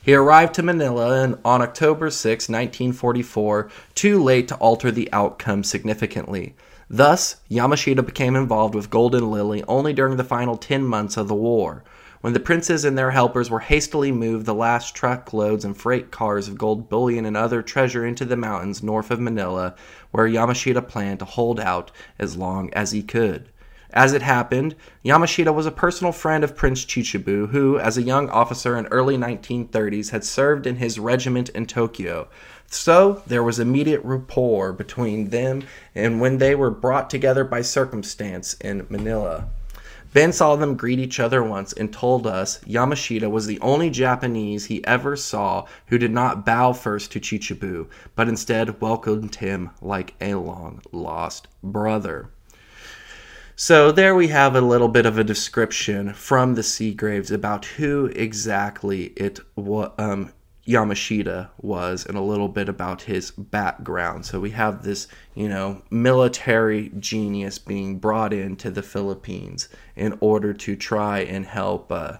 He 0.09 0.14
arrived 0.14 0.55
to 0.55 0.62
Manila 0.62 1.38
on 1.44 1.61
October 1.61 2.09
6, 2.09 2.48
1944, 2.48 3.69
too 3.94 4.23
late 4.23 4.48
to 4.48 4.54
alter 4.54 4.90
the 4.90 5.13
outcome 5.13 5.63
significantly. 5.63 6.54
Thus, 6.88 7.37
Yamashita 7.50 8.06
became 8.06 8.35
involved 8.35 8.75
with 8.75 8.88
Golden 8.88 9.31
Lily 9.31 9.63
only 9.69 9.92
during 9.92 10.17
the 10.17 10.25
final 10.25 10.56
10 10.56 10.83
months 10.83 11.19
of 11.19 11.29
the 11.29 11.35
war. 11.35 11.85
When 12.23 12.33
the 12.33 12.40
princes 12.40 12.87
and 12.87 12.96
their 12.96 13.11
helpers 13.11 13.50
were 13.50 13.61
hastily 13.61 14.11
moved 14.11 14.46
the 14.46 14.54
last 14.54 14.94
truckloads 14.94 15.63
and 15.63 15.77
freight 15.77 16.11
cars 16.11 16.48
of 16.48 16.56
gold 16.56 16.88
bullion 16.88 17.27
and 17.27 17.37
other 17.37 17.61
treasure 17.61 18.06
into 18.06 18.25
the 18.25 18.35
mountains 18.35 18.83
north 18.83 19.11
of 19.11 19.21
Manila, 19.21 19.75
where 20.11 20.27
Yamashita 20.27 20.88
planned 20.88 21.19
to 21.19 21.27
hold 21.27 21.61
out 21.61 21.90
as 22.19 22.35
long 22.35 22.73
as 22.73 22.92
he 22.92 23.02
could. 23.02 23.50
As 23.90 24.12
it 24.12 24.20
happened, 24.20 24.74
Yamashita 25.02 25.52
was 25.52 25.64
a 25.64 25.70
personal 25.70 26.12
friend 26.12 26.44
of 26.44 26.54
Prince 26.54 26.84
Chichibu, 26.84 27.48
who, 27.48 27.78
as 27.78 27.96
a 27.96 28.02
young 28.02 28.28
officer 28.28 28.76
in 28.76 28.86
early 28.88 29.16
1930s, 29.16 30.10
had 30.10 30.24
served 30.24 30.66
in 30.66 30.76
his 30.76 30.98
regiment 30.98 31.48
in 31.50 31.64
Tokyo. 31.64 32.28
So 32.70 33.22
there 33.26 33.42
was 33.42 33.58
immediate 33.58 34.04
rapport 34.04 34.74
between 34.74 35.30
them 35.30 35.64
and 35.94 36.20
when 36.20 36.36
they 36.36 36.54
were 36.54 36.70
brought 36.70 37.08
together 37.08 37.44
by 37.44 37.62
circumstance 37.62 38.52
in 38.60 38.86
Manila. 38.90 39.48
Ben 40.12 40.32
saw 40.32 40.56
them 40.56 40.76
greet 40.76 40.98
each 40.98 41.18
other 41.18 41.42
once 41.42 41.72
and 41.72 41.92
told 41.92 42.26
us 42.26 42.60
Yamashita 42.60 43.30
was 43.30 43.46
the 43.46 43.60
only 43.60 43.88
Japanese 43.88 44.66
he 44.66 44.84
ever 44.86 45.16
saw 45.16 45.64
who 45.86 45.96
did 45.96 46.12
not 46.12 46.44
bow 46.44 46.74
first 46.74 47.10
to 47.12 47.20
Chichibu, 47.20 47.86
but 48.14 48.28
instead 48.28 48.80
welcomed 48.82 49.36
him 49.36 49.70
like 49.80 50.14
a 50.20 50.34
long 50.34 50.82
lost 50.92 51.48
brother. 51.62 52.30
So 53.61 53.90
there 53.90 54.15
we 54.15 54.29
have 54.29 54.54
a 54.54 54.61
little 54.61 54.87
bit 54.87 55.04
of 55.04 55.19
a 55.19 55.25
description 55.25 56.15
from 56.15 56.54
the 56.54 56.63
Seagraves 56.63 57.33
about 57.33 57.65
who 57.65 58.06
exactly 58.15 59.06
it 59.17 59.40
was. 59.56 59.90
Um, 59.98 60.33
Yamashita 60.65 61.48
was 61.61 62.06
and 62.06 62.17
a 62.17 62.23
little 62.23 62.48
bit 62.48 62.69
about 62.69 63.02
his 63.02 63.33
background. 63.33 64.27
So 64.27 64.38
we 64.38 64.50
have 64.50 64.85
this, 64.85 65.09
you 65.35 65.48
know, 65.48 65.83
military 65.90 66.92
genius 67.00 67.59
being 67.59 67.98
brought 67.98 68.33
into 68.33 68.71
the 68.71 68.83
Philippines 68.83 69.69
in 69.96 70.17
order 70.21 70.52
to 70.52 70.77
try 70.77 71.21
and 71.21 71.44
help, 71.44 71.90
uh, 71.90 72.19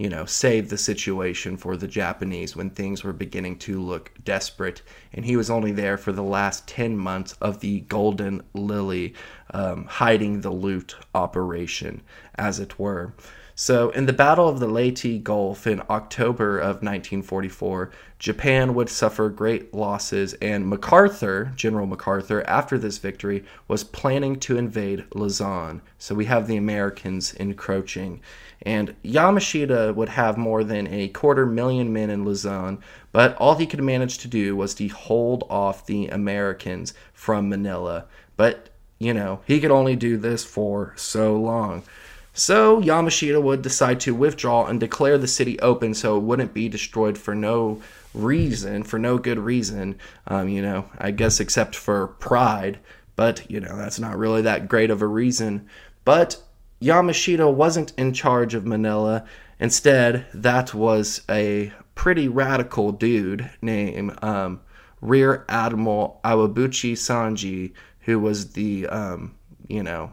you 0.00 0.08
know, 0.08 0.24
save 0.24 0.70
the 0.70 0.78
situation 0.78 1.58
for 1.58 1.76
the 1.76 1.86
Japanese 1.86 2.56
when 2.56 2.70
things 2.70 3.04
were 3.04 3.12
beginning 3.12 3.58
to 3.58 3.78
look 3.78 4.10
desperate. 4.24 4.80
And 5.12 5.26
he 5.26 5.36
was 5.36 5.50
only 5.50 5.72
there 5.72 5.98
for 5.98 6.10
the 6.10 6.22
last 6.22 6.66
10 6.66 6.96
months 6.96 7.34
of 7.42 7.60
the 7.60 7.80
Golden 7.80 8.42
Lily 8.54 9.12
um, 9.52 9.84
hiding 9.84 10.40
the 10.40 10.52
loot 10.52 10.96
operation, 11.14 12.00
as 12.36 12.58
it 12.60 12.78
were. 12.78 13.12
So, 13.54 13.90
in 13.90 14.06
the 14.06 14.14
Battle 14.14 14.48
of 14.48 14.58
the 14.58 14.66
Leyte 14.66 15.22
Gulf 15.22 15.66
in 15.66 15.82
October 15.90 16.58
of 16.58 16.76
1944, 16.76 17.90
Japan 18.18 18.72
would 18.72 18.88
suffer 18.88 19.28
great 19.28 19.74
losses, 19.74 20.32
and 20.40 20.66
MacArthur, 20.66 21.52
General 21.56 21.84
MacArthur, 21.86 22.42
after 22.46 22.78
this 22.78 22.96
victory, 22.96 23.44
was 23.68 23.84
planning 23.84 24.36
to 24.36 24.56
invade 24.56 25.04
Luzon. 25.14 25.82
So, 25.98 26.14
we 26.14 26.24
have 26.24 26.46
the 26.46 26.56
Americans 26.56 27.34
encroaching. 27.34 28.22
And 28.62 28.94
Yamashita 29.02 29.94
would 29.94 30.10
have 30.10 30.36
more 30.36 30.62
than 30.64 30.86
a 30.88 31.08
quarter 31.08 31.46
million 31.46 31.92
men 31.92 32.10
in 32.10 32.24
Luzon, 32.24 32.78
but 33.10 33.34
all 33.36 33.54
he 33.54 33.66
could 33.66 33.82
manage 33.82 34.18
to 34.18 34.28
do 34.28 34.54
was 34.54 34.74
to 34.74 34.88
hold 34.88 35.44
off 35.48 35.86
the 35.86 36.08
Americans 36.08 36.92
from 37.14 37.48
Manila. 37.48 38.04
But, 38.36 38.68
you 38.98 39.14
know, 39.14 39.40
he 39.46 39.60
could 39.60 39.70
only 39.70 39.96
do 39.96 40.16
this 40.18 40.44
for 40.44 40.92
so 40.96 41.36
long. 41.36 41.84
So 42.32 42.80
Yamashita 42.80 43.42
would 43.42 43.62
decide 43.62 43.98
to 44.00 44.14
withdraw 44.14 44.66
and 44.66 44.78
declare 44.78 45.18
the 45.18 45.26
city 45.26 45.58
open 45.60 45.94
so 45.94 46.16
it 46.16 46.22
wouldn't 46.22 46.54
be 46.54 46.68
destroyed 46.68 47.18
for 47.18 47.34
no 47.34 47.82
reason, 48.14 48.82
for 48.82 48.98
no 48.98 49.18
good 49.18 49.38
reason, 49.38 49.98
um, 50.26 50.48
you 50.48 50.62
know, 50.62 50.86
I 50.98 51.10
guess 51.10 51.40
except 51.40 51.74
for 51.74 52.08
pride. 52.08 52.78
But, 53.16 53.50
you 53.50 53.60
know, 53.60 53.76
that's 53.76 53.98
not 53.98 54.16
really 54.16 54.42
that 54.42 54.68
great 54.68 54.90
of 54.90 55.02
a 55.02 55.06
reason. 55.06 55.68
But 56.04 56.42
Yamashita 56.82 57.52
wasn't 57.52 57.92
in 57.98 58.12
charge 58.12 58.54
of 58.54 58.66
Manila. 58.66 59.24
Instead, 59.58 60.26
that 60.32 60.72
was 60.72 61.22
a 61.28 61.72
pretty 61.94 62.28
radical 62.28 62.92
dude 62.92 63.50
named 63.60 64.18
um, 64.22 64.60
Rear 65.02 65.44
Admiral 65.48 66.20
Iwabuchi 66.24 66.92
Sanji, 66.92 67.72
who 68.00 68.18
was 68.18 68.52
the, 68.52 68.86
um, 68.86 69.34
you 69.68 69.82
know, 69.82 70.12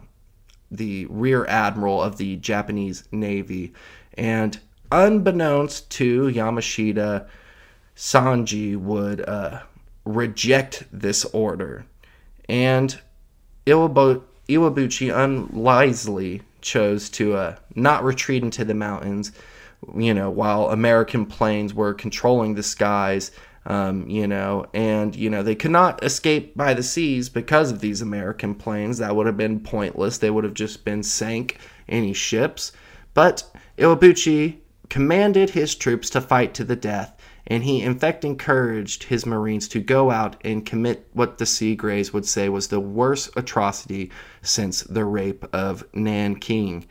the 0.69 1.05
rear 1.05 1.45
admiral 1.45 2.01
of 2.01 2.17
the 2.17 2.35
Japanese 2.37 3.07
Navy. 3.11 3.73
And 4.17 4.59
unbeknownst 4.91 5.89
to 5.91 6.23
Yamashita, 6.25 7.27
Sanji 7.95 8.75
would 8.75 9.27
uh, 9.27 9.61
reject 10.05 10.83
this 10.91 11.23
order. 11.25 11.85
And 12.49 12.99
Iwabuchi 13.65 15.15
unwisely 15.15 16.41
chose 16.61 17.09
to 17.11 17.35
uh, 17.35 17.55
not 17.75 18.03
retreat 18.03 18.43
into 18.43 18.65
the 18.65 18.73
mountains, 18.73 19.31
you 19.95 20.13
know, 20.13 20.29
while 20.29 20.69
American 20.69 21.25
planes 21.25 21.73
were 21.73 21.93
controlling 21.93 22.55
the 22.55 22.63
skies 22.63 23.31
um, 23.67 24.07
you 24.09 24.27
know, 24.27 24.65
and 24.73 25.13
you 25.13 25.29
know 25.29 25.43
they 25.43 25.53
could 25.53 25.71
not 25.71 26.01
escape 26.01 26.55
by 26.55 26.73
the 26.73 26.81
seas 26.81 27.27
because 27.27 27.69
of 27.69 27.81
these 27.81 28.01
American 28.01 28.55
planes. 28.55 28.97
That 28.97 29.15
would 29.15 29.27
have 29.27 29.35
been 29.35 29.59
pointless. 29.59 30.17
They 30.17 30.29
would 30.29 30.45
have 30.45 30.53
just 30.53 30.85
been 30.85 31.03
sank 31.03 31.59
any 31.89 32.13
ships. 32.13 32.71
But 33.13 33.43
Iwabuchi 33.77 34.59
commanded 34.89 35.49
his 35.49 35.75
troops 35.75 36.09
to 36.11 36.21
fight 36.21 36.53
to 36.53 36.63
the 36.63 36.77
death, 36.77 37.16
and 37.47 37.63
he 37.63 37.81
in 37.81 37.97
fact 37.97 38.23
encouraged 38.23 39.03
his 39.03 39.25
Marines 39.25 39.67
to 39.69 39.79
go 39.79 40.11
out 40.11 40.35
and 40.43 40.65
commit 40.65 41.07
what 41.13 41.37
the 41.37 41.45
Seagraves 41.45 42.13
would 42.13 42.25
say 42.25 42.49
was 42.49 42.67
the 42.67 42.79
worst 42.79 43.29
atrocity 43.35 44.11
since 44.41 44.81
the 44.83 45.05
rape 45.05 45.45
of 45.53 45.83
Nanking. 45.93 46.85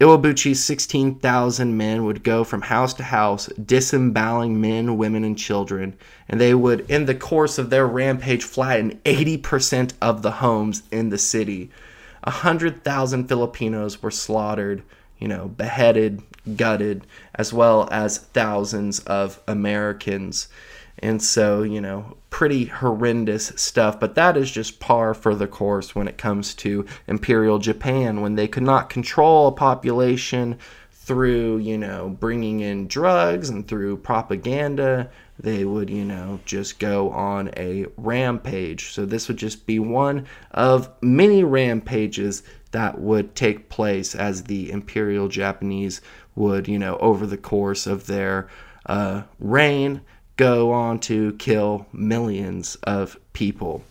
Iwabuchi's 0.00 0.62
16,000 0.62 1.76
men 1.76 2.04
would 2.04 2.22
go 2.22 2.44
from 2.44 2.62
house 2.62 2.94
to 2.94 3.02
house, 3.02 3.46
disemboweling 3.46 4.60
men, 4.60 4.96
women, 4.96 5.24
and 5.24 5.36
children, 5.36 5.96
and 6.28 6.40
they 6.40 6.54
would, 6.54 6.88
in 6.88 7.06
the 7.06 7.16
course 7.16 7.58
of 7.58 7.70
their 7.70 7.84
rampage, 7.84 8.44
flatten 8.44 9.00
80% 9.04 9.94
of 10.00 10.22
the 10.22 10.30
homes 10.30 10.84
in 10.92 11.08
the 11.08 11.18
city. 11.18 11.72
100,000 12.22 13.26
Filipinos 13.26 14.00
were 14.00 14.12
slaughtered, 14.12 14.84
you 15.18 15.26
know, 15.26 15.48
beheaded, 15.48 16.22
gutted, 16.56 17.06
as 17.34 17.52
well 17.52 17.88
as 17.90 18.18
thousands 18.18 19.00
of 19.00 19.40
Americans. 19.46 20.48
And 21.00 21.22
so, 21.22 21.62
you 21.62 21.80
know, 21.80 22.16
pretty 22.30 22.66
horrendous 22.66 23.52
stuff, 23.56 24.00
but 24.00 24.14
that 24.16 24.36
is 24.36 24.50
just 24.50 24.80
par 24.80 25.14
for 25.14 25.34
the 25.34 25.46
course 25.46 25.94
when 25.94 26.08
it 26.08 26.18
comes 26.18 26.54
to 26.56 26.86
Imperial 27.06 27.58
Japan 27.58 28.20
when 28.20 28.34
they 28.34 28.48
could 28.48 28.64
not 28.64 28.90
control 28.90 29.48
a 29.48 29.52
population 29.52 30.58
through, 30.90 31.56
you 31.58 31.78
know, 31.78 32.10
bringing 32.20 32.60
in 32.60 32.86
drugs 32.86 33.48
and 33.48 33.66
through 33.66 33.96
propaganda. 33.96 35.08
They 35.38 35.64
would, 35.64 35.88
you 35.88 36.04
know, 36.04 36.40
just 36.44 36.78
go 36.78 37.10
on 37.10 37.50
a 37.56 37.86
rampage. 37.96 38.92
So 38.92 39.06
this 39.06 39.28
would 39.28 39.38
just 39.38 39.66
be 39.66 39.78
one 39.78 40.26
of 40.50 40.90
many 41.00 41.44
rampages 41.44 42.42
that 42.72 43.00
would 43.00 43.34
take 43.34 43.70
place 43.70 44.14
as 44.14 44.44
the 44.44 44.70
Imperial 44.70 45.28
Japanese 45.28 46.02
would, 46.38 46.68
you 46.68 46.78
know, 46.78 46.96
over 46.98 47.26
the 47.26 47.36
course 47.36 47.86
of 47.86 48.06
their 48.06 48.48
uh, 48.86 49.22
reign 49.38 50.00
go 50.36 50.70
on 50.70 50.98
to 51.00 51.32
kill 51.34 51.86
millions 51.92 52.76
of 52.84 53.18
people. 53.32 53.82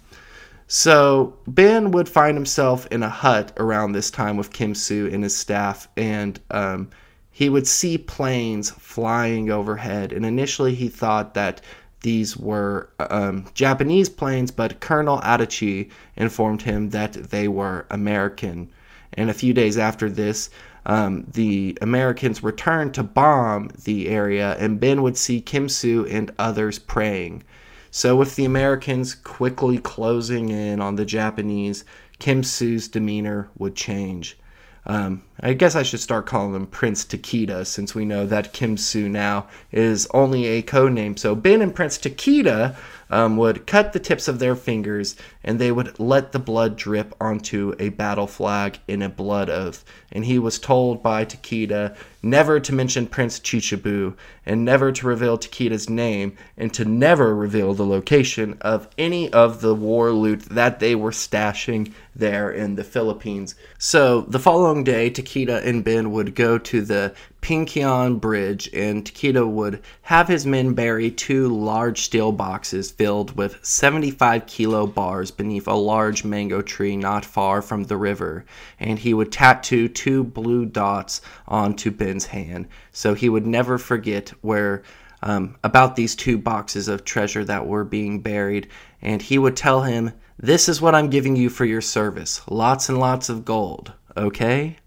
So 0.68 1.38
Ben 1.48 1.92
would 1.92 2.10
find 2.10 2.36
himself 2.36 2.88
in 2.88 3.04
a 3.04 3.10
hut 3.10 3.54
around 3.58 3.92
this 3.92 4.12
time 4.12 4.36
with 4.36 4.52
Kimsu 4.52 5.14
and 5.14 5.24
his 5.24 5.36
staff, 5.36 5.88
and 5.96 6.40
um, 6.52 6.90
he 7.32 7.50
would 7.50 7.68
see 7.68 7.98
planes 7.98 8.72
flying 8.72 9.50
overhead. 9.50 10.12
And 10.12 10.26
initially, 10.26 10.76
he 10.76 10.90
thought 10.90 11.36
that 11.36 11.62
these 12.02 12.36
were 12.36 12.90
um, 13.00 13.46
Japanese 13.54 14.10
planes, 14.10 14.52
but 14.52 14.80
Colonel 14.80 15.20
Adachi 15.20 15.90
informed 16.16 16.62
him 16.62 16.90
that 16.90 17.14
they 17.14 17.48
were 17.48 17.86
American. 17.90 18.70
And 19.14 19.30
a 19.30 19.34
few 19.34 19.54
days 19.54 19.78
after 19.78 20.10
this, 20.10 20.50
um, 20.88 21.26
the 21.30 21.78
Americans 21.82 22.42
returned 22.42 22.94
to 22.96 23.04
bomb 23.04 23.70
the 23.84 24.08
area, 24.08 24.56
and 24.58 24.80
Ben 24.80 25.04
would 25.04 25.18
see 25.18 25.42
Kimsu 25.42 26.10
and 26.10 26.32
others 26.40 26.80
praying. 26.80 27.44
So, 27.92 28.16
with 28.16 28.36
the 28.36 28.46
Americans 28.46 29.14
quickly 29.14 29.80
closing 29.80 30.50
in 30.50 30.82
on 30.82 30.96
the 30.96 31.06
Japanese, 31.06 31.84
Kimsu's 32.20 32.88
demeanor 32.88 33.50
would 33.58 33.76
change. 33.76 34.38
Um, 34.86 35.24
I 35.42 35.52
guess 35.52 35.76
I 35.76 35.84
should 35.84 36.00
start 36.00 36.26
calling 36.26 36.56
him 36.56 36.66
Prince 36.66 37.04
Takeda 37.04 37.68
since 37.68 37.94
we 37.94 38.06
know 38.06 38.26
that 38.26 38.54
Kimsu 38.54 39.10
now 39.10 39.48
is 39.74 40.08
only 40.14 40.46
a 40.46 40.62
code 40.62 40.94
name. 40.94 41.18
So 41.18 41.36
Ben 41.36 41.62
and 41.62 41.76
Prince 41.76 41.98
Takeda 41.98 42.78
um, 43.10 43.38
would 43.38 43.66
cut 43.68 43.94
the 43.94 44.00
tips 44.00 44.28
of 44.28 44.40
their 44.40 44.56
fingers 44.56 45.16
and 45.44 45.60
they 45.60 45.72
would 45.72 46.00
let 46.00 46.32
the 46.32 46.40
blood 46.40 46.76
drip 46.76 47.14
onto 47.22 47.74
a 47.80 47.90
battle 47.90 48.28
flag 48.28 48.80
in 48.88 49.02
a 49.02 49.10
blood 49.10 49.50
oath. 49.50 49.86
And 50.12 50.26
he 50.26 50.40
was 50.40 50.60
told 50.60 51.04
by 51.04 51.26
Takeda 51.26 51.96
never 52.22 52.60
to 52.60 52.74
mention 52.74 53.08
Prince 53.08 53.40
Chichibu 53.40 54.16
and 54.46 54.66
never 54.66 54.92
to 54.92 55.08
reveal 55.08 55.38
Takeda's 55.38 55.90
name 55.90 56.38
and 56.58 56.74
to 56.74 56.86
never 56.86 57.36
reveal 57.36 57.74
the 57.74 57.86
location 57.86 58.58
of 58.62 58.88
any 58.98 59.32
of 59.32 59.62
the 59.62 59.76
war 59.76 60.12
loot 60.12 60.42
that 60.42 60.80
they 60.80 60.96
were 60.96 61.12
stashing 61.12 61.92
there 62.16 62.50
in 62.50 62.76
the 62.76 62.84
Philippines. 62.84 63.56
So 63.78 64.22
the 64.22 64.40
following 64.40 64.84
day, 64.84 65.10
Takeda 65.10 65.66
and 65.66 65.84
Ben 65.84 66.12
would 66.12 66.36
go 66.36 66.58
to 66.58 66.82
the 66.82 67.14
Pinkion 67.42 68.20
Bridge, 68.20 68.70
and 68.74 69.06
Takeda 69.06 69.48
would 69.48 69.82
have 70.04 70.28
his 70.28 70.46
men 70.46 70.74
bury 70.74 71.10
two 71.12 71.48
large 71.48 72.02
steel 72.02 72.32
boxes 72.32 72.92
filled 72.92 73.38
with 73.38 73.64
75 73.66 74.46
kilo 74.46 74.88
bars 74.88 75.32
beneath 75.32 75.68
a 75.68 75.74
large 75.74 76.24
mango 76.24 76.62
tree 76.62 76.98
not 76.98 77.24
far 77.24 77.62
from 77.62 77.84
the 77.84 77.98
river, 77.98 78.46
and 78.80 79.00
he 79.00 79.14
would 79.14 79.32
tattoo 79.32 79.88
two 79.88 80.24
blue 80.24 80.66
dots 80.66 81.22
onto 81.48 81.92
Ben's 81.92 82.26
hand 82.26 82.68
so 82.92 83.14
he 83.14 83.30
would 83.30 83.46
never 83.46 83.78
forget 83.78 84.30
where 84.42 84.82
um, 85.22 85.56
about 85.64 85.96
these 85.96 86.16
two 86.16 86.38
boxes 86.38 86.88
of 86.88 87.04
treasure 87.04 87.44
that 87.46 87.68
were 87.68 87.84
being 87.84 88.22
buried, 88.22 88.68
and 89.02 89.22
he 89.22 89.38
would 89.38 89.56
tell 89.56 89.84
him, 89.84 90.14
This 90.38 90.68
is 90.68 90.82
what 90.82 90.96
I'm 90.96 91.10
giving 91.10 91.36
you 91.36 91.50
for 91.50 91.66
your 91.66 91.82
service 91.82 92.42
lots 92.50 92.90
and 92.90 93.00
lots 93.00 93.30
of 93.30 93.46
gold, 93.46 93.94
okay? 94.16 94.78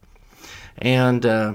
And 0.79 1.25
uh, 1.25 1.55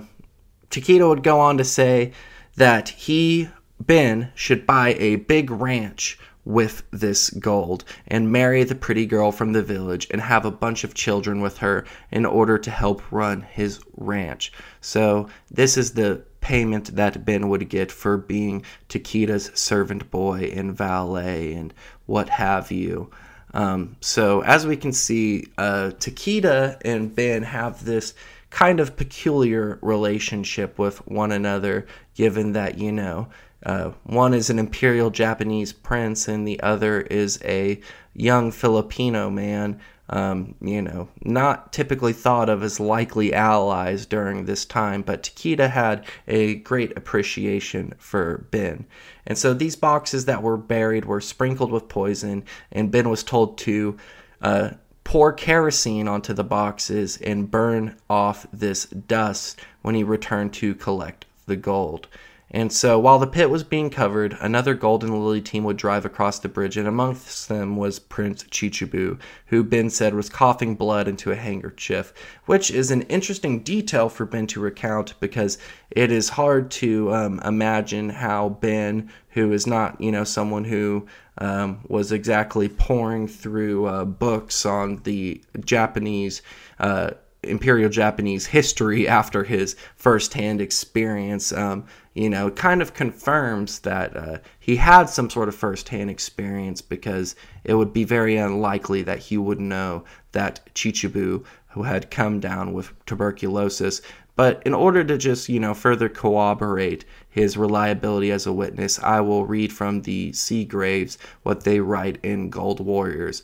Takeda 0.75 1.07
would 1.07 1.23
go 1.23 1.39
on 1.39 1.57
to 1.57 1.63
say 1.63 2.11
that 2.57 2.89
he, 2.89 3.47
Ben, 3.79 4.31
should 4.35 4.67
buy 4.67 4.93
a 4.95 5.15
big 5.15 5.49
ranch 5.49 6.19
with 6.43 6.83
this 6.91 7.29
gold 7.29 7.85
and 8.07 8.29
marry 8.29 8.63
the 8.65 8.75
pretty 8.75 9.05
girl 9.05 9.31
from 9.31 9.53
the 9.53 9.63
village 9.63 10.05
and 10.11 10.19
have 10.19 10.43
a 10.43 10.51
bunch 10.51 10.83
of 10.83 10.93
children 10.93 11.39
with 11.39 11.59
her 11.59 11.85
in 12.11 12.25
order 12.25 12.57
to 12.57 12.69
help 12.69 13.09
run 13.09 13.41
his 13.41 13.79
ranch. 13.95 14.51
So, 14.81 15.29
this 15.49 15.77
is 15.77 15.93
the 15.93 16.23
payment 16.41 16.97
that 16.97 17.23
Ben 17.23 17.47
would 17.47 17.69
get 17.69 17.89
for 17.89 18.17
being 18.17 18.63
Takeda's 18.89 19.51
servant 19.57 20.11
boy 20.11 20.51
and 20.53 20.77
valet 20.77 21.53
and 21.53 21.73
what 22.05 22.27
have 22.27 22.69
you. 22.69 23.09
Um, 23.53 23.95
so, 24.01 24.41
as 24.41 24.67
we 24.67 24.75
can 24.75 24.91
see, 24.91 25.47
uh, 25.57 25.91
Takeda 25.97 26.81
and 26.83 27.15
Ben 27.15 27.43
have 27.43 27.85
this 27.85 28.13
kind 28.55 28.79
of 28.79 28.95
peculiar 28.95 29.77
relationship 29.81 30.79
with 30.79 31.05
one 31.09 31.33
another, 31.33 31.85
given 32.13 32.53
that, 32.53 32.77
you 32.77 32.89
know, 32.89 33.27
uh, 33.65 33.91
one 34.05 34.33
is 34.33 34.49
an 34.49 34.57
imperial 34.57 35.09
Japanese 35.09 35.73
prince 35.73 36.29
and 36.29 36.47
the 36.47 36.57
other 36.61 37.01
is 37.01 37.37
a 37.43 37.77
young 38.13 38.53
Filipino 38.53 39.29
man, 39.29 39.77
um, 40.07 40.55
you 40.61 40.81
know, 40.81 41.09
not 41.25 41.73
typically 41.73 42.13
thought 42.13 42.47
of 42.47 42.63
as 42.63 42.79
likely 42.79 43.33
allies 43.33 44.05
during 44.05 44.45
this 44.45 44.63
time, 44.63 45.01
but 45.01 45.23
Takeda 45.23 45.69
had 45.69 46.05
a 46.25 46.55
great 46.55 46.97
appreciation 46.97 47.93
for 47.97 48.47
Ben. 48.51 48.85
And 49.27 49.37
so 49.37 49.53
these 49.53 49.75
boxes 49.75 50.23
that 50.25 50.41
were 50.41 50.55
buried 50.55 51.03
were 51.03 51.19
sprinkled 51.19 51.73
with 51.73 51.89
poison, 51.89 52.45
and 52.71 52.89
Ben 52.89 53.09
was 53.09 53.21
told 53.21 53.57
to 53.57 53.97
uh, 54.41 54.69
pour 55.05 55.31
kerosene 55.31 56.09
onto 56.09 56.33
the 56.33 56.43
boxes 56.43 57.17
and 57.21 57.49
burn 57.49 57.95
off 58.09 58.45
this 58.51 58.85
dust 58.87 59.61
when 59.81 59.95
he 59.95 60.03
returned 60.03 60.51
to 60.51 60.75
collect 60.75 61.25
the 61.45 61.55
gold. 61.55 62.09
And 62.55 62.71
so 62.71 62.97
while 62.97 63.19
the 63.19 63.27
pit 63.27 63.49
was 63.49 63.65
being 63.65 63.89
covered, 63.89 64.37
another 64.39 64.75
Golden 64.75 65.11
Lily 65.11 65.41
team 65.41 65.65
would 65.65 65.75
drive 65.75 66.05
across 66.05 66.39
the 66.39 66.47
bridge, 66.47 66.77
and 66.77 66.87
amongst 66.87 67.49
them 67.49 67.75
was 67.75 67.99
Prince 67.99 68.45
Chichibu, 68.45 69.19
who 69.47 69.61
Ben 69.61 69.89
said 69.89 70.13
was 70.13 70.29
coughing 70.29 70.75
blood 70.75 71.09
into 71.09 71.33
a 71.33 71.35
handkerchief, 71.35 72.13
which 72.45 72.71
is 72.71 72.91
an 72.91 73.01
interesting 73.03 73.61
detail 73.61 74.07
for 74.07 74.25
Ben 74.25 74.47
to 74.47 74.61
recount 74.61 75.19
because 75.19 75.57
it 75.91 76.13
is 76.13 76.29
hard 76.29 76.71
to 76.71 77.13
um, 77.13 77.41
imagine 77.43 78.09
how 78.09 78.47
Ben, 78.47 79.11
who 79.31 79.51
is 79.51 79.67
not, 79.67 79.99
you 79.99 80.13
know, 80.13 80.23
someone 80.23 80.63
who 80.63 81.05
um, 81.39 81.81
was 81.89 82.13
exactly 82.13 82.69
pouring 82.69 83.27
through 83.27 83.85
uh, 83.85 84.05
books 84.05 84.65
on 84.65 85.01
the 85.03 85.43
Japanese. 85.59 86.41
Uh, 86.79 87.11
Imperial 87.49 87.89
Japanese 87.89 88.45
history 88.47 89.07
after 89.19 89.43
his 89.43 89.75
firsthand 89.95 90.61
experience, 90.61 91.51
um, 91.53 91.85
you 92.13 92.29
know, 92.29 92.49
kind 92.49 92.81
of 92.81 92.93
confirms 92.93 93.79
that 93.79 94.15
uh, 94.15 94.37
he 94.59 94.77
had 94.77 95.09
some 95.09 95.29
sort 95.29 95.49
of 95.49 95.55
firsthand 95.55 96.09
experience 96.09 96.81
because 96.81 97.35
it 97.63 97.75
would 97.75 97.93
be 97.93 98.03
very 98.03 98.37
unlikely 98.37 99.01
that 99.03 99.19
he 99.19 99.37
would 99.37 99.59
know 99.59 100.03
that 100.31 100.61
Chichibu, 100.73 101.43
who 101.69 101.83
had 101.83 102.11
come 102.11 102.39
down 102.39 102.73
with 102.73 102.93
tuberculosis, 103.05 104.01
but 104.35 104.61
in 104.65 104.73
order 104.73 105.03
to 105.03 105.17
just, 105.17 105.47
you 105.47 105.59
know, 105.59 105.73
further 105.73 106.09
corroborate 106.09 107.05
his 107.29 107.55
reliability 107.55 108.31
as 108.31 108.45
a 108.45 108.51
witness, 108.51 108.99
I 108.99 109.21
will 109.21 109.45
read 109.45 109.71
from 109.71 110.01
the 110.01 110.33
Seagraves 110.33 111.17
what 111.43 111.63
they 111.63 111.79
write 111.79 112.19
in 112.21 112.49
Gold 112.49 112.81
Warriors. 112.81 113.43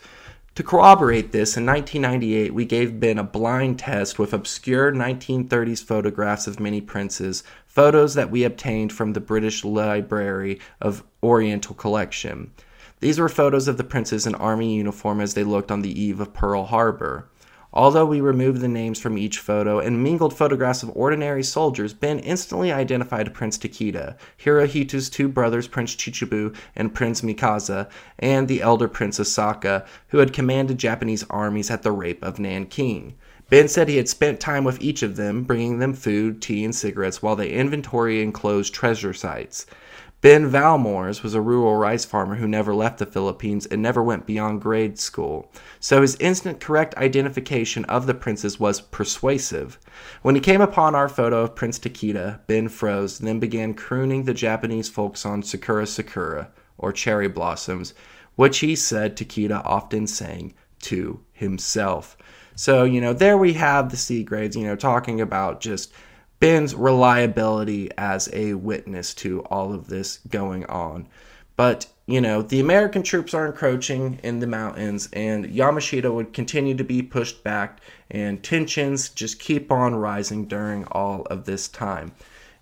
To 0.55 0.63
corroborate 0.63 1.31
this, 1.31 1.55
in 1.55 1.65
1998, 1.65 2.53
we 2.53 2.65
gave 2.65 2.99
Ben 2.99 3.17
a 3.17 3.23
blind 3.23 3.79
test 3.79 4.19
with 4.19 4.33
obscure 4.33 4.91
1930s 4.91 5.81
photographs 5.81 6.45
of 6.45 6.59
many 6.59 6.81
princes, 6.81 7.43
photos 7.65 8.15
that 8.15 8.29
we 8.29 8.43
obtained 8.43 8.91
from 8.91 9.13
the 9.13 9.21
British 9.21 9.63
Library 9.63 10.59
of 10.81 11.03
Oriental 11.23 11.73
Collection. 11.73 12.51
These 12.99 13.17
were 13.17 13.29
photos 13.29 13.69
of 13.69 13.77
the 13.77 13.85
princes 13.85 14.27
in 14.27 14.35
army 14.35 14.75
uniform 14.75 15.21
as 15.21 15.35
they 15.35 15.45
looked 15.45 15.71
on 15.71 15.83
the 15.83 15.99
eve 15.99 16.19
of 16.19 16.33
Pearl 16.33 16.65
Harbor. 16.65 17.29
Although 17.73 18.05
we 18.05 18.19
removed 18.19 18.59
the 18.59 18.67
names 18.67 18.99
from 18.99 19.17
each 19.17 19.39
photo 19.39 19.79
and 19.79 20.03
mingled 20.03 20.35
photographs 20.35 20.83
of 20.83 20.91
ordinary 20.93 21.41
soldiers, 21.41 21.93
Ben 21.93 22.19
instantly 22.19 22.69
identified 22.69 23.33
Prince 23.33 23.57
Takeda, 23.57 24.17
Hirohito's 24.43 25.09
two 25.09 25.29
brothers, 25.29 25.69
Prince 25.69 25.95
Chichibu 25.95 26.53
and 26.75 26.93
Prince 26.93 27.21
Mikasa, 27.21 27.89
and 28.19 28.49
the 28.49 28.61
elder 28.61 28.89
Prince 28.89 29.19
Asaka, 29.19 29.85
who 30.09 30.17
had 30.17 30.33
commanded 30.33 30.77
Japanese 30.77 31.23
armies 31.29 31.71
at 31.71 31.83
the 31.83 31.93
rape 31.93 32.21
of 32.23 32.39
Nanking. 32.39 33.13
Ben 33.49 33.67
said 33.67 33.87
he 33.87 33.97
had 33.97 34.09
spent 34.09 34.39
time 34.39 34.63
with 34.63 34.81
each 34.81 35.01
of 35.03 35.15
them, 35.15 35.43
bringing 35.43 35.79
them 35.79 35.93
food, 35.93 36.41
tea, 36.41 36.63
and 36.65 36.75
cigarettes 36.75 37.21
while 37.21 37.35
they 37.35 37.51
inventory 37.51 38.21
enclosed 38.21 38.73
treasure 38.73 39.13
sites. 39.13 39.65
Ben 40.21 40.51
Valmores 40.51 41.23
was 41.23 41.33
a 41.33 41.41
rural 41.41 41.77
rice 41.77 42.05
farmer 42.05 42.35
who 42.35 42.47
never 42.47 42.75
left 42.75 42.99
the 42.99 43.07
Philippines 43.07 43.65
and 43.65 43.81
never 43.81 44.03
went 44.03 44.27
beyond 44.27 44.61
grade 44.61 44.99
school, 44.99 45.51
so 45.79 46.03
his 46.03 46.15
instant 46.17 46.59
correct 46.59 46.95
identification 46.97 47.85
of 47.85 48.05
the 48.05 48.13
princes 48.13 48.59
was 48.59 48.81
persuasive. 48.81 49.79
When 50.21 50.35
he 50.35 50.41
came 50.41 50.61
upon 50.61 50.93
our 50.93 51.09
photo 51.09 51.41
of 51.41 51.55
Prince 51.55 51.79
Takeda, 51.79 52.41
Ben 52.45 52.69
froze, 52.69 53.19
and 53.19 53.27
then 53.27 53.39
began 53.39 53.73
crooning 53.73 54.25
the 54.25 54.33
Japanese 54.35 54.89
folk 54.89 55.17
song 55.17 55.41
Sakura 55.41 55.87
Sakura, 55.87 56.51
or 56.77 56.93
Cherry 56.93 57.27
Blossoms, 57.27 57.95
which 58.35 58.59
he 58.59 58.75
said 58.75 59.17
Takeda 59.17 59.65
often 59.65 60.05
sang 60.05 60.53
to 60.81 61.19
himself. 61.31 62.15
So, 62.55 62.83
you 62.83 63.01
know, 63.01 63.13
there 63.13 63.39
we 63.39 63.53
have 63.53 63.89
the 63.89 63.97
Seagraves, 63.97 64.55
you 64.55 64.65
know, 64.65 64.75
talking 64.75 65.19
about 65.19 65.61
just 65.61 65.91
Ben's 66.41 66.73
reliability 66.73 67.91
as 67.99 68.27
a 68.33 68.55
witness 68.55 69.13
to 69.13 69.41
all 69.41 69.75
of 69.75 69.87
this 69.87 70.17
going 70.27 70.65
on. 70.65 71.07
But, 71.55 71.85
you 72.07 72.19
know, 72.19 72.41
the 72.41 72.59
American 72.59 73.03
troops 73.03 73.35
are 73.35 73.45
encroaching 73.45 74.19
in 74.23 74.39
the 74.39 74.47
mountains, 74.47 75.07
and 75.13 75.45
Yamashita 75.45 76.11
would 76.11 76.33
continue 76.33 76.75
to 76.75 76.83
be 76.83 77.03
pushed 77.03 77.43
back, 77.43 77.79
and 78.09 78.43
tensions 78.43 79.09
just 79.09 79.39
keep 79.39 79.71
on 79.71 79.93
rising 79.93 80.45
during 80.45 80.85
all 80.85 81.27
of 81.27 81.45
this 81.45 81.67
time. 81.67 82.11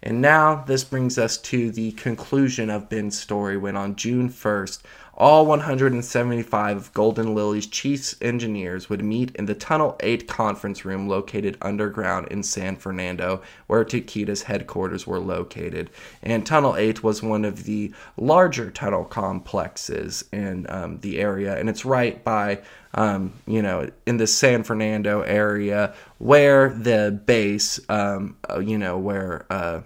And 0.04 0.20
now 0.20 0.62
this 0.68 0.84
brings 0.84 1.18
us 1.18 1.38
to 1.38 1.72
the 1.72 1.94
conclusion 1.94 2.70
of 2.70 2.90
Ben's 2.90 3.18
story 3.18 3.56
when 3.56 3.78
on 3.78 3.96
June 3.96 4.30
1st, 4.30 4.82
all 5.20 5.46
175 5.46 6.78
of 6.78 6.94
Golden 6.94 7.36
Lily's 7.36 7.68
chief 7.68 8.16
engineers 8.22 8.90
would 8.90 9.04
meet 9.04 9.36
in 9.36 9.48
the 9.48 9.54
Tunnel 9.54 9.98
8 10.00 10.28
conference 10.30 10.86
room 10.86 11.10
located 11.10 11.58
underground 11.62 12.28
in 12.30 12.42
San 12.42 12.78
Fernando, 12.78 13.42
where 13.68 13.84
Takeda's 13.84 14.44
headquarters 14.44 15.06
were 15.06 15.20
located. 15.20 15.90
And 16.24 16.46
Tunnel 16.46 16.78
8 16.78 17.04
was 17.04 17.22
one 17.22 17.44
of 17.44 17.66
the 17.66 17.94
larger 18.16 18.72
tunnel 18.72 19.04
complexes 19.04 20.24
in 20.32 20.66
um, 20.70 21.00
the 21.02 21.20
area, 21.20 21.58
and 21.60 21.70
it's 21.70 21.84
right 21.84 22.24
by, 22.24 22.62
um, 22.94 23.34
you 23.46 23.62
know, 23.62 23.90
in 24.06 24.18
the 24.18 24.28
San 24.28 24.64
Fernando 24.64 25.22
area 25.22 25.94
where 26.20 26.70
the 26.70 27.22
base, 27.26 27.80
um, 27.90 28.38
uh, 28.50 28.60
you 28.60 28.78
know, 28.78 28.98
where. 28.98 29.46
Uh, 29.50 29.82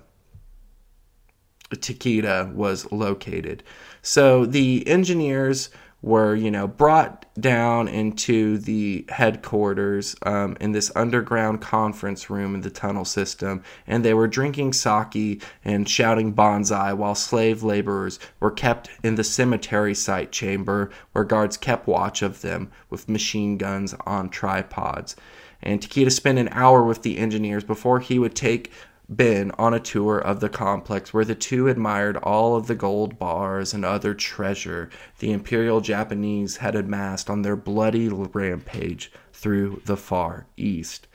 was 2.54 2.92
located. 2.92 3.64
So 4.04 4.46
the 4.46 4.86
engineers 4.88 5.70
were, 6.02 6.36
you 6.36 6.52
know, 6.52 6.68
brought 6.68 7.26
down 7.40 7.88
into 7.88 8.58
the 8.58 9.06
headquarters 9.08 10.18
um, 10.24 10.58
in 10.60 10.74
this 10.74 10.92
underground 10.98 11.62
conference 11.62 12.30
room 12.30 12.54
in 12.54 12.62
the 12.62 12.70
tunnel 12.70 13.06
system, 13.06 13.64
and 13.88 14.04
they 14.04 14.14
were 14.14 14.28
drinking 14.28 14.74
sake 14.74 15.42
and 15.64 15.88
shouting 15.88 16.34
banzai 16.34 16.92
while 16.92 17.16
slave 17.16 17.64
laborers 17.64 18.20
were 18.42 18.52
kept 18.52 18.90
in 19.02 19.16
the 19.16 19.24
cemetery 19.24 19.96
site 19.96 20.34
chamber 20.34 20.92
where 21.14 21.24
guards 21.24 21.56
kept 21.56 21.88
watch 21.88 22.22
of 22.22 22.42
them 22.42 22.70
with 22.90 23.08
machine 23.08 23.58
guns 23.58 23.96
on 24.06 24.30
tripods. 24.30 25.16
And 25.62 25.80
Takeda 25.80 26.12
spent 26.12 26.38
an 26.38 26.50
hour 26.52 26.84
with 26.84 27.04
the 27.04 27.18
engineers 27.18 27.64
before 27.64 28.02
he 28.02 28.20
would 28.20 28.36
take 28.36 28.74
Ben 29.10 29.52
on 29.58 29.74
a 29.74 29.80
tour 29.80 30.18
of 30.18 30.40
the 30.40 30.50
complex 30.50 31.14
where 31.14 31.26
the 31.26 31.36
two 31.36 31.68
admired 31.68 32.18
all 32.18 32.56
of 32.56 32.68
the 32.68 32.76
gold 32.76 33.20
bars 33.20 33.74
and 33.74 33.84
other 33.84 34.14
treasure 34.14 34.90
the 35.20 35.32
Imperial 35.32 35.82
Japanese 35.82 36.58
had 36.58 36.76
amassed 36.76 37.30
on 37.30 37.42
their 37.42 37.58
bloody 37.58 38.08
rampage 38.08 39.12
through 39.34 39.82
the 39.86 39.98
Far 39.98 40.46
East. 40.56 41.08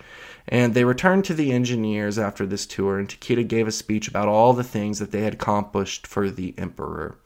And 0.46 0.74
they 0.74 0.84
returned 0.84 1.24
to 1.26 1.34
the 1.34 1.52
engineers 1.52 2.18
after 2.18 2.46
this 2.46 2.66
tour, 2.66 2.98
and 2.98 3.08
Takeda 3.08 3.46
gave 3.46 3.66
a 3.66 3.72
speech 3.72 4.08
about 4.08 4.28
all 4.28 4.52
the 4.52 4.64
things 4.64 4.98
that 4.98 5.10
they 5.10 5.22
had 5.22 5.34
accomplished 5.34 6.06
for 6.06 6.30
the 6.30 6.54
Emperor. 6.58 7.18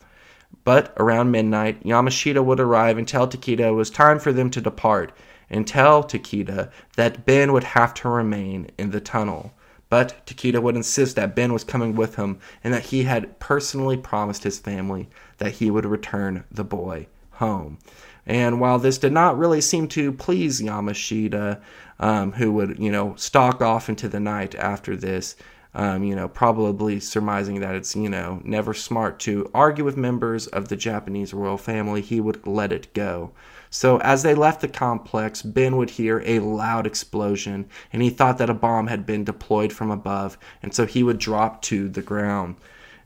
But 0.64 0.92
around 0.96 1.30
midnight, 1.30 1.82
Yamashita 1.84 2.44
would 2.44 2.60
arrive 2.60 2.98
and 2.98 3.08
tell 3.08 3.26
Takeda 3.26 3.68
it 3.68 3.72
was 3.72 3.90
time 3.90 4.18
for 4.18 4.32
them 4.32 4.50
to 4.50 4.60
depart, 4.60 5.12
and 5.50 5.66
tell 5.66 6.04
Takeda 6.04 6.70
that 6.96 7.26
Ben 7.26 7.52
would 7.52 7.64
have 7.64 7.94
to 7.94 8.08
remain 8.08 8.70
in 8.78 8.90
the 8.90 9.00
tunnel. 9.00 9.52
But 9.92 10.24
Takeda 10.24 10.62
would 10.62 10.74
insist 10.74 11.16
that 11.16 11.36
Ben 11.36 11.52
was 11.52 11.64
coming 11.64 11.94
with 11.94 12.16
him 12.16 12.38
and 12.64 12.72
that 12.72 12.84
he 12.84 13.02
had 13.02 13.38
personally 13.40 13.98
promised 13.98 14.42
his 14.42 14.58
family 14.58 15.10
that 15.36 15.52
he 15.52 15.70
would 15.70 15.84
return 15.84 16.44
the 16.50 16.64
boy 16.64 17.08
home. 17.32 17.76
And 18.24 18.58
while 18.58 18.78
this 18.78 18.96
did 18.96 19.12
not 19.12 19.36
really 19.36 19.60
seem 19.60 19.88
to 19.88 20.10
please 20.10 20.62
Yamashita, 20.62 21.60
um, 22.00 22.32
who 22.32 22.52
would, 22.52 22.78
you 22.78 22.90
know, 22.90 23.14
stalk 23.16 23.60
off 23.60 23.90
into 23.90 24.08
the 24.08 24.18
night 24.18 24.54
after 24.54 24.96
this, 24.96 25.36
um, 25.74 26.04
you 26.04 26.16
know, 26.16 26.26
probably 26.26 26.98
surmising 26.98 27.60
that 27.60 27.74
it's, 27.74 27.94
you 27.94 28.08
know, 28.08 28.40
never 28.44 28.72
smart 28.72 29.20
to 29.20 29.50
argue 29.52 29.84
with 29.84 29.98
members 29.98 30.46
of 30.46 30.68
the 30.68 30.76
Japanese 30.76 31.34
royal 31.34 31.58
family, 31.58 32.00
he 32.00 32.18
would 32.18 32.46
let 32.46 32.72
it 32.72 32.94
go. 32.94 33.32
So 33.74 33.96
as 34.00 34.22
they 34.22 34.34
left 34.34 34.60
the 34.60 34.68
complex, 34.68 35.40
Ben 35.40 35.78
would 35.78 35.88
hear 35.88 36.22
a 36.26 36.40
loud 36.40 36.86
explosion, 36.86 37.70
and 37.90 38.02
he 38.02 38.10
thought 38.10 38.36
that 38.36 38.50
a 38.50 38.54
bomb 38.54 38.88
had 38.88 39.06
been 39.06 39.24
deployed 39.24 39.72
from 39.72 39.90
above, 39.90 40.36
and 40.62 40.74
so 40.74 40.84
he 40.84 41.02
would 41.02 41.18
drop 41.18 41.62
to 41.62 41.88
the 41.88 42.02
ground. 42.02 42.56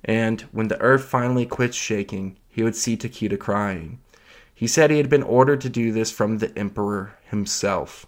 And 0.05 0.41
when 0.51 0.67
the 0.67 0.81
earth 0.81 1.05
finally 1.05 1.47
quit 1.47 1.73
shaking, 1.73 2.37
he 2.49 2.65
would 2.65 2.75
see 2.75 2.97
Takeda 2.97 3.39
crying. 3.39 4.01
He 4.53 4.67
said 4.67 4.91
he 4.91 4.97
had 4.97 5.09
been 5.09 5.23
ordered 5.23 5.61
to 5.61 5.69
do 5.69 5.93
this 5.93 6.11
from 6.11 6.39
the 6.39 6.53
emperor 6.59 7.17
himself. 7.31 8.05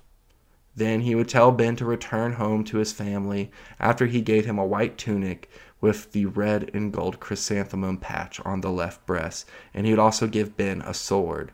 Then 0.75 1.03
he 1.03 1.15
would 1.15 1.29
tell 1.29 1.53
Ben 1.53 1.77
to 1.77 1.85
return 1.85 2.33
home 2.33 2.65
to 2.65 2.79
his 2.79 2.91
family 2.91 3.53
after 3.79 4.07
he 4.07 4.21
gave 4.21 4.47
him 4.47 4.59
a 4.59 4.67
white 4.67 4.99
tunic 4.99 5.49
with 5.81 6.11
the 6.11 6.27
red 6.27 6.73
and 6.75 6.93
gold 6.93 7.21
chrysanthemum 7.21 7.99
patch 7.99 8.41
on 8.41 8.63
the 8.63 8.73
left 8.73 9.07
breast, 9.07 9.49
and 9.73 9.87
he 9.87 9.93
would 9.93 10.01
also 10.01 10.27
give 10.27 10.57
Ben 10.57 10.83
a 10.83 10.93
sword. 10.93 11.53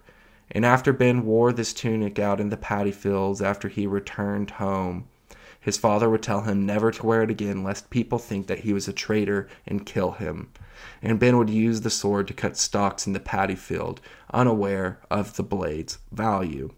And 0.55 0.65
after 0.65 0.93
Ben 0.93 1.27
wore 1.27 1.53
this 1.53 1.75
tunic 1.75 2.19
out 2.19 2.41
in 2.41 2.49
the 2.49 2.57
paddy 2.57 2.93
fields 2.93 3.43
after 3.43 3.69
he 3.69 3.87
returned 3.87 4.53
home, 4.53 5.09
his 5.61 5.77
father 5.77 6.09
would 6.09 6.23
tell 6.23 6.43
him 6.43 6.65
never 6.65 6.91
to 6.93 7.07
wear 7.07 7.23
it 7.23 7.31
again 7.31 7.65
lest 7.65 7.91
people 7.91 8.19
think 8.19 8.47
that 8.47 8.61
he 8.61 8.73
was 8.73 8.89
a 8.89 8.93
traitor 8.93 9.49
and 9.67 9.85
kill 9.85 10.13
him 10.13 10.51
and 11.03 11.21
Ben 11.21 11.37
would 11.37 11.51
use 11.51 11.83
the 11.83 11.91
sword 11.91 12.27
to 12.29 12.35
cut 12.35 12.57
stalks 12.57 13.07
in 13.07 13.13
the 13.13 13.21
paddy 13.21 13.55
field, 13.55 14.01
unaware 14.33 14.99
of 15.11 15.37
the 15.37 15.43
blade's 15.43 15.99
value. 16.11 16.73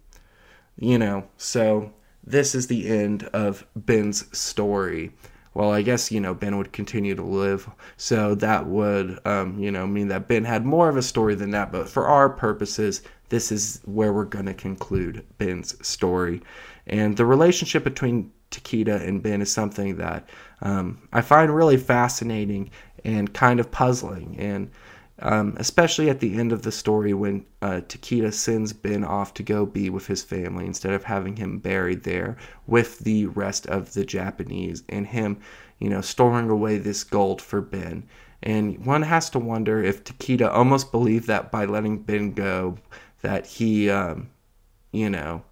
You 0.77 0.99
know, 0.99 1.29
so 1.37 1.93
this 2.25 2.55
is 2.55 2.67
the 2.67 2.89
end 2.89 3.25
of 3.33 3.67
Ben's 3.75 4.37
story. 4.37 5.13
Well, 5.55 5.73
I 5.73 5.81
guess, 5.81 6.13
you 6.13 6.21
know, 6.21 6.35
Ben 6.35 6.59
would 6.59 6.73
continue 6.73 7.15
to 7.15 7.23
live. 7.23 7.71
So 7.97 8.35
that 8.35 8.67
would, 8.67 9.19
um, 9.25 9.59
you 9.59 9.71
know, 9.71 9.87
mean 9.87 10.09
that 10.09 10.29
Ben 10.29 10.45
had 10.45 10.67
more 10.67 10.91
of 10.91 10.99
a 10.99 11.03
story 11.03 11.35
than 11.35 11.53
that. 11.53 11.73
But 11.73 11.89
for 11.89 12.07
our 12.07 12.29
purposes, 12.29 13.03
this 13.29 13.51
is 13.51 13.81
where 13.85 14.13
we're 14.13 14.25
going 14.25 14.47
to 14.47 14.55
conclude 14.55 15.25
Ben's 15.39 15.75
story. 15.87 16.43
And 16.87 17.17
the 17.17 17.27
relationship 17.27 17.85
between 17.85 18.33
Takeda 18.51 19.07
and 19.07 19.23
Ben 19.23 19.43
is 19.43 19.53
something 19.53 19.97
that 19.97 20.29
um, 20.63 21.09
I 21.13 21.21
find 21.21 21.55
really 21.55 21.77
fascinating 21.77 22.71
and 23.05 23.33
kind 23.33 23.61
of 23.61 23.71
puzzling. 23.71 24.37
And 24.39 24.71
um, 25.21 25.55
especially 25.59 26.11
at 26.11 26.21
the 26.21 26.39
end 26.39 26.53
of 26.53 26.63
the 26.63 26.73
story 26.73 27.15
when 27.15 27.47
uh, 27.63 27.81
Takeda 27.89 28.33
sends 28.33 28.73
Ben 28.73 29.03
off 29.03 29.33
to 29.35 29.43
go 29.43 29.65
be 29.65 29.89
with 29.89 30.07
his 30.07 30.23
family 30.23 30.67
instead 30.67 30.93
of 30.93 31.05
having 31.05 31.37
him 31.37 31.59
buried 31.59 32.03
there 32.03 32.37
with 32.67 32.99
the 33.01 33.27
rest 33.27 33.67
of 33.67 33.95
the 33.95 34.05
Japanese 34.05 34.83
and 34.91 35.07
him, 35.07 35.39
you 35.79 35.89
know, 35.89 36.03
storing 36.03 36.51
away 36.51 36.77
this 36.77 37.03
gold 37.03 37.41
for 37.41 37.63
Ben. 37.63 38.07
And 38.43 38.85
one 38.85 39.03
has 39.03 39.31
to 39.31 39.39
wonder 39.39 39.83
if 39.83 40.05
Takeda 40.05 40.53
almost 40.53 40.93
believed 40.93 41.27
that 41.29 41.51
by 41.51 41.65
letting 41.65 42.03
Ben 42.03 42.33
go, 42.33 42.77
that 43.27 43.45
he, 43.47 43.91
um, 43.91 44.31
you 44.93 45.11
know, 45.11 45.43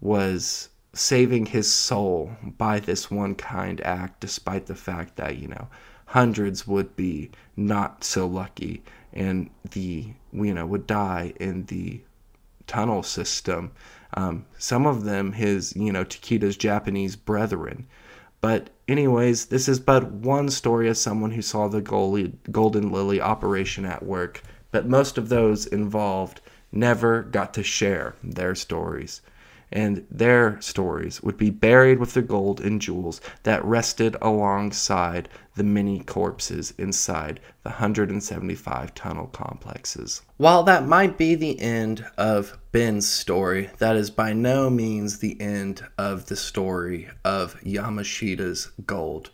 was 0.00 0.70
saving 0.94 1.44
his 1.44 1.70
soul 1.70 2.30
by 2.56 2.80
this 2.80 3.10
one 3.10 3.34
kind 3.34 3.82
act, 3.82 4.20
despite 4.20 4.64
the 4.64 4.74
fact 4.74 5.16
that, 5.16 5.36
you 5.36 5.48
know, 5.48 5.68
hundreds 6.06 6.66
would 6.66 6.96
be 6.96 7.30
not 7.54 8.02
so 8.02 8.26
lucky 8.26 8.82
and 9.12 9.50
the 9.72 10.06
you 10.32 10.54
know 10.54 10.66
would 10.66 10.86
die 10.86 11.32
in 11.40 11.64
the 11.66 12.00
tunnel 12.66 13.02
system. 13.02 13.70
Um, 14.14 14.46
some 14.58 14.86
of 14.86 15.04
them 15.04 15.32
his 15.32 15.74
you 15.76 15.92
know 15.92 16.04
takeda's 16.04 16.56
japanese 16.56 17.16
brethren. 17.16 17.86
But 18.40 18.70
anyways 18.88 19.46
this 19.46 19.68
is 19.68 19.80
but 19.80 20.10
one 20.10 20.48
story 20.50 20.88
of 20.88 20.96
someone 20.96 21.30
who 21.30 21.42
saw 21.42 21.68
the 21.68 21.82
golden 21.82 22.92
lily 22.92 23.20
operation 23.20 23.84
at 23.84 24.02
work. 24.02 24.42
But 24.70 24.86
most 24.86 25.18
of 25.18 25.28
those 25.28 25.66
involved 25.66 26.40
never 26.72 27.22
got 27.22 27.54
to 27.54 27.62
share 27.62 28.14
their 28.22 28.54
stories 28.54 29.20
and 29.72 30.06
their 30.10 30.60
stories 30.60 31.22
would 31.22 31.36
be 31.36 31.50
buried 31.50 31.98
with 31.98 32.12
the 32.12 32.22
gold 32.22 32.60
and 32.60 32.80
jewels 32.80 33.20
that 33.42 33.64
rested 33.64 34.16
alongside 34.20 35.28
the 35.56 35.64
many 35.64 36.00
corpses 36.00 36.72
inside 36.78 37.40
the 37.62 37.70
175 37.70 38.94
tunnel 38.94 39.26
complexes. 39.28 40.22
While 40.36 40.62
that 40.64 40.86
might 40.86 41.16
be 41.16 41.34
the 41.34 41.58
end 41.60 42.04
of 42.18 42.58
Ben's 42.70 43.08
story, 43.08 43.70
that 43.78 43.96
is 43.96 44.10
by 44.10 44.32
no 44.32 44.70
means 44.70 45.18
the 45.18 45.40
end 45.40 45.84
of 45.98 46.26
the 46.26 46.36
story 46.36 47.08
of 47.24 47.58
Yamashita's 47.62 48.70
gold. 48.86 49.30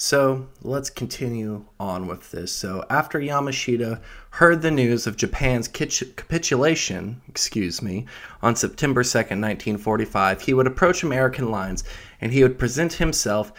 So 0.00 0.46
let's 0.62 0.90
continue 0.90 1.64
on 1.80 2.06
with 2.06 2.30
this. 2.30 2.52
So 2.52 2.84
after 2.88 3.18
Yamashita 3.18 4.00
heard 4.30 4.62
the 4.62 4.70
news 4.70 5.08
of 5.08 5.16
Japan's 5.16 5.66
capitulation, 5.66 7.20
excuse 7.26 7.82
me, 7.82 8.06
on 8.40 8.54
September 8.54 9.02
2nd, 9.02 9.42
1945, 9.42 10.42
he 10.42 10.54
would 10.54 10.68
approach 10.68 11.02
American 11.02 11.50
lines 11.50 11.82
and 12.20 12.32
he 12.32 12.44
would 12.44 12.60
present 12.60 12.92
himself 12.92 13.52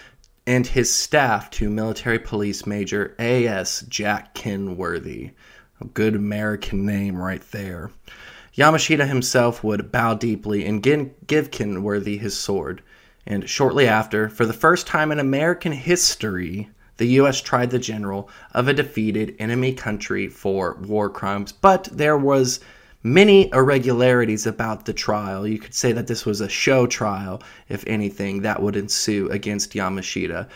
and 0.47 0.65
his 0.65 0.95
staff 0.95 1.49
to 1.51 1.69
military 1.69 2.19
police 2.19 2.65
major 2.65 3.17
A.S. 3.19 3.81
Jack 3.89 4.33
Kenworthy. 4.33 5.31
A 5.81 5.85
good 5.85 6.15
American 6.15 6.85
name 6.85 7.21
right 7.21 7.43
there. 7.51 7.91
Yamashita 8.55 9.05
himself 9.05 9.61
would 9.61 9.91
bow 9.91 10.13
deeply 10.13 10.65
and 10.65 10.81
give 10.81 11.51
Kenworthy 11.51 12.17
his 12.17 12.37
sword. 12.39 12.81
And 13.29 13.47
shortly 13.47 13.87
after, 13.87 14.27
for 14.27 14.47
the 14.47 14.53
first 14.53 14.87
time 14.87 15.11
in 15.11 15.19
American 15.19 15.71
history, 15.71 16.67
the 16.97 17.05
U.S. 17.05 17.39
tried 17.41 17.69
the 17.69 17.77
general 17.77 18.27
of 18.55 18.67
a 18.67 18.73
defeated 18.73 19.35
enemy 19.37 19.71
country 19.71 20.27
for 20.27 20.77
war 20.81 21.11
crimes, 21.11 21.51
but 21.51 21.87
there 21.91 22.17
was 22.17 22.59
many 23.03 23.49
irregularities 23.53 24.47
about 24.47 24.85
the 24.85 24.93
trial. 24.93 25.47
You 25.47 25.59
could 25.59 25.75
say 25.75 25.91
that 25.91 26.07
this 26.07 26.25
was 26.25 26.41
a 26.41 26.49
show 26.49 26.87
trial, 26.87 27.41
if 27.69 27.83
anything, 27.85 28.41
that 28.41 28.61
would 28.61 28.75
ensue 28.75 29.29
against 29.29 29.73
Yamashita 29.73 30.49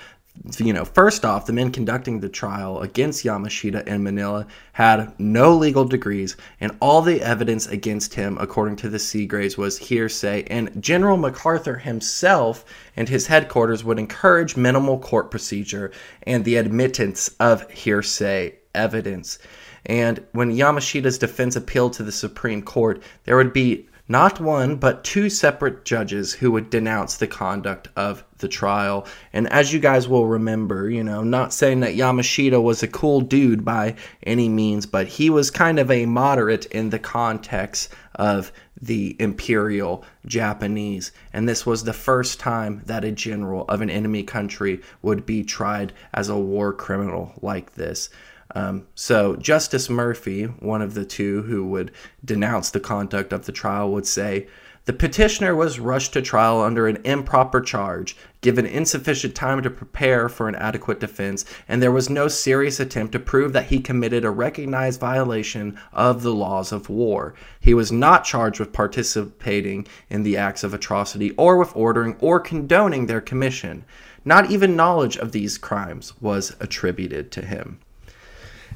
you 0.57 0.73
know, 0.73 0.83
first 0.83 1.23
off, 1.23 1.45
the 1.45 1.53
men 1.53 1.71
conducting 1.71 2.19
the 2.19 2.29
trial 2.29 2.81
against 2.81 3.23
Yamashita 3.23 3.87
in 3.87 4.03
Manila 4.03 4.47
had 4.73 5.13
no 5.19 5.55
legal 5.55 5.85
degrees, 5.85 6.35
and 6.59 6.75
all 6.81 7.01
the 7.01 7.21
evidence 7.21 7.67
against 7.67 8.15
him, 8.15 8.37
according 8.39 8.75
to 8.77 8.89
the 8.89 8.99
Seagraves, 8.99 9.57
was 9.57 9.77
hearsay. 9.77 10.43
And 10.47 10.81
General 10.81 11.17
MacArthur 11.17 11.77
himself 11.77 12.65
and 12.97 13.07
his 13.07 13.27
headquarters 13.27 13.83
would 13.83 13.99
encourage 13.99 14.57
minimal 14.57 14.99
court 14.99 15.31
procedure 15.31 15.91
and 16.23 16.43
the 16.43 16.57
admittance 16.57 17.29
of 17.39 17.69
hearsay 17.71 18.55
evidence. 18.73 19.37
And 19.85 20.25
when 20.31 20.51
Yamashita's 20.51 21.17
defense 21.17 21.55
appealed 21.55 21.93
to 21.93 22.03
the 22.03 22.11
Supreme 22.11 22.61
Court, 22.61 23.01
there 23.25 23.37
would 23.37 23.53
be 23.53 23.87
not 24.07 24.41
one, 24.41 24.75
but 24.75 25.03
two 25.03 25.29
separate 25.29 25.85
judges 25.85 26.33
who 26.33 26.51
would 26.51 26.69
denounce 26.69 27.17
the 27.17 27.27
conduct 27.27 27.87
of 27.95 28.23
the 28.39 28.49
trial. 28.49 29.07
And 29.31 29.47
as 29.47 29.71
you 29.71 29.79
guys 29.79 30.09
will 30.09 30.27
remember, 30.27 30.89
you 30.89 31.03
know, 31.03 31.23
not 31.23 31.53
saying 31.53 31.79
that 31.79 31.95
Yamashita 31.95 32.61
was 32.61 32.83
a 32.83 32.87
cool 32.87 33.21
dude 33.21 33.63
by 33.63 33.95
any 34.23 34.49
means, 34.49 34.85
but 34.85 35.07
he 35.07 35.29
was 35.29 35.49
kind 35.49 35.79
of 35.79 35.89
a 35.89 36.05
moderate 36.05 36.65
in 36.65 36.89
the 36.89 36.99
context 36.99 37.93
of 38.15 38.51
the 38.81 39.15
imperial 39.19 40.03
Japanese. 40.25 41.13
And 41.31 41.47
this 41.47 41.65
was 41.65 41.83
the 41.83 41.93
first 41.93 42.41
time 42.41 42.81
that 42.85 43.05
a 43.05 43.11
general 43.11 43.63
of 43.69 43.79
an 43.79 43.89
enemy 43.89 44.23
country 44.23 44.81
would 45.01 45.25
be 45.25 45.45
tried 45.45 45.93
as 46.13 46.27
a 46.27 46.37
war 46.37 46.73
criminal 46.73 47.31
like 47.41 47.75
this. 47.75 48.09
Um, 48.55 48.87
so 48.95 49.35
Justice 49.35 49.89
Murphy, 49.89 50.43
one 50.43 50.81
of 50.81 50.93
the 50.93 51.05
two 51.05 51.43
who 51.43 51.65
would 51.67 51.91
denounce 52.23 52.69
the 52.69 52.79
conduct 52.79 53.33
of 53.33 53.45
the 53.45 53.51
trial, 53.51 53.91
would 53.91 54.05
say, 54.05 54.47
the 54.85 54.91
petitioner 54.91 55.55
was 55.55 55.79
rushed 55.79 56.11
to 56.11 56.21
trial 56.21 56.59
under 56.61 56.87
an 56.87 56.97
improper 57.05 57.61
charge, 57.61 58.17
given 58.41 58.65
insufficient 58.65 59.33
time 59.33 59.63
to 59.63 59.69
prepare 59.69 60.27
for 60.27 60.49
an 60.49 60.55
adequate 60.55 60.99
defense, 60.99 61.45
and 61.69 61.81
there 61.81 61.91
was 61.91 62.09
no 62.09 62.27
serious 62.27 62.81
attempt 62.81 63.13
to 63.13 63.19
prove 63.19 63.53
that 63.53 63.67
he 63.67 63.79
committed 63.79 64.25
a 64.25 64.29
recognized 64.29 64.99
violation 64.99 65.79
of 65.93 66.21
the 66.21 66.33
laws 66.33 66.73
of 66.73 66.89
war. 66.89 67.33
He 67.61 67.73
was 67.73 67.93
not 67.93 68.25
charged 68.25 68.59
with 68.59 68.73
participating 68.73 69.87
in 70.09 70.23
the 70.23 70.35
acts 70.35 70.65
of 70.65 70.73
atrocity 70.73 71.31
or 71.37 71.57
with 71.57 71.73
ordering 71.77 72.17
or 72.19 72.41
condoning 72.41 73.05
their 73.05 73.21
commission. 73.21 73.85
Not 74.25 74.51
even 74.51 74.75
knowledge 74.75 75.15
of 75.15 75.31
these 75.31 75.57
crimes 75.57 76.11
was 76.19 76.57
attributed 76.59 77.31
to 77.31 77.45
him. 77.45 77.79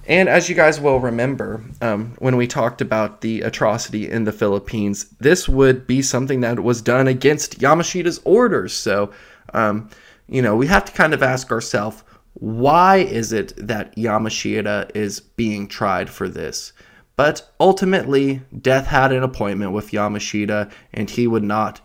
And 0.08 0.30
as 0.30 0.48
you 0.48 0.56
guys 0.56 0.80
will 0.80 1.02
remember, 1.02 1.64
um, 1.82 2.14
when 2.20 2.38
we 2.38 2.48
talked 2.48 2.80
about 2.80 3.20
the 3.20 3.42
atrocity 3.42 4.10
in 4.10 4.24
the 4.24 4.32
Philippines, 4.32 5.06
this 5.20 5.50
would 5.50 5.86
be 5.86 6.02
something 6.02 6.40
that 6.42 6.62
was 6.62 6.82
done 6.82 7.10
against 7.10 7.60
Yamashita's 7.60 8.22
orders. 8.24 8.74
So, 8.74 9.12
um, 9.54 9.90
you 10.30 10.42
know, 10.42 10.56
we 10.56 10.68
have 10.68 10.86
to 10.86 10.94
kind 10.94 11.14
of 11.14 11.22
ask 11.22 11.52
ourselves 11.52 12.04
why 12.40 12.98
is 12.98 13.34
it 13.34 13.54
that 13.58 13.96
Yamashita 13.96 14.96
is 14.96 15.20
being 15.20 15.68
tried 15.68 16.10
for 16.10 16.30
this? 16.30 16.72
But 17.16 17.52
ultimately, 17.60 18.44
death 18.62 18.88
had 18.88 19.12
an 19.12 19.24
appointment 19.24 19.72
with 19.72 19.90
Yamashita, 19.90 20.72
and 20.94 21.10
he 21.10 21.26
would 21.26 21.44
not 21.44 21.82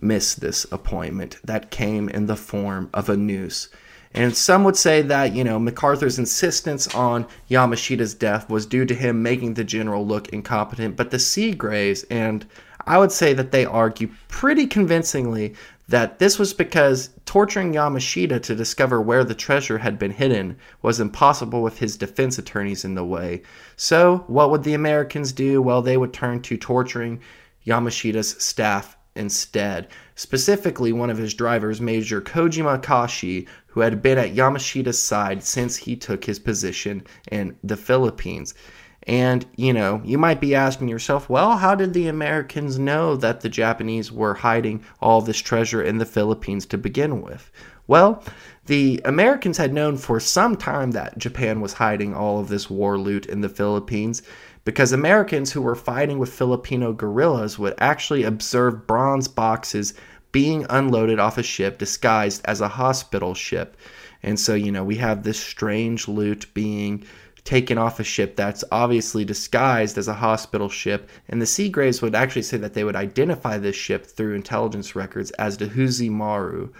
miss 0.00 0.34
this 0.34 0.66
appointment 0.70 1.38
that 1.42 1.70
came 1.70 2.08
in 2.10 2.26
the 2.26 2.36
form 2.36 2.90
of 2.92 3.08
a 3.08 3.16
noose. 3.16 3.68
And 4.14 4.36
some 4.36 4.62
would 4.62 4.76
say 4.76 5.02
that, 5.02 5.34
you 5.34 5.42
know, 5.42 5.58
MacArthur's 5.58 6.20
insistence 6.20 6.86
on 6.94 7.26
Yamashita's 7.50 8.14
death 8.14 8.48
was 8.48 8.64
due 8.64 8.84
to 8.84 8.94
him 8.94 9.22
making 9.22 9.54
the 9.54 9.64
general 9.64 10.06
look 10.06 10.28
incompetent, 10.28 10.96
but 10.96 11.10
the 11.10 11.18
Seagraves, 11.18 12.04
and 12.04 12.46
I 12.86 12.98
would 12.98 13.10
say 13.10 13.32
that 13.34 13.50
they 13.50 13.64
argue 13.64 14.10
pretty 14.28 14.66
convincingly 14.66 15.54
that 15.88 16.18
this 16.18 16.38
was 16.38 16.54
because 16.54 17.10
torturing 17.26 17.72
Yamashita 17.72 18.40
to 18.42 18.54
discover 18.54 19.00
where 19.00 19.24
the 19.24 19.34
treasure 19.34 19.78
had 19.78 19.98
been 19.98 20.12
hidden 20.12 20.56
was 20.80 21.00
impossible 21.00 21.62
with 21.62 21.78
his 21.78 21.96
defense 21.96 22.38
attorneys 22.38 22.84
in 22.84 22.94
the 22.94 23.04
way. 23.04 23.42
So, 23.76 24.24
what 24.28 24.50
would 24.50 24.62
the 24.62 24.74
Americans 24.74 25.32
do? 25.32 25.60
Well, 25.60 25.82
they 25.82 25.96
would 25.96 26.12
turn 26.12 26.40
to 26.42 26.56
torturing 26.56 27.20
Yamashita's 27.66 28.42
staff 28.42 28.96
instead. 29.16 29.88
Specifically, 30.14 30.92
one 30.92 31.10
of 31.10 31.18
his 31.18 31.34
drivers, 31.34 31.80
Major 31.80 32.20
Kojima 32.20 32.82
Kashi, 32.82 33.46
who 33.74 33.80
had 33.80 34.00
been 34.00 34.18
at 34.18 34.36
Yamashita's 34.36 35.00
side 35.00 35.42
since 35.42 35.74
he 35.74 35.96
took 35.96 36.24
his 36.24 36.38
position 36.38 37.04
in 37.32 37.56
the 37.64 37.76
Philippines. 37.76 38.54
And, 39.02 39.44
you 39.56 39.72
know, 39.72 40.00
you 40.04 40.16
might 40.16 40.40
be 40.40 40.54
asking 40.54 40.86
yourself, 40.86 41.28
well, 41.28 41.56
how 41.56 41.74
did 41.74 41.92
the 41.92 42.06
Americans 42.06 42.78
know 42.78 43.16
that 43.16 43.40
the 43.40 43.48
Japanese 43.48 44.12
were 44.12 44.34
hiding 44.34 44.84
all 45.00 45.20
this 45.20 45.38
treasure 45.38 45.82
in 45.82 45.98
the 45.98 46.06
Philippines 46.06 46.66
to 46.66 46.78
begin 46.78 47.20
with? 47.20 47.50
Well, 47.88 48.22
the 48.66 49.00
Americans 49.04 49.58
had 49.58 49.74
known 49.74 49.96
for 49.96 50.20
some 50.20 50.56
time 50.56 50.92
that 50.92 51.18
Japan 51.18 51.60
was 51.60 51.72
hiding 51.72 52.14
all 52.14 52.38
of 52.38 52.46
this 52.46 52.70
war 52.70 52.96
loot 52.96 53.26
in 53.26 53.40
the 53.40 53.48
Philippines 53.48 54.22
because 54.64 54.92
Americans 54.92 55.50
who 55.50 55.60
were 55.60 55.74
fighting 55.74 56.20
with 56.20 56.32
Filipino 56.32 56.92
guerrillas 56.92 57.58
would 57.58 57.74
actually 57.78 58.22
observe 58.22 58.86
bronze 58.86 59.26
boxes 59.26 59.94
being 60.34 60.66
unloaded 60.68 61.20
off 61.20 61.38
a 61.38 61.44
ship 61.44 61.78
disguised 61.78 62.42
as 62.44 62.60
a 62.60 62.66
hospital 62.66 63.34
ship. 63.34 63.76
And 64.20 64.40
so, 64.40 64.56
you 64.56 64.72
know, 64.72 64.82
we 64.82 64.96
have 64.96 65.22
this 65.22 65.38
strange 65.38 66.08
loot 66.08 66.52
being 66.54 67.04
taken 67.44 67.78
off 67.78 68.00
a 68.00 68.04
ship 68.04 68.34
that's 68.34 68.64
obviously 68.72 69.24
disguised 69.24 69.96
as 69.96 70.08
a 70.08 70.14
hospital 70.14 70.68
ship. 70.68 71.08
And 71.28 71.40
the 71.40 71.46
Seagraves 71.46 72.02
would 72.02 72.16
actually 72.16 72.42
say 72.42 72.56
that 72.56 72.74
they 72.74 72.82
would 72.82 72.96
identify 72.96 73.58
this 73.58 73.76
ship 73.76 74.06
through 74.06 74.34
intelligence 74.34 74.96
records 74.96 75.30
as 75.32 75.56
the 75.56 75.66
Huzi 75.66 76.10
Maru. 76.10 76.70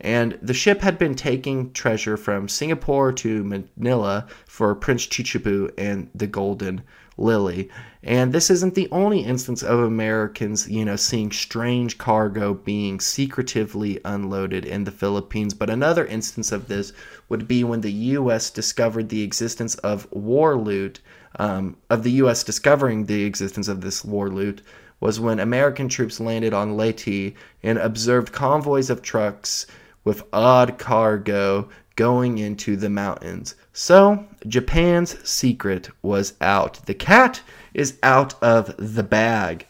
And 0.00 0.36
the 0.42 0.52
ship 0.52 0.80
had 0.80 0.98
been 0.98 1.14
taking 1.14 1.72
treasure 1.72 2.16
from 2.16 2.48
Singapore 2.48 3.12
to 3.12 3.44
Manila 3.44 4.26
for 4.44 4.74
Prince 4.74 5.06
Chichibu 5.06 5.70
and 5.78 6.10
the 6.16 6.26
Golden 6.26 6.82
Lily. 7.16 7.68
And 8.02 8.32
this 8.32 8.50
isn't 8.50 8.74
the 8.74 8.88
only 8.90 9.20
instance 9.20 9.62
of 9.62 9.78
Americans, 9.78 10.68
you 10.68 10.84
know, 10.84 10.96
seeing 10.96 11.32
strange 11.32 11.96
cargo 11.96 12.52
being 12.52 13.00
secretively 13.00 14.00
unloaded 14.04 14.64
in 14.64 14.84
the 14.84 14.90
Philippines. 14.90 15.54
But 15.54 15.70
another 15.70 16.04
instance 16.04 16.52
of 16.52 16.68
this 16.68 16.92
would 17.28 17.48
be 17.48 17.64
when 17.64 17.80
the 17.80 17.92
U.S. 17.92 18.50
discovered 18.50 19.08
the 19.08 19.22
existence 19.22 19.74
of 19.76 20.06
war 20.12 20.56
loot, 20.56 21.00
um, 21.38 21.76
of 21.88 22.02
the 22.02 22.12
U.S. 22.12 22.44
discovering 22.44 23.06
the 23.06 23.24
existence 23.24 23.68
of 23.68 23.80
this 23.80 24.04
war 24.04 24.28
loot, 24.28 24.60
was 25.00 25.20
when 25.20 25.40
American 25.40 25.88
troops 25.88 26.20
landed 26.20 26.52
on 26.52 26.76
Leyte 26.76 27.34
and 27.62 27.78
observed 27.78 28.32
convoys 28.32 28.90
of 28.90 29.02
trucks 29.02 29.66
with 30.04 30.22
odd 30.32 30.78
cargo 30.78 31.68
going 31.96 32.38
into 32.38 32.76
the 32.76 32.90
mountains. 32.90 33.54
So, 33.72 34.26
Japan's 34.46 35.28
secret 35.28 35.90
was 36.02 36.34
out. 36.40 36.84
The 36.86 36.94
cat 36.94 37.42
is 37.72 37.98
out 38.02 38.40
of 38.42 38.74
the 38.78 39.02
bag. 39.02 39.66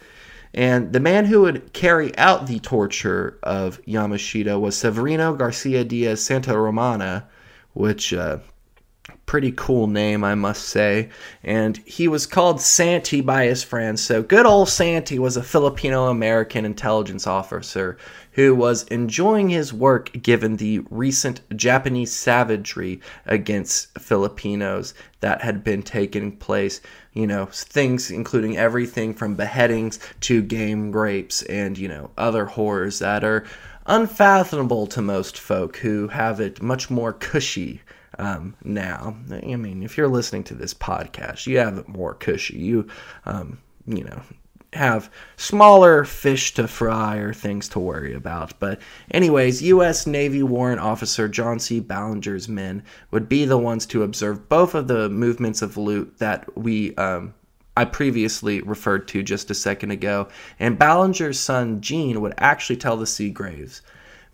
And 0.53 0.93
the 0.93 1.01
man 1.01 1.25
who 1.25 1.43
would 1.43 1.73
carry 1.73 2.17
out 2.17 2.47
the 2.47 2.61
torture 2.61 3.39
of 3.43 3.83
Yamashita 3.87 4.61
was 4.61 4.77
Severino 4.77 5.35
Garcia 5.35 5.85
Diaz 5.85 6.25
Santa 6.25 6.57
Romana, 6.57 7.27
which 7.73 8.15
uh, 8.15 8.39
pretty 9.27 9.53
cool 9.53 9.87
name, 9.87 10.23
I 10.23 10.35
must 10.35 10.69
say. 10.69 11.09
And 11.43 11.77
he 11.79 12.09
was 12.09 12.27
called 12.27 12.61
Santi 12.61 13.21
by 13.21 13.47
his 13.47 13.63
friends. 13.63 14.03
So, 14.03 14.23
good 14.23 14.47
old 14.47 14.69
Santi 14.69 15.19
was 15.19 15.37
a 15.37 15.43
Filipino 15.43 16.09
American 16.09 16.65
intelligence 16.65 17.27
officer 17.27 17.97
who 18.33 18.55
was 18.55 18.83
enjoying 18.85 19.49
his 19.49 19.73
work 19.73 20.11
given 20.23 20.57
the 20.57 20.81
recent 20.91 21.41
Japanese 21.57 22.13
savagery 22.13 23.01
against 23.27 23.97
Filipinos 23.99 24.93
that 25.21 25.41
had 25.43 25.65
been 25.65 25.83
taking 25.83 26.37
place. 26.37 26.81
You 27.13 27.27
know, 27.27 27.47
things 27.47 28.11
including 28.11 28.57
everything 28.57 29.15
from 29.15 29.37
beheadings 29.37 30.01
to 30.23 30.43
game 30.43 30.93
rapes 30.93 31.43
and, 31.43 31.79
you 31.79 31.89
know, 31.89 32.11
other 32.19 32.45
horrors 32.45 32.99
that 32.99 33.23
are 33.25 33.45
unfathomable 33.87 34.87
to 34.89 35.03
most 35.03 35.39
folk 35.39 35.77
who 35.77 36.09
have 36.09 36.41
it 36.41 36.63
much 36.63 36.91
more 36.91 37.13
cushy 37.13 37.83
um, 38.19 38.57
now. 38.65 39.17
I 39.31 39.57
mean, 39.57 39.83
if 39.83 39.97
you're 39.97 40.09
listening 40.09 40.45
to 40.45 40.55
this 40.55 40.75
podcast, 40.75 41.47
you 41.47 41.59
have 41.59 41.79
it 41.79 41.89
more 41.89 42.15
cushy. 42.15 42.59
You, 42.59 42.89
um, 43.25 43.59
you 43.87 44.05
know, 44.05 44.23
have 44.73 45.11
smaller 45.37 46.05
fish 46.05 46.55
to 46.55 46.67
fry 46.69 47.17
or 47.17 47.33
things 47.33 47.69
to 47.71 47.79
worry 47.79 48.15
about. 48.15 48.59
But, 48.59 48.81
anyways, 49.11 49.63
U.S. 49.63 50.07
Navy 50.07 50.43
warrant 50.43 50.81
officer 50.81 51.29
John 51.29 51.59
C. 51.59 51.81
Ballinger's 51.81 52.49
men 52.49 52.83
would 53.11 53.29
be 53.29 53.45
the 53.45 53.59
ones 53.59 53.87
to 53.87 54.03
observe 54.03 54.49
both 54.49 54.75
of 54.75 54.89
the 54.89 55.09
movements 55.09 55.63
of 55.63 55.77
loot 55.77 56.19
that 56.19 56.57
we. 56.57 56.95
Um, 56.97 57.35
I 57.77 57.85
previously 57.85 58.61
referred 58.61 59.09
to 59.09 59.25
just 59.25 59.51
a 59.51 59.55
second 59.55 59.91
ago, 59.91 60.29
and 60.61 60.79
Ballinger's 60.79 61.41
son 61.41 61.81
Gene 61.81 62.21
would 62.21 62.35
actually 62.39 62.77
tell 62.77 62.97
the 62.97 63.07
Seagraves. 63.07 63.83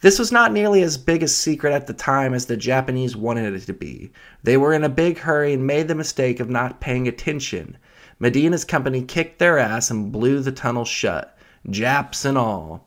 This 0.01 0.18
was 0.18 0.32
not 0.32 0.53
nearly 0.53 0.82
as 0.82 0.96
big 0.96 1.22
a 1.22 1.28
secret 1.28 1.74
at 1.74 1.86
the 1.86 1.92
time 1.92 2.32
as 2.32 2.46
the 2.46 2.57
Japanese 2.57 3.16
wanted 3.16 3.55
it 3.55 3.66
to 3.66 3.74
be. 3.74 4.11
They 4.42 4.57
were 4.57 4.72
in 4.72 4.82
a 4.82 4.88
big 4.88 5.18
hurry 5.18 5.53
and 5.53 5.66
made 5.66 5.88
the 5.88 5.94
mistake 5.94 6.40
of 6.40 6.48
not 6.48 6.80
paying 6.80 7.07
attention. 7.07 7.76
Medina's 8.18 8.64
company 8.64 9.03
kicked 9.03 9.38
their 9.38 9.59
ass 9.59 9.90
and 9.90 10.11
blew 10.11 10.40
the 10.40 10.53
tunnel 10.53 10.86
shut, 10.86 11.36
Japs 11.68 12.24
and 12.24 12.38
all. 12.38 12.86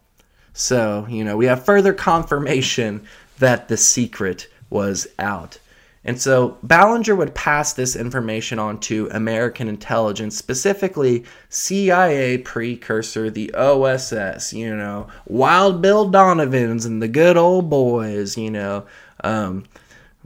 So, 0.54 1.06
you 1.10 1.24
know, 1.24 1.38
we 1.38 1.46
have 1.46 1.66
further 1.66 1.94
confirmation 1.94 3.06
that 3.38 3.68
the 3.68 3.78
secret 3.78 4.48
was 4.70 5.08
out. 5.20 5.60
And 6.06 6.20
so 6.22 6.58
Ballinger 6.64 7.16
would 7.16 7.34
pass 7.34 7.74
this 7.74 7.96
information 7.96 8.60
on 8.60 8.80
to 8.82 9.08
American 9.12 9.70
intelligence, 9.70 10.38
specifically 10.38 11.24
CIA 11.50 12.40
precursor, 12.40 13.30
the 13.30 13.54
OSS, 13.54 14.54
you 14.54 14.76
know, 14.76 15.08
Wild 15.28 15.82
Bill 15.82 16.10
Donovans 16.10 16.86
and 16.86 17.02
the 17.02 17.08
good 17.08 17.38
old 17.38 17.70
boys, 17.70 18.38
you 18.38 18.52
know. 18.52 18.86
Um, 19.24 19.64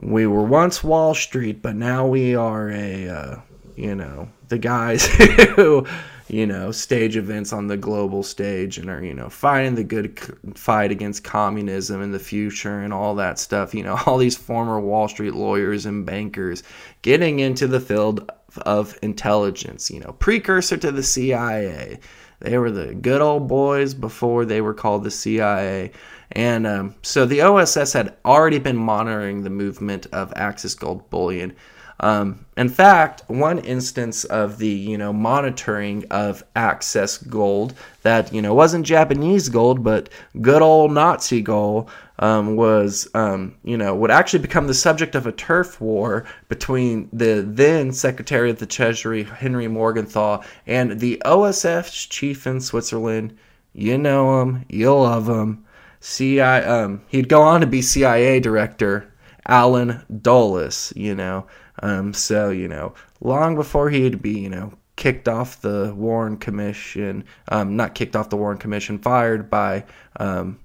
we 0.01 0.25
were 0.25 0.43
once 0.43 0.83
Wall 0.83 1.13
Street, 1.13 1.61
but 1.61 1.75
now 1.75 2.07
we 2.07 2.35
are 2.35 2.71
a, 2.71 3.09
uh, 3.09 3.35
you 3.75 3.93
know, 3.93 4.29
the 4.49 4.57
guys 4.57 5.05
who, 5.55 5.85
you 6.29 6.45
know, 6.45 6.71
stage 6.71 7.15
events 7.15 7.53
on 7.53 7.67
the 7.67 7.77
global 7.77 8.21
stage 8.21 8.77
and 8.77 8.89
are, 8.89 9.03
you 9.03 9.13
know, 9.13 9.29
fighting 9.29 9.75
the 9.75 9.83
good 9.83 10.19
fight 10.55 10.91
against 10.91 11.23
communism 11.23 12.01
in 12.01 12.11
the 12.11 12.19
future 12.19 12.81
and 12.81 12.93
all 12.93 13.15
that 13.15 13.39
stuff. 13.39 13.73
You 13.73 13.83
know, 13.83 13.97
all 14.05 14.17
these 14.17 14.35
former 14.35 14.79
Wall 14.79 15.07
Street 15.07 15.33
lawyers 15.33 15.85
and 15.85 16.05
bankers 16.05 16.63
getting 17.01 17.39
into 17.39 17.67
the 17.67 17.79
field 17.79 18.29
of 18.65 18.97
intelligence, 19.01 19.89
you 19.89 19.99
know, 19.99 20.13
precursor 20.13 20.77
to 20.77 20.91
the 20.91 21.03
CIA. 21.03 21.99
They 22.39 22.57
were 22.57 22.71
the 22.71 22.93
good 22.93 23.21
old 23.21 23.47
boys 23.47 23.93
before 23.93 24.45
they 24.45 24.61
were 24.61 24.73
called 24.73 25.03
the 25.03 25.11
CIA. 25.11 25.91
And 26.31 26.67
um, 26.67 26.95
so 27.01 27.25
the 27.25 27.41
OSS 27.41 27.93
had 27.93 28.15
already 28.25 28.59
been 28.59 28.75
monitoring 28.75 29.43
the 29.43 29.49
movement 29.49 30.07
of 30.07 30.33
Axis 30.35 30.75
Gold 30.75 31.09
bullion 31.09 31.55
um, 31.99 32.45
in 32.55 32.69
fact, 32.69 33.23
one 33.27 33.57
instance 33.59 34.23
of 34.25 34.59
the 34.59 34.67
you 34.67 34.97
know 34.97 35.11
monitoring 35.11 36.05
of 36.11 36.43
Axis 36.55 37.17
gold 37.17 37.73
that 38.03 38.31
you 38.31 38.41
know 38.41 38.53
wasn't 38.53 38.85
Japanese 38.85 39.49
gold 39.49 39.83
but 39.83 40.09
good 40.41 40.61
old 40.61 40.91
Nazi 40.91 41.41
gold 41.41 41.89
um, 42.19 42.55
was 42.55 43.07
um, 43.15 43.55
you 43.63 43.77
know 43.77 43.95
would 43.95 44.11
actually 44.11 44.39
become 44.39 44.67
the 44.67 44.75
subject 44.75 45.15
of 45.15 45.25
a 45.25 45.31
turf 45.31 45.81
war 45.81 46.25
between 46.49 47.09
the 47.11 47.43
then 47.47 47.91
Secretary 47.91 48.51
of 48.51 48.59
the 48.59 48.67
Treasury 48.67 49.23
Henry 49.23 49.67
Morgenthau 49.67 50.43
and 50.67 50.99
the 50.99 51.19
OSS 51.23 52.05
chief 52.05 52.45
in 52.45 52.61
Switzerland. 52.61 53.35
You 53.73 53.97
know 53.97 54.41
him, 54.41 54.65
you 54.69 54.93
love 54.93 55.27
him. 55.27 55.63
CIA. 55.99 56.63
Um, 56.63 57.01
he'd 57.07 57.27
go 57.27 57.41
on 57.41 57.61
to 57.61 57.67
be 57.67 57.81
CIA 57.81 58.39
director 58.39 59.11
Allen 59.47 60.01
Dulles. 60.21 60.93
You 60.95 61.15
know. 61.15 61.47
Um, 61.81 62.13
so, 62.13 62.49
you 62.49 62.67
know, 62.67 62.93
long 63.21 63.55
before 63.55 63.89
he'd 63.89 64.21
be, 64.21 64.39
you 64.39 64.49
know, 64.49 64.73
kicked 64.95 65.27
off 65.27 65.61
the 65.61 65.93
Warren 65.95 66.37
Commission, 66.37 67.23
um, 67.49 67.75
not 67.75 67.95
kicked 67.95 68.15
off 68.15 68.29
the 68.29 68.37
Warren 68.37 68.57
Commission, 68.57 68.97
fired 68.97 69.49
by 69.49 69.85
um, 70.19 70.59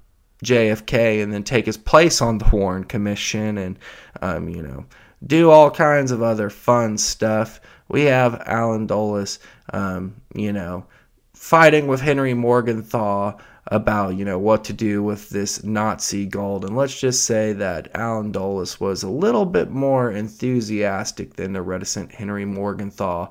JFK 0.45 1.23
and 1.23 1.33
then 1.33 1.45
take 1.45 1.67
his 1.67 1.77
place 1.77 2.21
on 2.21 2.39
the 2.39 2.49
Warren 2.51 2.85
Commission 2.85 3.59
and, 3.59 3.79
um, 4.21 4.49
you 4.49 4.63
know, 4.63 4.87
do 5.25 5.51
all 5.51 5.71
kinds 5.71 6.11
of 6.11 6.23
other 6.23 6.51
fun 6.51 6.99
stuff. 6.99 7.61
We 7.89 8.03
have 8.05 8.43
Allen 8.47 8.87
Dulles, 8.87 9.39
um, 9.73 10.17
you 10.35 10.53
know, 10.53 10.87
fighting 11.35 11.87
with 11.87 12.01
Henry 12.01 12.35
Morgenthau 12.35 13.39
about 13.69 14.17
you 14.17 14.25
know 14.25 14.39
what 14.39 14.65
to 14.65 14.73
do 14.73 15.03
with 15.03 15.31
this 15.31 15.63
Nazi 15.63 16.27
gold. 16.27 16.65
And 16.65 16.77
let's 16.77 16.99
just 16.99 17.25
say 17.25 17.53
that 17.55 17.91
Allen 17.95 18.33
Dulles 18.33 18.81
was 18.81 19.03
a 19.03 19.09
little 19.09 19.47
bit 19.47 19.71
more 19.71 20.11
enthusiastic 20.11 21.37
than 21.37 21.53
the 21.53 21.63
reticent 21.63 22.13
Henry 22.13 22.45
Morgenthau. 22.45 23.31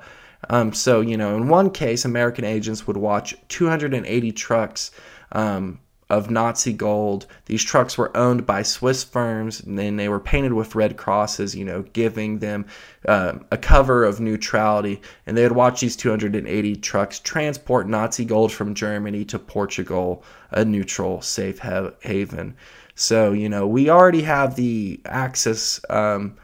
Um, 0.49 0.73
so 0.73 1.01
you 1.01 1.17
know, 1.17 1.35
in 1.35 1.47
one 1.47 1.69
case, 1.69 2.05
American 2.05 2.45
agents 2.45 2.87
would 2.87 2.97
watch 2.97 3.35
280 3.49 4.31
trucks. 4.31 4.91
Um, 5.33 5.79
of 6.11 6.29
Nazi 6.29 6.73
gold. 6.73 7.25
These 7.45 7.63
trucks 7.63 7.97
were 7.97 8.15
owned 8.17 8.45
by 8.45 8.63
Swiss 8.63 9.01
firms, 9.01 9.61
and 9.61 9.79
then 9.79 9.95
they 9.95 10.09
were 10.09 10.19
painted 10.19 10.51
with 10.51 10.75
red 10.75 10.97
crosses, 10.97 11.55
you 11.55 11.63
know, 11.63 11.83
giving 11.93 12.39
them 12.39 12.65
uh, 13.07 13.35
a 13.49 13.57
cover 13.57 14.03
of 14.03 14.19
neutrality. 14.19 15.01
And 15.25 15.37
they 15.37 15.43
would 15.43 15.53
watch 15.53 15.79
these 15.79 15.95
280 15.95 16.75
trucks 16.75 17.19
transport 17.19 17.87
Nazi 17.87 18.25
gold 18.25 18.51
from 18.51 18.75
Germany 18.75 19.23
to 19.23 19.39
Portugal, 19.39 20.21
a 20.51 20.65
neutral, 20.65 21.21
safe 21.21 21.59
ha- 21.59 21.91
haven. 22.01 22.55
So, 22.93 23.31
you 23.31 23.47
know, 23.47 23.65
we 23.65 23.89
already 23.89 24.23
have 24.23 24.57
the 24.57 24.99
Axis. 25.05 25.79
Um, 25.89 26.35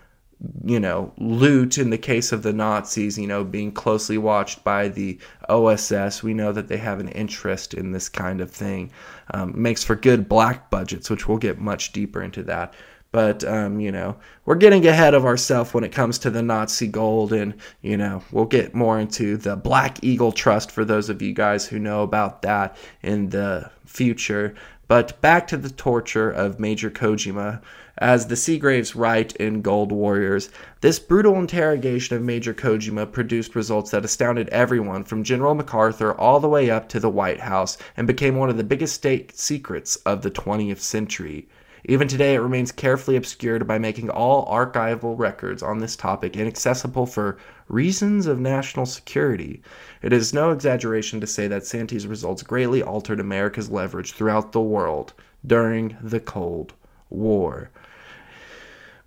you 0.65 0.79
know, 0.79 1.11
loot 1.17 1.77
in 1.77 1.89
the 1.89 1.97
case 1.97 2.31
of 2.31 2.43
the 2.43 2.53
Nazis, 2.53 3.17
you 3.17 3.27
know, 3.27 3.43
being 3.43 3.71
closely 3.71 4.17
watched 4.17 4.63
by 4.63 4.87
the 4.87 5.17
OSS. 5.49 6.21
We 6.21 6.33
know 6.33 6.51
that 6.51 6.67
they 6.67 6.77
have 6.77 6.99
an 6.99 7.09
interest 7.09 7.73
in 7.73 7.91
this 7.91 8.07
kind 8.07 8.39
of 8.39 8.51
thing. 8.51 8.91
Um, 9.33 9.59
makes 9.59 9.83
for 9.83 9.95
good 9.95 10.29
black 10.29 10.69
budgets, 10.69 11.09
which 11.09 11.27
we'll 11.27 11.39
get 11.39 11.59
much 11.59 11.91
deeper 11.91 12.21
into 12.21 12.43
that. 12.43 12.75
But, 13.11 13.43
um, 13.45 13.79
you 13.79 13.91
know, 13.91 14.17
we're 14.45 14.55
getting 14.55 14.85
ahead 14.85 15.13
of 15.13 15.25
ourselves 15.25 15.73
when 15.73 15.83
it 15.83 15.91
comes 15.91 16.19
to 16.19 16.29
the 16.29 16.43
Nazi 16.43 16.87
gold. 16.87 17.33
And, 17.33 17.55
you 17.81 17.97
know, 17.97 18.21
we'll 18.31 18.45
get 18.45 18.75
more 18.75 18.99
into 18.99 19.37
the 19.37 19.55
Black 19.55 20.03
Eagle 20.03 20.31
Trust 20.31 20.69
for 20.69 20.85
those 20.85 21.09
of 21.09 21.21
you 21.21 21.33
guys 21.33 21.65
who 21.65 21.79
know 21.79 22.03
about 22.03 22.43
that 22.43 22.77
in 23.01 23.29
the 23.29 23.71
future. 23.85 24.53
But 24.87 25.19
back 25.21 25.47
to 25.47 25.57
the 25.57 25.69
torture 25.69 26.29
of 26.29 26.59
Major 26.59 26.91
Kojima. 26.91 27.61
As 27.99 28.27
the 28.27 28.35
Seagraves 28.35 28.95
write 28.95 29.35
in 29.37 29.63
Gold 29.63 29.91
Warriors, 29.91 30.51
this 30.81 30.99
brutal 30.99 31.33
interrogation 31.33 32.15
of 32.15 32.21
Major 32.21 32.53
Kojima 32.53 33.11
produced 33.11 33.55
results 33.55 33.89
that 33.89 34.05
astounded 34.05 34.49
everyone 34.49 35.03
from 35.03 35.23
General 35.23 35.55
MacArthur 35.55 36.13
all 36.13 36.39
the 36.39 36.47
way 36.47 36.69
up 36.69 36.89
to 36.89 36.99
the 36.99 37.09
White 37.09 37.39
House 37.39 37.75
and 37.97 38.05
became 38.05 38.35
one 38.35 38.51
of 38.51 38.57
the 38.57 38.63
biggest 38.63 38.93
state 38.93 39.35
secrets 39.35 39.95
of 40.05 40.21
the 40.21 40.29
20th 40.29 40.77
century. 40.77 41.47
Even 41.85 42.07
today, 42.07 42.35
it 42.35 42.39
remains 42.39 42.71
carefully 42.71 43.17
obscured 43.17 43.65
by 43.65 43.79
making 43.79 44.11
all 44.11 44.45
archival 44.45 45.17
records 45.17 45.63
on 45.63 45.79
this 45.79 45.95
topic 45.95 46.37
inaccessible 46.37 47.07
for 47.07 47.39
reasons 47.67 48.27
of 48.27 48.39
national 48.39 48.85
security. 48.85 49.63
It 50.03 50.13
is 50.13 50.35
no 50.35 50.51
exaggeration 50.51 51.19
to 51.21 51.25
say 51.25 51.47
that 51.47 51.65
Santi's 51.65 52.05
results 52.05 52.43
greatly 52.43 52.83
altered 52.83 53.19
America's 53.19 53.71
leverage 53.71 54.11
throughout 54.11 54.51
the 54.51 54.61
world 54.61 55.13
during 55.43 55.97
the 55.99 56.19
Cold 56.19 56.73
War. 57.09 57.71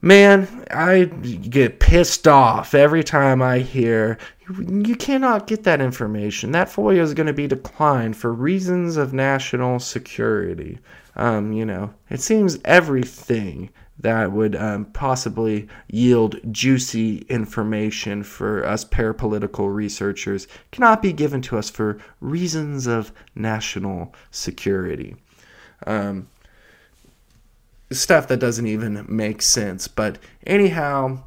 Man, 0.03 0.65
I 0.71 1.05
get 1.05 1.79
pissed 1.79 2.27
off 2.27 2.75
every 2.75 3.05
time 3.05 3.43
I 3.43 3.59
hear 3.59 4.17
you 4.59 4.97
cannot 4.97 5.47
get 5.47 5.65
that 5.65 5.81
information. 5.81 6.53
That 6.53 6.69
FOIA 6.69 7.01
is 7.01 7.15
going 7.15 7.27
to 7.27 7.33
be 7.33 7.47
declined 7.47 8.17
for 8.17 8.33
reasons 8.33 8.97
of 8.97 9.13
national 9.13 9.79
security. 9.79 10.79
Um, 11.17 11.53
you 11.53 11.67
know, 11.67 11.93
it 12.09 12.21
seems 12.21 12.59
everything 12.65 13.71
that 13.99 14.33
would 14.33 14.57
um, 14.57 14.87
possibly 14.87 15.69
yield 15.89 16.41
juicy 16.51 17.19
information 17.29 18.23
for 18.23 18.65
us 18.65 18.85
parapolitical 18.87 19.73
researchers 19.73 20.49
cannot 20.73 21.03
be 21.03 21.13
given 21.13 21.43
to 21.43 21.59
us 21.59 21.69
for 21.69 21.99
reasons 22.21 22.87
of 22.87 23.13
national 23.35 24.15
security. 24.31 25.15
Um, 25.87 26.29
stuff 27.93 28.29
that 28.29 28.39
doesn't 28.39 28.67
even 28.67 29.05
make 29.09 29.43
sense. 29.43 29.89
But 29.89 30.19
anyhow, 30.47 31.23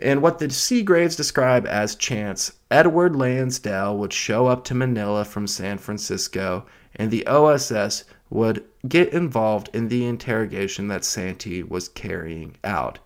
and 0.00 0.22
what 0.22 0.38
the 0.38 0.50
Seagraves 0.50 1.16
describe 1.16 1.66
as 1.66 1.96
chance, 1.96 2.52
Edward 2.70 3.16
Lansdale 3.16 3.96
would 3.96 4.12
show 4.12 4.46
up 4.46 4.64
to 4.64 4.74
Manila 4.74 5.24
from 5.24 5.46
San 5.46 5.78
Francisco, 5.78 6.66
and 6.94 7.10
the 7.10 7.26
OSS 7.26 8.04
would 8.30 8.64
get 8.86 9.12
involved 9.12 9.70
in 9.72 9.88
the 9.88 10.06
interrogation 10.06 10.88
that 10.88 11.04
Santi 11.04 11.62
was 11.62 11.88
carrying 11.88 12.56
out. 12.62 12.98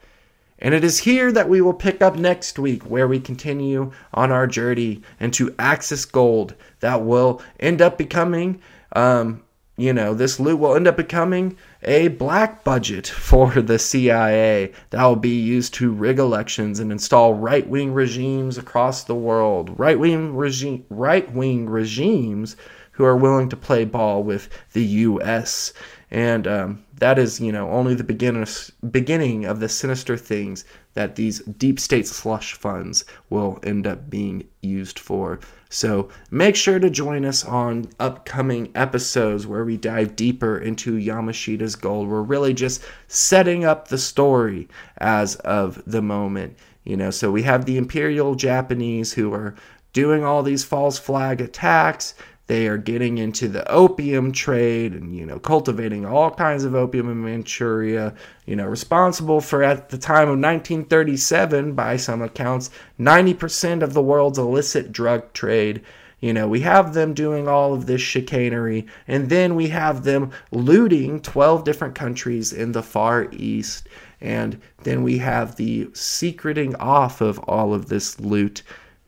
And 0.58 0.74
it 0.74 0.84
is 0.84 0.98
here 0.98 1.32
that 1.32 1.48
we 1.48 1.60
will 1.60 1.74
pick 1.74 2.02
up 2.02 2.16
next 2.16 2.58
week, 2.58 2.84
where 2.84 3.08
we 3.08 3.18
continue 3.18 3.90
on 4.14 4.30
our 4.30 4.46
journey 4.46 5.02
into 5.18 5.54
Axis 5.58 6.04
Gold 6.04 6.54
that 6.80 7.02
will 7.02 7.42
end 7.58 7.82
up 7.82 7.98
becoming, 7.98 8.60
um, 8.94 9.42
you 9.76 9.92
know, 9.92 10.14
this 10.14 10.38
loot 10.38 10.60
will 10.60 10.76
end 10.76 10.86
up 10.86 10.96
becoming 10.96 11.56
a 11.84 12.08
black 12.08 12.64
budget 12.64 13.06
for 13.06 13.50
the 13.60 13.78
CIA 13.78 14.72
that 14.90 15.04
will 15.04 15.16
be 15.16 15.40
used 15.40 15.74
to 15.74 15.92
rig 15.92 16.18
elections 16.18 16.78
and 16.78 16.92
install 16.92 17.34
right-wing 17.34 17.92
regimes 17.92 18.56
across 18.56 19.04
the 19.04 19.14
world. 19.14 19.78
Right-wing 19.78 20.34
regime 20.34 20.84
right-wing 20.90 21.68
regimes 21.68 22.56
who 22.92 23.04
are 23.04 23.16
willing 23.16 23.48
to 23.48 23.56
play 23.56 23.84
ball 23.84 24.22
with 24.22 24.48
the 24.72 24.84
US. 24.84 25.72
And 26.10 26.46
um, 26.46 26.84
that 26.98 27.18
is, 27.18 27.40
you 27.40 27.50
know, 27.50 27.70
only 27.70 27.94
the 27.94 28.04
beginning 28.04 28.46
beginning 28.90 29.44
of 29.44 29.60
the 29.60 29.68
sinister 29.68 30.16
things 30.16 30.64
that 30.94 31.16
these 31.16 31.40
deep 31.40 31.80
state 31.80 32.06
slush 32.06 32.54
funds 32.54 33.04
will 33.30 33.58
end 33.62 33.86
up 33.86 34.10
being 34.10 34.44
used 34.60 34.98
for. 34.98 35.40
So 35.70 36.10
make 36.30 36.54
sure 36.54 36.78
to 36.78 36.90
join 36.90 37.24
us 37.24 37.44
on 37.44 37.86
upcoming 37.98 38.70
episodes 38.74 39.46
where 39.46 39.64
we 39.64 39.76
dive 39.76 40.16
deeper 40.16 40.58
into 40.58 40.98
Yamashita's 40.98 41.76
gold. 41.76 42.08
We're 42.08 42.22
really 42.22 42.52
just 42.52 42.82
setting 43.08 43.64
up 43.64 43.88
the 43.88 43.98
story 43.98 44.68
as 44.98 45.36
of 45.36 45.82
the 45.86 46.02
moment. 46.02 46.58
You 46.84 46.96
know, 46.96 47.10
so 47.10 47.30
we 47.30 47.42
have 47.42 47.64
the 47.64 47.78
Imperial 47.78 48.34
Japanese 48.34 49.12
who 49.12 49.32
are 49.32 49.54
doing 49.92 50.24
all 50.24 50.42
these 50.42 50.64
false 50.64 50.98
flag 50.98 51.40
attacks 51.40 52.14
they 52.52 52.68
are 52.68 52.76
getting 52.76 53.16
into 53.16 53.48
the 53.48 53.66
opium 53.70 54.30
trade 54.30 54.92
and, 54.92 55.16
you 55.16 55.24
know, 55.24 55.38
cultivating 55.38 56.04
all 56.04 56.30
kinds 56.30 56.64
of 56.64 56.74
opium 56.74 57.08
in 57.08 57.24
Manchuria, 57.24 58.12
you 58.44 58.54
know, 58.54 58.66
responsible 58.66 59.40
for, 59.40 59.62
at 59.62 59.88
the 59.88 59.96
time 59.96 60.28
of 60.28 60.38
1937, 60.38 61.72
by 61.72 61.96
some 61.96 62.20
accounts, 62.20 62.68
90% 63.00 63.80
of 63.80 63.94
the 63.94 64.02
world's 64.02 64.38
illicit 64.38 64.92
drug 64.92 65.32
trade. 65.32 65.80
You 66.20 66.34
know, 66.34 66.46
we 66.46 66.60
have 66.60 66.92
them 66.92 67.14
doing 67.14 67.48
all 67.48 67.72
of 67.72 67.86
this 67.86 68.02
chicanery, 68.02 68.86
and 69.08 69.30
then 69.30 69.54
we 69.54 69.68
have 69.68 70.04
them 70.04 70.30
looting 70.50 71.22
12 71.22 71.64
different 71.64 71.94
countries 71.94 72.52
in 72.52 72.72
the 72.72 72.82
Far 72.82 73.28
East. 73.32 73.88
And 74.20 74.60
then 74.82 75.02
we 75.02 75.16
have 75.16 75.56
the 75.56 75.88
secreting 75.94 76.76
off 76.76 77.22
of 77.22 77.38
all 77.38 77.72
of 77.72 77.88
this 77.88 78.20
loot 78.20 78.62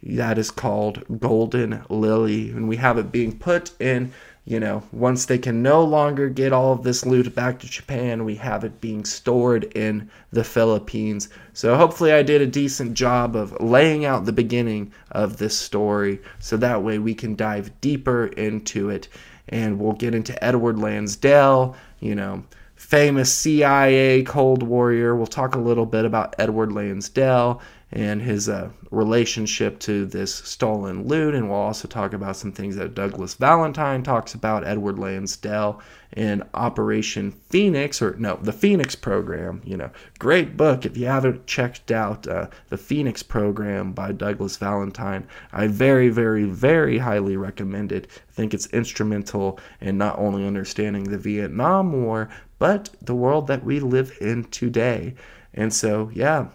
that 0.04 0.38
is 0.38 0.50
called 0.50 1.02
Golden 1.18 1.82
Lily. 1.88 2.50
And 2.50 2.68
we 2.68 2.76
have 2.76 2.98
it 2.98 3.10
being 3.10 3.38
put 3.38 3.72
in, 3.80 4.12
you 4.44 4.60
know, 4.60 4.82
once 4.92 5.24
they 5.24 5.38
can 5.38 5.62
no 5.62 5.82
longer 5.82 6.28
get 6.28 6.52
all 6.52 6.72
of 6.72 6.82
this 6.82 7.06
loot 7.06 7.34
back 7.34 7.58
to 7.60 7.66
Japan, 7.66 8.24
we 8.24 8.34
have 8.36 8.64
it 8.64 8.80
being 8.80 9.04
stored 9.04 9.64
in 9.74 10.10
the 10.30 10.44
Philippines. 10.44 11.30
So 11.54 11.76
hopefully, 11.76 12.12
I 12.12 12.22
did 12.22 12.42
a 12.42 12.46
decent 12.46 12.94
job 12.94 13.34
of 13.34 13.58
laying 13.60 14.04
out 14.04 14.26
the 14.26 14.32
beginning 14.32 14.92
of 15.10 15.38
this 15.38 15.56
story 15.58 16.20
so 16.38 16.56
that 16.58 16.82
way 16.82 16.98
we 16.98 17.14
can 17.14 17.34
dive 17.34 17.80
deeper 17.80 18.26
into 18.26 18.90
it. 18.90 19.08
And 19.48 19.78
we'll 19.78 19.92
get 19.92 20.14
into 20.14 20.42
Edward 20.44 20.78
Lansdale, 20.78 21.76
you 22.00 22.14
know 22.14 22.44
famous 22.76 23.32
CIA 23.32 24.22
Cold 24.24 24.62
Warrior. 24.62 25.16
We'll 25.16 25.26
talk 25.26 25.54
a 25.54 25.58
little 25.60 25.86
bit 25.86 26.04
about 26.04 26.34
Edward 26.38 26.70
Lansdale 26.70 27.62
and 27.94 28.20
his 28.20 28.48
uh, 28.48 28.68
relationship 28.90 29.78
to 29.78 30.04
this 30.04 30.34
stolen 30.34 31.06
loot. 31.06 31.32
And 31.32 31.48
we'll 31.48 31.58
also 31.58 31.86
talk 31.86 32.12
about 32.12 32.36
some 32.36 32.50
things 32.50 32.74
that 32.74 32.96
Douglas 32.96 33.34
Valentine 33.34 34.02
talks 34.02 34.34
about, 34.34 34.66
Edward 34.66 34.98
Lansdale 34.98 35.80
and 36.12 36.42
Operation 36.54 37.30
Phoenix, 37.50 38.02
or 38.02 38.16
no, 38.18 38.36
the 38.42 38.52
Phoenix 38.52 38.96
program. 38.96 39.62
You 39.64 39.76
know, 39.76 39.90
great 40.18 40.56
book. 40.56 40.84
If 40.84 40.96
you 40.96 41.06
haven't 41.06 41.46
checked 41.46 41.92
out 41.92 42.26
uh, 42.26 42.48
the 42.68 42.76
Phoenix 42.76 43.22
program 43.22 43.92
by 43.92 44.10
Douglas 44.10 44.56
Valentine, 44.56 45.28
I 45.52 45.68
very, 45.68 46.08
very, 46.08 46.44
very 46.44 46.98
highly 46.98 47.36
recommend 47.36 47.92
it. 47.92 48.08
I 48.28 48.32
think 48.32 48.54
it's 48.54 48.66
instrumental 48.66 49.60
in 49.80 49.98
not 49.98 50.18
only 50.18 50.44
understanding 50.44 51.04
the 51.04 51.18
Vietnam 51.18 51.92
War, 51.92 52.28
but 52.58 52.90
the 53.00 53.14
world 53.14 53.46
that 53.46 53.64
we 53.64 53.78
live 53.78 54.16
in 54.20 54.44
today. 54.44 55.14
And 55.52 55.72
so, 55.72 56.10
yeah, 56.12 56.48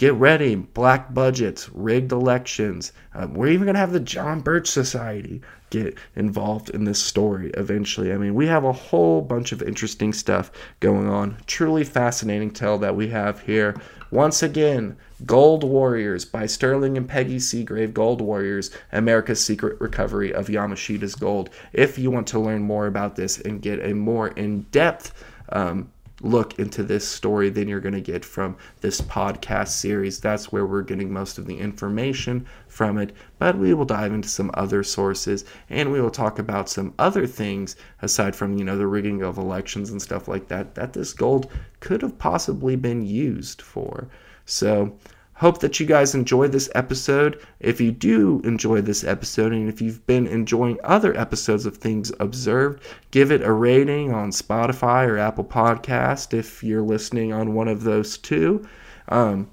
Get 0.00 0.14
ready, 0.14 0.54
black 0.54 1.12
budgets, 1.12 1.68
rigged 1.74 2.10
elections. 2.10 2.94
Uh, 3.14 3.26
we're 3.30 3.48
even 3.48 3.66
going 3.66 3.74
to 3.74 3.80
have 3.80 3.92
the 3.92 4.00
John 4.00 4.40
Birch 4.40 4.66
Society. 4.66 5.42
get 5.68 5.98
involved 6.16 6.70
in 6.70 6.84
this 6.84 6.98
story 6.98 7.50
eventually. 7.50 8.10
I 8.10 8.16
mean, 8.16 8.34
we 8.34 8.46
have 8.46 8.64
a 8.64 8.72
whole 8.72 9.20
bunch 9.20 9.52
of 9.52 9.60
interesting 9.60 10.14
stuff 10.14 10.52
going 10.80 11.06
on. 11.06 11.36
Truly 11.46 11.84
fascinating 11.84 12.50
tale 12.50 12.78
that 12.78 12.96
we 12.96 13.08
have 13.08 13.40
here. 13.40 13.78
Once 14.10 14.42
again, 14.42 14.96
Gold 15.26 15.64
Warriors 15.64 16.24
by 16.24 16.46
Sterling 16.46 16.96
and 16.96 17.06
Peggy 17.06 17.36
Seagrave. 17.36 17.92
Gold 17.92 18.22
Warriors, 18.22 18.70
America's 18.92 19.44
Secret 19.44 19.78
Recovery 19.82 20.32
of 20.32 20.46
Yamashita's 20.46 21.14
Gold. 21.14 21.50
If 21.74 21.98
you 21.98 22.10
want 22.10 22.26
to 22.28 22.40
learn 22.40 22.62
more 22.62 22.86
about 22.86 23.16
this 23.16 23.38
and 23.38 23.60
get 23.60 23.84
a 23.84 23.94
more 23.94 24.28
in 24.28 24.62
depth 24.72 25.12
um, 25.50 25.90
look 26.20 26.58
into 26.58 26.82
this 26.82 27.06
story 27.06 27.50
than 27.50 27.68
you're 27.68 27.80
going 27.80 27.94
to 27.94 28.00
get 28.00 28.24
from 28.24 28.56
this 28.80 29.00
podcast 29.00 29.68
series. 29.68 30.20
That's 30.20 30.52
where 30.52 30.66
we're 30.66 30.82
getting 30.82 31.12
most 31.12 31.38
of 31.38 31.46
the 31.46 31.58
information 31.58 32.46
from 32.68 32.98
it. 32.98 33.12
But 33.38 33.58
we 33.58 33.74
will 33.74 33.84
dive 33.84 34.12
into 34.12 34.28
some 34.28 34.50
other 34.54 34.82
sources 34.82 35.44
and 35.68 35.90
we 35.90 36.00
will 36.00 36.10
talk 36.10 36.38
about 36.38 36.68
some 36.68 36.94
other 36.98 37.26
things 37.26 37.76
aside 38.02 38.36
from, 38.36 38.56
you 38.56 38.64
know, 38.64 38.76
the 38.76 38.86
rigging 38.86 39.22
of 39.22 39.38
elections 39.38 39.90
and 39.90 40.00
stuff 40.00 40.28
like 40.28 40.48
that 40.48 40.74
that 40.74 40.92
this 40.92 41.12
gold 41.12 41.50
could 41.80 42.02
have 42.02 42.18
possibly 42.18 42.76
been 42.76 43.04
used 43.04 43.62
for. 43.62 44.08
So, 44.44 44.96
Hope 45.40 45.60
that 45.60 45.80
you 45.80 45.86
guys 45.86 46.14
enjoy 46.14 46.48
this 46.48 46.68
episode. 46.74 47.40
If 47.60 47.80
you 47.80 47.92
do 47.92 48.42
enjoy 48.44 48.82
this 48.82 49.04
episode, 49.04 49.54
and 49.54 49.70
if 49.70 49.80
you've 49.80 50.06
been 50.06 50.26
enjoying 50.26 50.78
other 50.84 51.16
episodes 51.16 51.64
of 51.64 51.78
Things 51.78 52.12
Observed, 52.20 52.82
give 53.10 53.32
it 53.32 53.40
a 53.40 53.50
rating 53.50 54.12
on 54.12 54.32
Spotify 54.32 55.08
or 55.08 55.16
Apple 55.16 55.44
Podcast 55.44 56.34
if 56.34 56.62
you're 56.62 56.82
listening 56.82 57.32
on 57.32 57.54
one 57.54 57.68
of 57.68 57.84
those 57.84 58.18
two. 58.18 58.68
Um, 59.08 59.50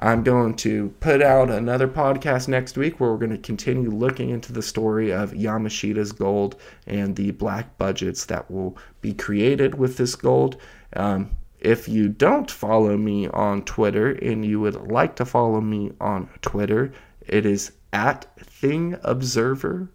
I'm 0.00 0.22
going 0.22 0.56
to 0.56 0.90
put 1.00 1.22
out 1.22 1.48
another 1.48 1.88
podcast 1.88 2.46
next 2.46 2.76
week 2.76 3.00
where 3.00 3.10
we're 3.10 3.16
going 3.16 3.30
to 3.30 3.38
continue 3.38 3.88
looking 3.88 4.28
into 4.28 4.52
the 4.52 4.60
story 4.60 5.10
of 5.10 5.32
Yamashita's 5.32 6.12
gold 6.12 6.56
and 6.86 7.16
the 7.16 7.30
black 7.30 7.78
budgets 7.78 8.26
that 8.26 8.50
will 8.50 8.76
be 9.00 9.14
created 9.14 9.76
with 9.76 9.96
this 9.96 10.14
gold. 10.16 10.58
Um, 10.96 11.30
if 11.60 11.88
you 11.88 12.08
don't 12.08 12.50
follow 12.50 12.96
me 12.96 13.28
on 13.28 13.62
Twitter 13.64 14.12
and 14.12 14.44
you 14.44 14.60
would 14.60 14.88
like 14.90 15.16
to 15.16 15.24
follow 15.24 15.60
me 15.60 15.92
on 16.00 16.28
Twitter, 16.40 16.92
it 17.26 17.44
is 17.44 17.72
at 17.92 18.26
Thing 18.38 18.96
Observer. 19.02 19.88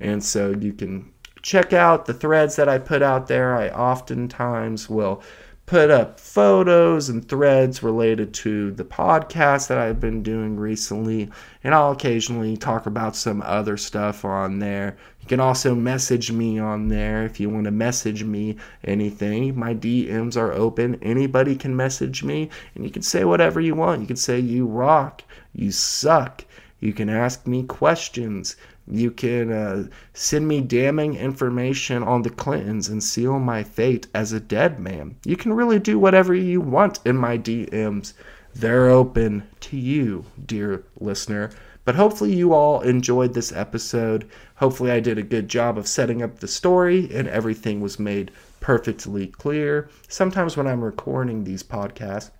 And 0.00 0.22
so 0.24 0.50
you 0.50 0.72
can 0.72 1.12
check 1.42 1.72
out 1.72 2.06
the 2.06 2.14
threads 2.14 2.56
that 2.56 2.68
I 2.68 2.78
put 2.78 3.02
out 3.02 3.28
there. 3.28 3.54
I 3.54 3.68
oftentimes 3.68 4.88
will 4.88 5.22
put 5.66 5.90
up 5.90 6.20
photos 6.20 7.08
and 7.08 7.28
threads 7.28 7.82
related 7.82 8.32
to 8.32 8.70
the 8.70 8.84
podcast 8.84 9.66
that 9.66 9.78
I've 9.78 10.00
been 10.00 10.22
doing 10.22 10.56
recently, 10.56 11.28
and 11.64 11.74
I'll 11.74 11.90
occasionally 11.90 12.56
talk 12.56 12.86
about 12.86 13.16
some 13.16 13.42
other 13.42 13.76
stuff 13.76 14.24
on 14.24 14.60
there. 14.60 14.96
You 15.20 15.26
can 15.26 15.40
also 15.40 15.74
message 15.74 16.30
me 16.30 16.60
on 16.60 16.86
there 16.86 17.24
if 17.24 17.40
you 17.40 17.50
want 17.50 17.64
to 17.64 17.72
message 17.72 18.22
me 18.22 18.56
anything. 18.84 19.58
My 19.58 19.74
DMs 19.74 20.36
are 20.36 20.52
open. 20.52 21.00
Anybody 21.02 21.56
can 21.56 21.74
message 21.74 22.22
me, 22.22 22.48
and 22.76 22.84
you 22.84 22.90
can 22.90 23.02
say 23.02 23.24
whatever 23.24 23.60
you 23.60 23.74
want. 23.74 24.00
You 24.00 24.06
can 24.06 24.16
say, 24.16 24.38
You 24.38 24.66
rock, 24.66 25.22
you 25.52 25.72
suck. 25.72 26.44
You 26.80 26.92
can 26.92 27.08
ask 27.08 27.46
me 27.46 27.62
questions. 27.62 28.56
You 28.86 29.10
can 29.10 29.50
uh, 29.50 29.88
send 30.12 30.46
me 30.46 30.60
damning 30.60 31.14
information 31.14 32.02
on 32.02 32.22
the 32.22 32.30
Clintons 32.30 32.88
and 32.88 33.02
seal 33.02 33.38
my 33.38 33.62
fate 33.62 34.06
as 34.14 34.32
a 34.32 34.40
dead 34.40 34.78
man. 34.78 35.16
You 35.24 35.36
can 35.36 35.54
really 35.54 35.78
do 35.78 35.98
whatever 35.98 36.34
you 36.34 36.60
want 36.60 37.00
in 37.04 37.16
my 37.16 37.38
DMs. 37.38 38.12
They're 38.54 38.88
open 38.88 39.48
to 39.60 39.76
you, 39.76 40.26
dear 40.44 40.84
listener. 41.00 41.50
But 41.86 41.94
hopefully, 41.94 42.34
you 42.34 42.52
all 42.52 42.80
enjoyed 42.80 43.32
this 43.32 43.52
episode. 43.52 44.28
Hopefully, 44.56 44.90
I 44.90 45.00
did 45.00 45.18
a 45.18 45.22
good 45.22 45.48
job 45.48 45.78
of 45.78 45.86
setting 45.86 46.20
up 46.20 46.40
the 46.40 46.48
story 46.48 47.08
and 47.14 47.28
everything 47.28 47.80
was 47.80 47.98
made 47.98 48.32
perfectly 48.60 49.28
clear. 49.28 49.88
Sometimes, 50.08 50.56
when 50.56 50.66
I'm 50.66 50.82
recording 50.82 51.44
these 51.44 51.62
podcasts, 51.62 52.30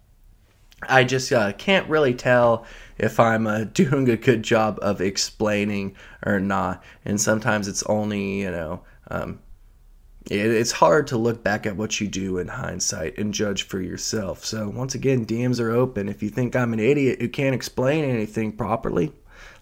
I 0.83 1.05
just 1.05 1.33
uh, 1.33 1.53
can't 1.53 1.89
really 1.89 2.15
tell 2.15 2.67
if 2.99 3.19
I'm 3.19 3.47
uh, 3.47 3.65
doing 3.73 4.09
a 4.09 4.17
good 4.17 4.43
job 4.43 4.79
of 4.83 5.01
explaining 5.01 5.97
or 6.25 6.41
not. 6.41 6.83
And 7.05 7.21
sometimes 7.21 7.69
it's 7.69 7.83
only, 7.85 8.41
you 8.41 8.51
know, 8.51 8.83
um, 9.11 9.41
it, 10.31 10.39
it's 10.39 10.73
hard 10.73 11.07
to 11.09 11.17
look 11.17 11.43
back 11.43 11.67
at 11.67 11.77
what 11.77 12.01
you 12.01 12.09
do 12.09 12.39
in 12.39 12.49
hindsight 12.49 13.17
and 13.19 13.33
judge 13.33 13.63
for 13.63 13.81
yourself. 13.81 14.45
So, 14.45 14.69
once 14.69 14.95
again, 14.95 15.25
DMs 15.25 15.61
are 15.61 15.71
open. 15.71 16.09
If 16.09 16.23
you 16.23 16.29
think 16.29 16.55
I'm 16.55 16.73
an 16.73 16.81
idiot 16.81 17.21
who 17.21 17.29
can't 17.29 17.55
explain 17.55 18.05
anything 18.05 18.53
properly, 18.53 19.13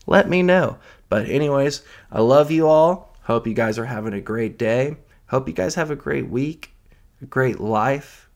let 0.07 0.29
me 0.29 0.43
know. 0.43 0.79
But, 1.09 1.29
anyways, 1.29 1.83
I 2.11 2.23
love 2.23 2.51
you 2.51 2.67
all. 2.67 3.15
Hope 3.23 3.47
you 3.47 3.55
guys 3.55 3.79
are 3.79 3.85
having 3.85 4.15
a 4.15 4.21
great 4.21 4.59
day. 4.59 4.97
Hope 5.27 5.49
you 5.49 5.55
guys 5.55 5.75
have 5.75 5.91
a 5.91 5.97
great 5.97 6.29
week, 6.29 6.73
a 7.23 7.27
great 7.27 7.61
life, 7.61 8.29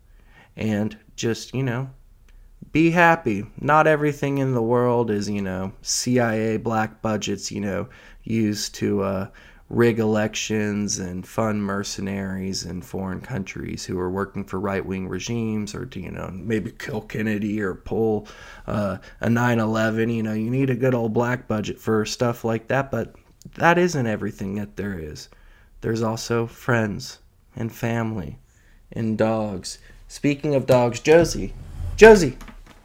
and 0.56 0.96
just, 1.16 1.54
you 1.54 1.62
know, 1.62 1.90
be 2.78 2.90
happy. 2.92 3.44
Not 3.60 3.88
everything 3.88 4.38
in 4.38 4.54
the 4.54 4.62
world 4.62 5.10
is, 5.10 5.28
you 5.28 5.42
know, 5.42 5.72
CIA 5.82 6.58
black 6.58 7.02
budgets, 7.02 7.50
you 7.50 7.60
know, 7.60 7.88
used 8.22 8.76
to 8.76 9.02
uh, 9.02 9.28
rig 9.68 9.98
elections 9.98 11.00
and 11.00 11.26
fund 11.26 11.64
mercenaries 11.64 12.64
in 12.64 12.80
foreign 12.80 13.20
countries 13.20 13.84
who 13.84 13.98
are 13.98 14.12
working 14.12 14.44
for 14.44 14.60
right 14.60 14.86
wing 14.86 15.08
regimes 15.08 15.74
or 15.74 15.86
to, 15.86 15.98
you 15.98 16.12
know, 16.12 16.30
maybe 16.32 16.70
kill 16.70 17.00
Kennedy 17.00 17.60
or 17.60 17.74
pull 17.74 18.28
uh, 18.68 18.98
a 19.20 19.28
9 19.28 19.58
11. 19.58 20.08
You 20.08 20.22
know, 20.22 20.34
you 20.34 20.48
need 20.48 20.70
a 20.70 20.76
good 20.76 20.94
old 20.94 21.12
black 21.12 21.48
budget 21.48 21.80
for 21.80 22.04
stuff 22.04 22.44
like 22.44 22.68
that, 22.68 22.92
but 22.92 23.16
that 23.56 23.76
isn't 23.76 24.06
everything 24.06 24.54
that 24.54 24.76
there 24.76 24.96
is. 24.96 25.28
There's 25.80 26.02
also 26.02 26.46
friends 26.46 27.18
and 27.56 27.72
family 27.72 28.38
and 28.92 29.18
dogs. 29.18 29.78
Speaking 30.06 30.54
of 30.54 30.66
dogs, 30.66 31.00
Josie. 31.00 31.54
Josie, 31.96 32.36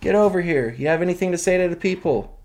Get 0.04 0.16
over 0.16 0.42
here. 0.42 0.76
You 0.78 0.88
have 0.88 1.02
anything 1.02 1.32
to 1.32 1.38
say 1.38 1.58
to 1.58 1.70
the 1.70 1.78
people? 1.78 2.38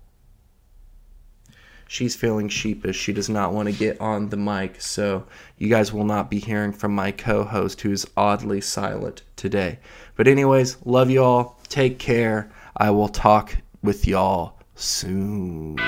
She's 1.89 2.15
feeling 2.15 2.47
sheepish. 2.47 2.97
She 2.97 3.11
does 3.11 3.27
not 3.27 3.51
want 3.51 3.67
to 3.67 3.73
get 3.73 3.99
on 3.99 4.29
the 4.29 4.37
mic, 4.37 4.79
so 4.81 5.25
you 5.57 5.67
guys 5.67 5.91
will 5.91 6.05
not 6.05 6.29
be 6.29 6.39
hearing 6.39 6.71
from 6.71 6.95
my 6.95 7.11
co 7.11 7.43
host, 7.43 7.81
who's 7.81 8.05
oddly 8.15 8.61
silent 8.61 9.23
today. 9.35 9.79
But, 10.15 10.29
anyways, 10.29 10.77
love 10.85 11.09
you 11.09 11.21
all. 11.21 11.59
Take 11.67 11.99
care. 11.99 12.49
I 12.77 12.91
will 12.91 13.09
talk 13.09 13.57
with 13.83 14.07
y'all 14.07 14.57
soon. 14.75 15.79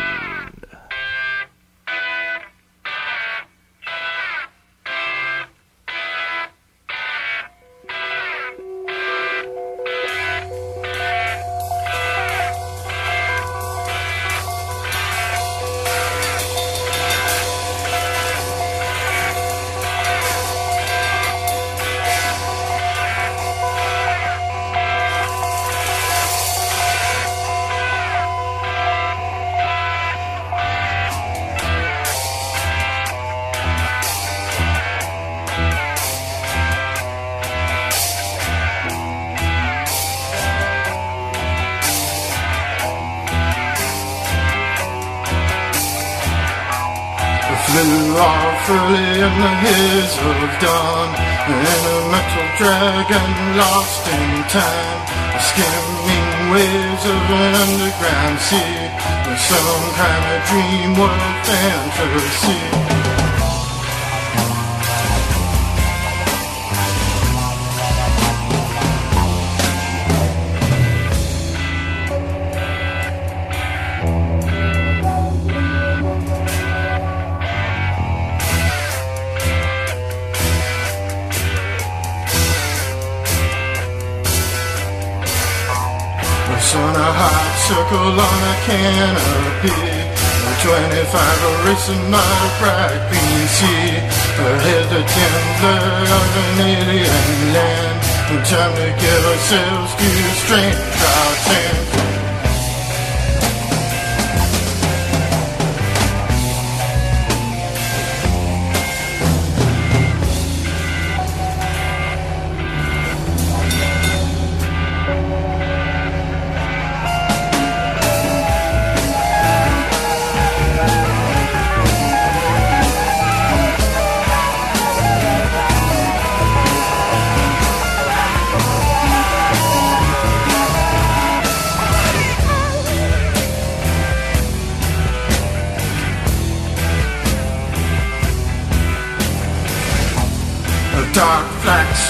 Time 54.52 54.81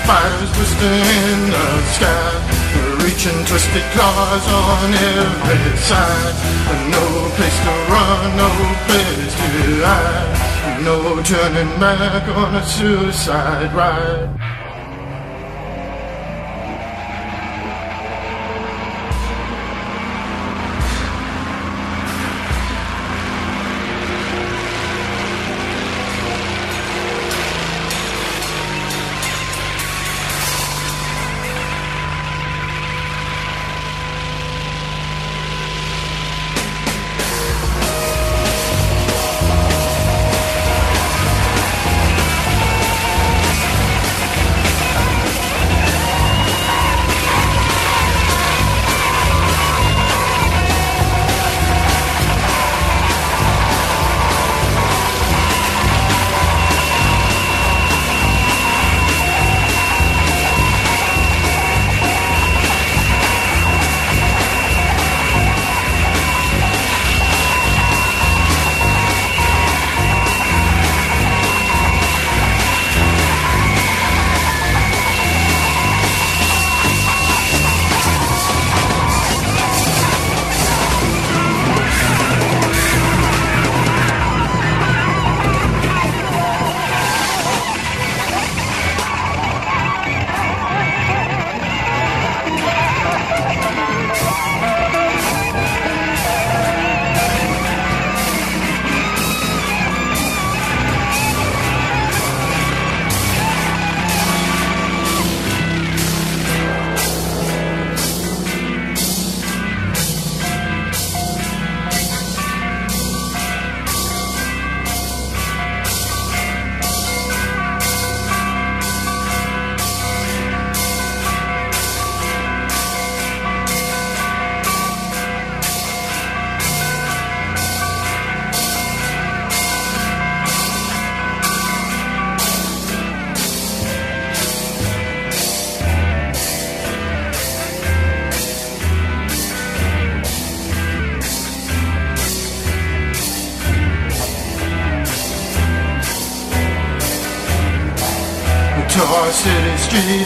spiders 0.04 0.52
twisting 0.56 1.04
in 1.18 1.40
the 1.50 1.68
sky. 1.96 2.32
Reaching 3.04 3.40
twisted 3.46 3.86
claws 3.94 4.46
on 4.48 4.94
every 4.94 5.78
side. 5.78 6.36
No 6.96 7.06
place 7.38 7.60
to 7.66 7.74
run, 7.92 8.38
no 8.38 8.50
place 8.88 9.34
to 9.42 9.50
hide. 9.86 10.84
No 10.86 11.22
turning 11.24 11.72
back 11.80 12.28
on 12.30 12.56
a 12.56 12.64
suicide 12.66 13.74
ride 13.74 14.51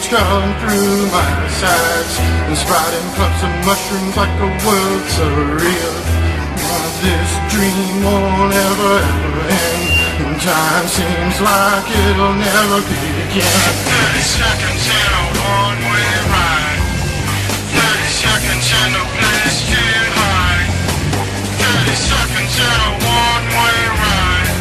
come 0.10 0.54
through 0.62 1.10
my 1.10 1.34
sides 1.50 2.14
And 2.46 2.58
sprouting 2.58 3.08
clumps 3.18 3.42
of 3.42 3.54
mushrooms 3.66 4.14
like 4.14 4.34
a 4.38 4.50
world 4.62 5.04
surreal 5.18 5.96
But 6.62 6.92
this 7.02 7.32
dream 7.50 8.04
won't 8.06 8.54
ever, 8.54 8.96
ever 9.02 9.46
end. 9.50 9.96
And 10.26 10.38
time 10.42 10.88
seems 10.88 11.38
like 11.42 11.88
it'll 11.90 12.38
never 12.38 12.80
begin. 12.86 13.44
30 13.44 14.22
seconds 14.22 14.84
in 14.88 15.12
a 15.12 15.26
one-way 15.44 16.12
ride. 16.34 16.82
30 17.74 18.22
seconds 18.24 18.68
in 18.70 18.92
a 18.96 19.06
place 19.16 19.60
too 19.70 20.00
high 20.16 20.66
30 21.60 21.96
seconds 21.98 22.54
in 22.62 22.78
a 22.90 22.92
one-way 23.04 23.80
ride. 24.02 24.54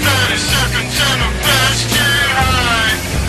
30 0.00 0.38
seconds 0.38 0.94
in 0.94 1.18
a 1.20 1.30
place 1.42 1.82
high 1.90 3.19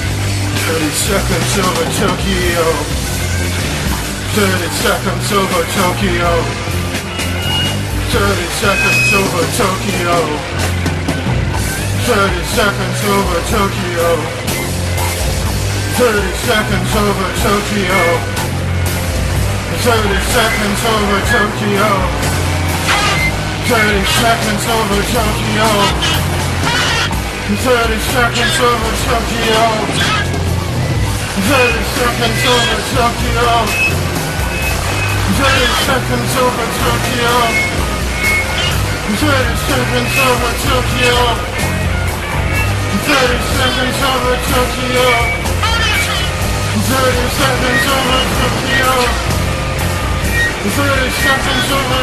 30 0.72 0.88
seconds 0.88 1.52
over 1.60 1.84
Tokyo. 2.00 2.64
30 4.40 4.72
seconds 4.80 5.28
over 5.36 5.64
Tokyo. 5.76 6.32
30 8.08 8.48
seconds 8.56 9.12
over 9.12 9.44
Tokyo. 9.60 10.16
30 12.08 12.56
seconds 12.56 13.04
over 13.04 13.40
Tokyo. 13.52 14.16
30 16.00 16.40
seconds 16.40 16.92
over 17.04 17.30
Tokyo. 17.44 18.00
30 19.76 20.24
seconds 20.32 20.82
over 20.88 21.20
Tokyo. 21.36 21.92
30 23.68 24.08
seconds 24.24 24.64
over 24.72 25.04
Tokyo. 25.20 25.68
30 27.60 28.00
seconds 28.00 28.60
over 28.64 28.92
Tokyo 29.12 30.21
30 31.42 31.74
seconds 31.98 32.42
over 32.46 32.78
Tokyo 32.94 33.66
30 35.42 35.74
seconds 35.90 36.32
over 36.38 36.68
Tokyo 36.78 37.34
30 39.10 39.58
seconds 39.66 40.14
over 40.22 40.54
Tokyo 40.62 41.18
30 43.10 43.42
seconds 43.58 43.98
over 44.06 44.38
Tokyo 44.54 45.08
30 46.78 47.26
seconds 47.42 47.86
over 47.90 48.22
Tokyo 48.38 48.94
30 50.62 51.10
seconds 51.26 51.72
over 51.74 52.02